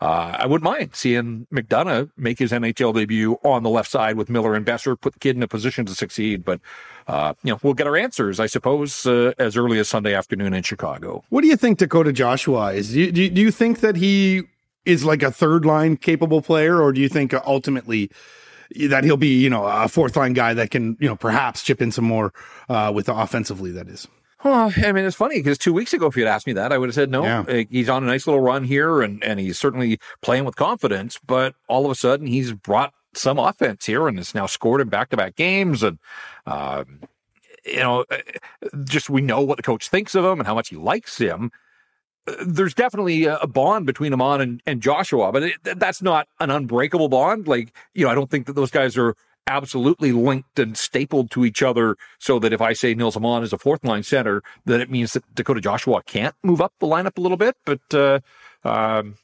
uh, 0.00 0.36
I 0.38 0.46
wouldn't 0.46 0.64
mind 0.64 0.90
seeing 0.94 1.46
McDonough 1.52 2.10
make 2.16 2.38
his 2.38 2.50
NHL 2.50 2.94
debut 2.94 3.38
on 3.44 3.62
the 3.62 3.70
left 3.70 3.90
side 3.90 4.16
with 4.16 4.28
Miller 4.28 4.54
and 4.54 4.66
Boeser, 4.66 5.00
put 5.00 5.12
the 5.12 5.18
kid 5.20 5.36
in 5.36 5.42
a 5.42 5.48
position 5.48 5.84
to 5.86 5.94
succeed. 5.94 6.44
But, 6.44 6.60
uh, 7.06 7.34
you 7.44 7.52
know, 7.52 7.60
we'll 7.62 7.74
get 7.74 7.86
our 7.86 7.96
answers, 7.96 8.40
I 8.40 8.46
suppose, 8.46 9.06
uh, 9.06 9.32
as 9.38 9.56
early 9.56 9.78
as 9.78 9.88
Sunday 9.88 10.14
afternoon 10.14 10.54
in 10.54 10.64
Chicago. 10.64 11.22
What 11.28 11.42
do 11.42 11.46
you 11.46 11.56
think 11.56 11.78
Dakota 11.78 12.12
Joshua 12.12 12.72
is? 12.72 12.92
Do 12.92 13.00
you, 13.00 13.30
do 13.30 13.40
you 13.40 13.52
think 13.52 13.78
that 13.80 13.96
he 13.96 14.42
is 14.84 15.04
like 15.04 15.22
a 15.22 15.30
third 15.30 15.64
line 15.64 15.96
capable 15.96 16.42
player, 16.42 16.82
or 16.82 16.92
do 16.92 17.00
you 17.00 17.08
think 17.08 17.32
ultimately 17.46 18.10
that 18.88 19.04
he'll 19.04 19.16
be, 19.16 19.40
you 19.40 19.50
know, 19.50 19.64
a 19.64 19.88
fourth 19.88 20.16
line 20.16 20.32
guy 20.32 20.54
that 20.54 20.70
can, 20.70 20.96
you 21.00 21.08
know, 21.08 21.16
perhaps 21.16 21.62
chip 21.62 21.80
in 21.80 21.92
some 21.92 22.04
more 22.04 22.32
uh, 22.68 22.92
with 22.94 23.06
the 23.06 23.14
offensively. 23.14 23.70
That 23.72 23.88
is. 23.88 24.08
Oh, 24.44 24.72
I 24.76 24.92
mean, 24.92 25.04
it's 25.04 25.16
funny 25.16 25.38
because 25.38 25.56
two 25.56 25.72
weeks 25.72 25.92
ago, 25.92 26.06
if 26.06 26.16
you'd 26.16 26.26
asked 26.26 26.46
me 26.48 26.52
that, 26.54 26.72
I 26.72 26.78
would 26.78 26.88
have 26.88 26.94
said 26.94 27.10
no. 27.10 27.22
Yeah. 27.22 27.62
He's 27.70 27.88
on 27.88 28.02
a 28.02 28.06
nice 28.06 28.26
little 28.26 28.40
run 28.40 28.64
here, 28.64 29.00
and 29.00 29.22
and 29.22 29.38
he's 29.38 29.58
certainly 29.58 29.98
playing 30.20 30.44
with 30.44 30.56
confidence. 30.56 31.18
But 31.24 31.54
all 31.68 31.84
of 31.84 31.90
a 31.90 31.94
sudden, 31.94 32.26
he's 32.26 32.52
brought 32.52 32.92
some 33.14 33.38
offense 33.38 33.86
here, 33.86 34.08
and 34.08 34.18
has 34.18 34.34
now 34.34 34.46
scored 34.46 34.80
in 34.80 34.88
back 34.88 35.10
to 35.10 35.16
back 35.16 35.36
games, 35.36 35.82
and 35.82 35.98
um, 36.46 37.00
you 37.64 37.76
know, 37.76 38.04
uh, 38.10 38.18
just 38.84 39.08
we 39.08 39.20
know 39.20 39.40
what 39.40 39.58
the 39.58 39.62
coach 39.62 39.88
thinks 39.88 40.14
of 40.14 40.24
him 40.24 40.40
and 40.40 40.46
how 40.46 40.54
much 40.54 40.70
he 40.70 40.76
likes 40.76 41.18
him. 41.18 41.52
There's 42.46 42.74
definitely 42.74 43.24
a 43.24 43.46
bond 43.46 43.86
between 43.86 44.12
Aman 44.12 44.40
and, 44.40 44.62
and 44.64 44.80
Joshua, 44.80 45.32
but 45.32 45.42
it, 45.42 45.54
that's 45.64 46.00
not 46.00 46.28
an 46.38 46.50
unbreakable 46.50 47.08
bond. 47.08 47.48
Like, 47.48 47.72
you 47.94 48.04
know, 48.04 48.12
I 48.12 48.14
don't 48.14 48.30
think 48.30 48.46
that 48.46 48.52
those 48.52 48.70
guys 48.70 48.96
are 48.96 49.16
absolutely 49.48 50.12
linked 50.12 50.58
and 50.58 50.76
stapled 50.76 51.30
to 51.32 51.44
each 51.44 51.62
other 51.62 51.96
so 52.18 52.38
that 52.38 52.52
if 52.52 52.60
I 52.60 52.74
say 52.74 52.94
Nils 52.94 53.16
Aman 53.16 53.42
is 53.42 53.52
a 53.52 53.58
fourth 53.58 53.84
line 53.84 54.04
center, 54.04 54.42
that 54.66 54.80
it 54.80 54.90
means 54.90 55.14
that 55.14 55.34
Dakota 55.34 55.60
Joshua 55.60 56.02
can't 56.04 56.34
move 56.44 56.60
up 56.60 56.72
the 56.78 56.86
lineup 56.86 57.18
a 57.18 57.20
little 57.20 57.36
bit. 57.36 57.56
But, 57.64 57.80
uh, 57.92 58.20
um, 58.64 59.16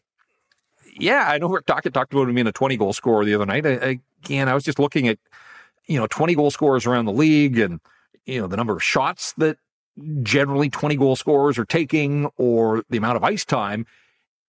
yeah, 0.98 1.26
I 1.28 1.38
know 1.38 1.48
Rick 1.48 1.66
Tocchet 1.66 1.94
talked 1.94 2.12
about 2.12 2.28
him 2.28 2.34
being 2.34 2.46
a 2.46 2.52
20 2.52 2.76
goal 2.76 2.92
scorer 2.92 3.24
the 3.24 3.34
other 3.34 3.46
night. 3.46 3.64
I, 3.64 4.00
again, 4.24 4.48
I 4.48 4.54
was 4.54 4.64
just 4.64 4.78
looking 4.78 5.06
at, 5.06 5.18
you 5.86 5.98
know, 5.98 6.06
20 6.08 6.34
goal 6.34 6.50
scorers 6.50 6.86
around 6.86 7.04
the 7.04 7.12
league 7.12 7.58
and, 7.58 7.80
you 8.26 8.40
know, 8.40 8.48
the 8.48 8.56
number 8.56 8.72
of 8.72 8.82
shots 8.82 9.32
that 9.34 9.58
generally 10.22 10.70
20 10.70 10.96
goal 10.96 11.16
scorers 11.16 11.58
are 11.58 11.64
taking 11.64 12.26
or 12.36 12.82
the 12.90 12.98
amount 12.98 13.16
of 13.16 13.24
ice 13.24 13.44
time. 13.44 13.86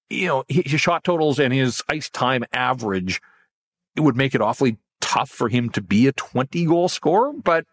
You 0.10 0.28
know, 0.28 0.44
his 0.48 0.82
shot 0.82 1.04
totals 1.04 1.40
and 1.40 1.54
his 1.54 1.84
ice 1.90 2.10
time 2.10 2.44
average, 2.52 3.22
it 3.96 4.02
would 4.02 4.18
make 4.18 4.34
it 4.34 4.42
awfully 4.42 4.78
tough 5.02 5.30
for 5.30 5.50
him 5.50 5.70
to 5.70 5.82
be 5.82 6.08
a 6.08 6.12
20 6.12 6.66
goal 6.66 6.90
scorer. 6.90 7.34
But 7.34 7.66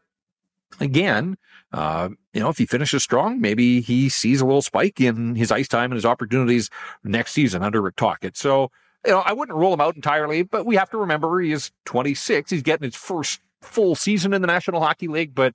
again, 0.80 1.36
uh, 1.72 2.10
you 2.32 2.40
know, 2.40 2.48
if 2.48 2.58
he 2.58 2.66
finishes 2.66 3.02
strong, 3.02 3.40
maybe 3.40 3.80
he 3.80 4.08
sees 4.08 4.40
a 4.40 4.46
little 4.46 4.62
spike 4.62 5.00
in 5.00 5.34
his 5.34 5.50
ice 5.50 5.68
time 5.68 5.90
and 5.90 5.94
his 5.94 6.04
opportunities 6.04 6.70
next 7.04 7.32
season 7.32 7.62
under 7.62 7.80
Rick 7.80 7.96
Tocchet. 7.96 8.36
So, 8.36 8.70
you 9.04 9.12
know, 9.12 9.20
I 9.20 9.32
wouldn't 9.32 9.56
rule 9.56 9.72
him 9.72 9.80
out 9.80 9.96
entirely, 9.96 10.42
but 10.42 10.66
we 10.66 10.76
have 10.76 10.90
to 10.90 10.98
remember 10.98 11.40
he 11.40 11.52
is 11.52 11.72
26. 11.86 12.50
He's 12.50 12.62
getting 12.62 12.84
his 12.84 12.96
first 12.96 13.40
full 13.62 13.94
season 13.94 14.32
in 14.32 14.42
the 14.42 14.46
National 14.46 14.80
Hockey 14.80 15.08
League, 15.08 15.34
but 15.34 15.54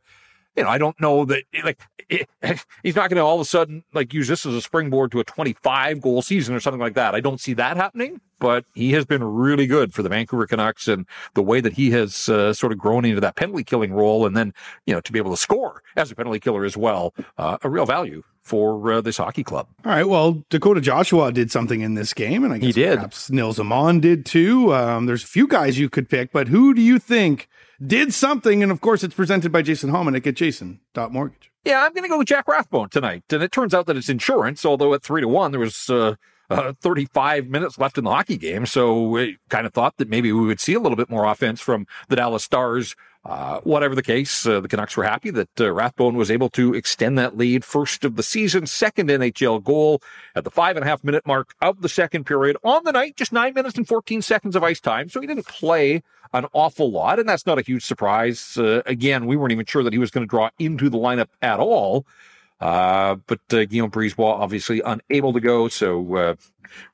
you 0.56 0.64
know, 0.64 0.70
I 0.70 0.78
don't 0.78 1.00
know 1.00 1.26
that 1.26 1.44
like 1.64 1.80
it, 2.10 2.28
he's 2.84 2.96
not 2.96 3.10
going 3.10 3.18
to 3.18 3.24
all 3.24 3.36
of 3.36 3.42
a 3.42 3.46
sudden 3.46 3.84
like 3.94 4.14
use 4.14 4.28
this 4.28 4.46
as 4.46 4.54
a 4.54 4.62
springboard 4.62 5.12
to 5.14 5.20
a 5.20 5.24
25 5.24 6.02
goal 6.02 6.22
season 6.22 6.54
or 6.56 6.60
something 6.60 6.82
like 6.82 6.96
that. 6.96 7.16
I 7.16 7.20
don't 7.22 7.40
see 7.40 7.54
that 7.54 7.78
happening, 7.78 8.20
but 8.40 8.66
he 8.74 8.92
has 8.94 9.06
been 9.06 9.24
really 9.24 9.66
good 9.68 9.94
for 9.94 10.04
the 10.04 10.10
Vancouver 10.10 10.46
Canucks 10.48 10.88
and 10.88 11.06
the 11.36 11.42
way 11.44 11.62
that 11.62 11.74
he 11.74 11.92
has 11.92 12.28
uh, 12.30 12.54
sort 12.54 12.72
of 12.74 12.78
grown 12.80 13.06
into 13.06 13.22
that 13.22 13.36
penalty 13.36 13.64
killing 13.64 13.94
role 13.94 14.26
and 14.26 14.36
then, 14.36 14.54
you 14.86 14.94
know, 14.94 15.02
to 15.02 15.12
be 15.12 15.20
able 15.20 15.32
to 15.32 15.38
score 15.38 15.84
as 15.96 16.12
a 16.12 16.16
penalty 16.16 16.40
killer 16.40 16.66
as 16.66 16.76
well, 16.76 17.14
uh, 17.38 17.58
a 17.64 17.70
real 17.70 17.86
value 17.86 18.24
for 18.44 18.92
uh, 18.92 19.02
this 19.02 19.18
hockey 19.18 19.44
club. 19.44 19.68
All 19.86 19.92
right. 19.92 20.08
Well, 20.08 20.44
Dakota 20.50 20.82
Joshua 20.82 21.32
did 21.32 21.52
something 21.52 21.82
in 21.82 21.94
this 21.94 22.12
game, 22.14 22.44
and 22.44 22.52
I 22.52 22.58
guess 22.58 22.66
He 22.76 22.82
did. 22.82 22.96
perhaps 22.96 23.30
Nils 23.30 23.60
Aman 23.60 24.00
did 24.00 24.26
too. 24.26 24.74
Um, 24.74 25.06
there's 25.06 25.24
a 25.24 25.28
few 25.28 25.48
guys 25.48 25.78
you 25.78 25.90
could 25.90 26.10
pick, 26.10 26.32
but 26.32 26.48
who 26.48 26.74
do 26.74 26.82
you 26.82 26.98
think 26.98 27.48
did 27.86 28.14
something? 28.14 28.64
And 28.64 28.72
of 28.72 28.82
course, 28.82 29.04
it's 29.04 29.16
presented 29.16 29.52
by 29.52 29.62
Jason 29.62 29.90
Hominick 29.92 30.26
at 30.28 30.36
Jason.mortgage. 30.36 31.52
Yeah, 31.66 31.84
I'm 31.84 31.94
going 31.94 32.04
to 32.04 32.10
go 32.10 32.18
with 32.18 32.28
Jack 32.28 32.48
Rathbone 32.48 32.90
tonight. 32.90 33.24
And 33.30 33.44
it 33.44 33.52
turns 33.52 33.74
out 33.74 33.86
that 33.86 33.96
it's 33.96 34.10
insurance, 34.10 34.66
although 34.66 34.94
at 34.94 35.04
three 35.04 35.22
to 35.22 35.28
one, 35.28 35.52
there 35.52 35.60
was 35.60 35.90
uh, 35.90 36.16
uh, 36.52 36.74
35 36.82 37.48
minutes 37.48 37.78
left 37.78 37.98
in 37.98 38.04
the 38.04 38.12
hockey 38.12 38.38
game. 38.38 38.66
So 38.66 39.08
we 39.08 39.38
kind 39.50 39.66
of 39.66 39.74
thought 39.74 39.98
that 39.98 40.10
maybe 40.10 40.32
we 40.32 40.46
would 40.46 40.60
see 40.60 40.74
a 40.74 40.80
little 40.80 40.96
bit 40.96 41.10
more 41.10 41.26
offense 41.26 41.62
from 41.62 41.88
the 42.10 42.16
Dallas 42.16 42.44
Stars. 42.44 42.96
Uh, 43.24 43.60
whatever 43.60 43.94
the 43.94 44.02
case, 44.02 44.48
uh, 44.48 44.60
the 44.60 44.68
Canucks 44.68 44.98
were 44.98 45.04
happy 45.04 45.30
that 45.30 45.62
uh, 45.62 45.72
Rathbone 45.72 46.16
was 46.16 46.32
able 46.32 46.50
to 46.50 46.74
extend 46.74 47.20
that 47.20 47.38
lead. 47.38 47.64
First 47.64 48.04
of 48.04 48.16
the 48.16 48.24
season, 48.24 48.66
second 48.66 49.10
NHL 49.10 49.64
goal 49.64 50.02
at 50.36 50.44
the 50.44 50.50
five 50.50 50.76
and 50.76 50.84
a 50.84 50.88
half 50.88 51.04
minute 51.04 51.26
mark 51.28 51.54
of 51.62 51.84
the 51.84 51.90
second 51.90 52.26
period 52.26 52.58
on 52.64 52.84
the 52.84 52.92
night, 52.92 53.16
just 53.18 53.32
nine 53.32 53.54
minutes 53.54 53.78
and 53.78 53.88
14 53.88 54.24
seconds 54.24 54.56
of 54.56 54.64
ice 54.64 54.80
time. 54.80 55.08
So 55.08 55.22
he 55.22 55.28
didn't 55.28 55.46
play 55.46 56.02
an 56.34 56.48
awful 56.54 56.90
lot, 56.90 57.20
and 57.20 57.30
that's 57.30 57.46
not 57.46 57.60
a 57.60 57.62
huge 57.62 57.86
surprise. 57.86 58.58
Uh, 58.58 58.82
again, 58.88 59.28
we 59.28 59.36
weren't 59.36 59.52
even 59.52 59.66
sure 59.66 59.84
that 59.84 59.94
he 59.94 60.00
was 60.00 60.10
going 60.10 60.26
to 60.26 60.30
draw 60.30 60.50
into 60.58 60.90
the 60.90 60.98
lineup 60.98 61.28
at 61.44 61.60
all. 61.60 62.08
Uh, 62.62 63.16
but 63.26 63.40
uh, 63.52 63.66
Guillaume 63.66 63.92
Brisebois 63.92 64.40
obviously 64.40 64.82
unable 64.86 65.34
to 65.34 65.40
go, 65.40 65.68
so 65.68 66.16
uh, 66.16 66.36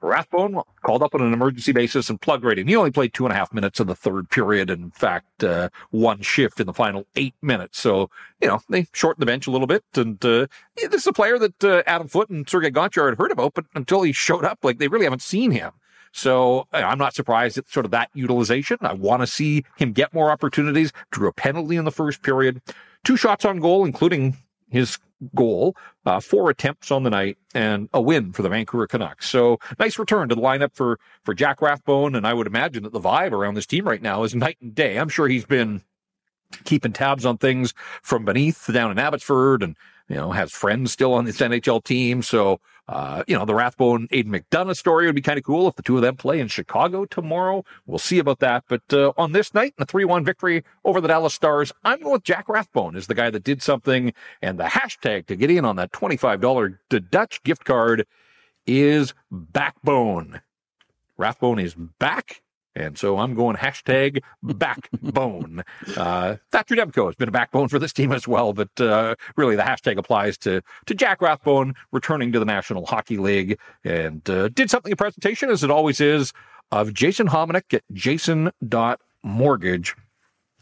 Rathbone 0.01 0.61
called 0.81 1.03
up 1.03 1.13
on 1.13 1.21
an 1.21 1.33
emergency 1.33 1.73
basis 1.73 2.09
and 2.09 2.19
plugged 2.19 2.43
right 2.43 2.57
in. 2.57 2.67
He 2.67 2.75
only 2.75 2.91
played 2.91 3.13
two 3.13 3.25
and 3.25 3.33
a 3.33 3.35
half 3.35 3.53
minutes 3.53 3.79
in 3.79 3.87
the 3.87 3.95
third 3.95 4.29
period. 4.29 4.69
In 4.69 4.91
fact, 4.91 5.43
uh, 5.43 5.69
one 5.91 6.21
shift 6.21 6.59
in 6.59 6.67
the 6.67 6.73
final 6.73 7.05
eight 7.15 7.35
minutes. 7.41 7.79
So 7.79 8.09
you 8.41 8.47
know 8.47 8.61
they 8.69 8.87
shortened 8.93 9.21
the 9.21 9.25
bench 9.25 9.45
a 9.45 9.51
little 9.51 9.67
bit. 9.67 9.83
And 9.95 10.23
uh, 10.23 10.47
this 10.75 11.01
is 11.01 11.07
a 11.07 11.13
player 11.13 11.37
that 11.37 11.63
uh, 11.63 11.83
Adam 11.85 12.07
Foote 12.07 12.29
and 12.29 12.49
Sergei 12.49 12.71
Gonchar 12.71 13.09
had 13.09 13.17
heard 13.17 13.31
about, 13.31 13.53
but 13.53 13.65
until 13.75 14.03
he 14.03 14.13
showed 14.13 14.45
up, 14.45 14.59
like 14.63 14.77
they 14.77 14.87
really 14.87 15.05
haven't 15.05 15.21
seen 15.21 15.51
him. 15.51 15.71
So 16.13 16.67
I'm 16.71 16.97
not 16.97 17.13
surprised 17.13 17.57
at 17.57 17.69
sort 17.69 17.85
of 17.85 17.91
that 17.91 18.09
utilization. 18.13 18.77
I 18.81 18.93
want 18.93 19.21
to 19.21 19.27
see 19.27 19.65
him 19.75 19.91
get 19.91 20.13
more 20.13 20.31
opportunities. 20.31 20.91
Drew 21.11 21.27
a 21.27 21.33
penalty 21.33 21.75
in 21.75 21.85
the 21.85 21.91
first 21.91 22.23
period, 22.23 22.61
two 23.03 23.17
shots 23.17 23.45
on 23.45 23.59
goal, 23.59 23.85
including 23.85 24.37
his 24.69 24.97
goal, 25.35 25.75
uh, 26.05 26.19
four 26.19 26.49
attempts 26.49 26.91
on 26.91 27.03
the 27.03 27.09
night, 27.09 27.37
and 27.53 27.89
a 27.93 28.01
win 28.01 28.33
for 28.33 28.41
the 28.41 28.49
Vancouver 28.49 28.87
Canucks. 28.87 29.29
So 29.29 29.59
nice 29.79 29.97
return 29.97 30.29
to 30.29 30.35
the 30.35 30.41
lineup 30.41 30.73
for 30.73 30.99
for 31.23 31.33
Jack 31.33 31.61
Rathbone, 31.61 32.15
and 32.15 32.25
I 32.27 32.33
would 32.33 32.47
imagine 32.47 32.83
that 32.83 32.93
the 32.93 32.99
vibe 32.99 33.31
around 33.31 33.55
this 33.55 33.65
team 33.65 33.87
right 33.87 34.01
now 34.01 34.23
is 34.23 34.35
night 34.35 34.57
and 34.61 34.73
day. 34.73 34.97
I'm 34.97 35.09
sure 35.09 35.27
he's 35.27 35.45
been 35.45 35.81
keeping 36.63 36.93
tabs 36.93 37.25
on 37.25 37.37
things 37.37 37.73
from 38.01 38.25
beneath 38.25 38.71
down 38.71 38.91
in 38.91 38.99
Abbotsford 38.99 39.63
and 39.63 39.75
you 40.09 40.15
know 40.15 40.31
has 40.31 40.51
friends 40.51 40.91
still 40.91 41.13
on 41.13 41.25
this 41.25 41.39
NHL 41.39 41.83
team. 41.83 42.21
So 42.21 42.59
uh, 42.87 43.23
you 43.27 43.37
know 43.37 43.45
the 43.45 43.55
Rathbone 43.55 44.07
Aidan 44.11 44.31
McDonough 44.31 44.77
story 44.77 45.05
would 45.05 45.15
be 45.15 45.21
kind 45.21 45.37
of 45.37 45.43
cool 45.43 45.67
if 45.67 45.75
the 45.75 45.83
two 45.83 45.95
of 45.95 46.01
them 46.01 46.15
play 46.15 46.39
in 46.39 46.47
Chicago 46.47 47.05
tomorrow. 47.05 47.63
We'll 47.85 47.99
see 47.99 48.19
about 48.19 48.39
that. 48.39 48.63
But 48.67 48.81
uh, 48.91 49.13
on 49.17 49.31
this 49.31 49.53
night 49.53 49.73
in 49.77 49.83
a 49.83 49.85
3-1 49.85 50.25
victory 50.25 50.63
over 50.85 51.01
the 51.01 51.07
Dallas 51.07 51.33
Stars 51.33 51.71
I'm 51.83 52.01
going 52.01 52.13
with 52.13 52.23
Jack 52.23 52.47
Rathbone 52.47 52.95
as 52.95 53.07
the 53.07 53.15
guy 53.15 53.29
that 53.29 53.43
did 53.43 53.61
something 53.61 54.13
and 54.41 54.59
the 54.59 54.65
hashtag 54.65 55.27
to 55.27 55.35
get 55.35 55.51
in 55.51 55.65
on 55.65 55.75
that 55.75 55.91
$25 55.91 56.77
to 56.89 56.99
Dutch 56.99 57.43
gift 57.43 57.65
card 57.65 58.05
is 58.65 59.13
backbone. 59.31 60.41
Rathbone 61.17 61.59
is 61.59 61.75
back 61.75 62.41
and 62.77 62.97
so 62.97 63.17
I'm 63.17 63.33
going 63.33 63.57
hashtag 63.57 64.21
backbone. 64.43 65.63
Uh, 65.97 66.35
Thatcher 66.51 66.75
Demko 66.75 67.07
has 67.07 67.15
been 67.15 67.29
a 67.29 67.31
backbone 67.31 67.69
for 67.69 67.79
this 67.79 67.91
team 67.91 68.11
as 68.11 68.27
well, 68.27 68.53
but 68.53 68.69
uh, 68.79 69.15
really 69.35 69.55
the 69.55 69.63
hashtag 69.63 69.97
applies 69.97 70.37
to 70.39 70.61
to 70.85 70.93
Jack 70.93 71.21
Rathbone 71.21 71.73
returning 71.91 72.31
to 72.33 72.39
the 72.39 72.45
National 72.45 72.85
Hockey 72.85 73.17
League 73.17 73.57
and 73.83 74.29
uh, 74.29 74.49
did 74.49 74.69
something 74.69 74.91
in 74.91 74.97
presentation, 74.97 75.49
as 75.49 75.63
it 75.63 75.71
always 75.71 75.99
is, 75.99 76.33
of 76.71 76.93
Jason 76.93 77.27
Hominick 77.27 77.73
at 77.73 77.81
jason.mortgage. 77.93 79.95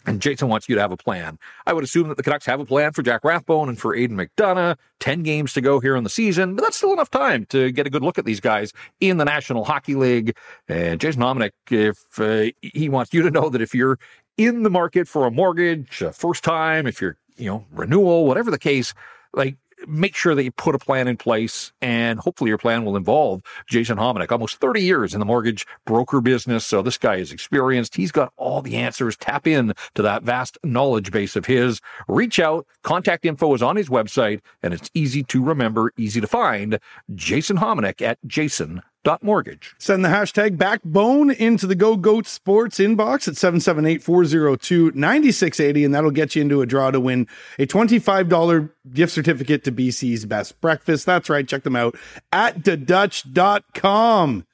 And 0.05 0.21
Jason 0.21 0.47
wants 0.47 0.69
you 0.69 0.75
to 0.75 0.81
have 0.81 0.91
a 0.91 0.97
plan. 0.97 1.39
I 1.65 1.73
would 1.73 1.83
assume 1.83 2.09
that 2.09 2.17
the 2.17 2.23
Canucks 2.23 2.45
have 2.45 2.59
a 2.59 2.65
plan 2.65 2.91
for 2.91 3.01
Jack 3.01 3.23
Rathbone 3.23 3.69
and 3.69 3.79
for 3.79 3.95
Aidan 3.95 4.17
McDonough. 4.17 4.77
10 4.99 5.23
games 5.23 5.53
to 5.53 5.61
go 5.61 5.79
here 5.79 5.95
in 5.95 6.03
the 6.03 6.09
season, 6.09 6.55
but 6.55 6.63
that's 6.63 6.77
still 6.77 6.93
enough 6.93 7.11
time 7.11 7.45
to 7.47 7.71
get 7.71 7.85
a 7.85 7.89
good 7.89 8.01
look 8.01 8.17
at 8.17 8.25
these 8.25 8.39
guys 8.39 8.71
in 9.01 9.17
the 9.17 9.25
National 9.25 9.65
Hockey 9.65 9.95
League. 9.95 10.35
And 10.67 10.99
Jason 10.99 11.21
Hominick, 11.21 11.51
if 11.69 12.19
uh, 12.19 12.51
he 12.61 12.89
wants 12.89 13.13
you 13.13 13.21
to 13.21 13.31
know 13.31 13.49
that 13.49 13.61
if 13.61 13.75
you're 13.75 13.99
in 14.37 14.63
the 14.63 14.69
market 14.69 15.07
for 15.07 15.25
a 15.25 15.31
mortgage, 15.31 16.03
first 16.13 16.43
time, 16.43 16.87
if 16.87 17.01
you're, 17.01 17.17
you 17.37 17.49
know, 17.49 17.65
renewal, 17.71 18.25
whatever 18.25 18.51
the 18.51 18.59
case, 18.59 18.93
like 19.33 19.57
make 19.87 20.15
sure 20.15 20.35
that 20.35 20.43
you 20.43 20.51
put 20.51 20.75
a 20.75 20.79
plan 20.79 21.07
in 21.07 21.17
place 21.17 21.71
and 21.81 22.19
hopefully 22.19 22.49
your 22.49 22.57
plan 22.57 22.85
will 22.85 22.95
involve 22.95 23.41
Jason 23.67 23.97
Hominick. 23.97 24.31
Almost 24.31 24.57
30 24.57 24.81
years 24.81 25.13
in 25.13 25.19
the 25.19 25.25
mortgage 25.25 25.65
broker 25.85 26.21
business. 26.21 26.65
So 26.65 26.81
this 26.81 26.97
guy 26.97 27.15
is 27.15 27.31
experienced. 27.31 27.95
He's 27.95 28.11
got 28.11 28.33
all 28.37 28.61
the 28.61 28.75
answers. 28.75 29.17
Tap 29.17 29.47
in 29.47 29.73
to 29.95 30.01
that 30.01 30.23
vast 30.23 30.57
knowledge 30.63 31.11
base 31.11 31.35
of 31.35 31.45
his. 31.45 31.81
Reach 32.07 32.39
out. 32.39 32.65
Contact 32.83 33.25
info 33.25 33.53
is 33.53 33.61
on 33.61 33.75
his 33.75 33.89
website 33.89 34.41
and 34.61 34.73
it's 34.73 34.89
easy 34.93 35.23
to 35.23 35.43
remember, 35.43 35.91
easy 35.97 36.21
to 36.21 36.27
find. 36.27 36.79
Jason 37.13 37.57
Hominick 37.57 38.01
at 38.01 38.17
jason 38.25 38.81
mortgage. 39.21 39.75
Send 39.77 40.03
the 40.03 40.09
hashtag 40.09 40.57
backbone 40.57 41.31
into 41.31 41.67
the 41.67 41.75
Go 41.75 41.95
Goat 41.95 42.27
Sports 42.27 42.79
inbox 42.79 43.27
at 43.27 43.37
778 43.37 44.03
402 44.03 44.91
9680, 44.93 45.85
and 45.85 45.93
that'll 45.93 46.11
get 46.11 46.35
you 46.35 46.41
into 46.41 46.61
a 46.61 46.65
draw 46.65 46.91
to 46.91 46.99
win 46.99 47.27
a 47.59 47.65
$25 47.65 48.69
gift 48.93 49.13
certificate 49.13 49.63
to 49.63 49.71
BC's 49.71 50.25
Best 50.25 50.59
Breakfast. 50.61 51.05
That's 51.05 51.29
right. 51.29 51.47
Check 51.47 51.63
them 51.63 51.75
out 51.75 51.95
at 52.31 52.59
thedutch.com. 52.63 54.45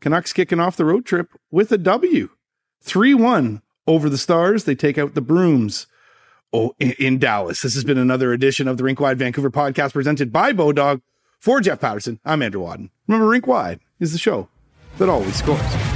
Canucks 0.00 0.32
kicking 0.32 0.60
off 0.60 0.76
the 0.76 0.84
road 0.84 1.06
trip 1.06 1.30
with 1.50 1.72
a 1.72 1.78
W 1.78 2.28
3 2.82 3.14
1 3.14 3.62
over 3.86 4.08
the 4.08 4.18
Stars. 4.18 4.64
They 4.64 4.74
take 4.74 4.98
out 4.98 5.14
the 5.14 5.20
Brooms. 5.20 5.86
Oh, 6.52 6.74
in, 6.78 7.18
Dallas. 7.18 7.60
This 7.60 7.74
has 7.74 7.84
been 7.84 7.98
another 7.98 8.32
edition 8.32 8.68
of 8.68 8.76
the 8.76 8.84
Rinkwide 8.84 9.16
Vancouver 9.16 9.50
podcast 9.50 9.92
presented 9.92 10.32
by 10.32 10.52
Bodog. 10.52 11.02
For 11.38 11.60
Jeff 11.60 11.80
Patterson, 11.80 12.18
I'm 12.24 12.40
Andrew 12.40 12.62
Wadden. 12.62 12.90
Remember, 13.06 13.28
Rink 13.28 13.46
Wide 13.46 13.80
is 14.00 14.12
the 14.12 14.18
show 14.18 14.48
that 14.98 15.08
always 15.08 15.36
scores. 15.36 15.95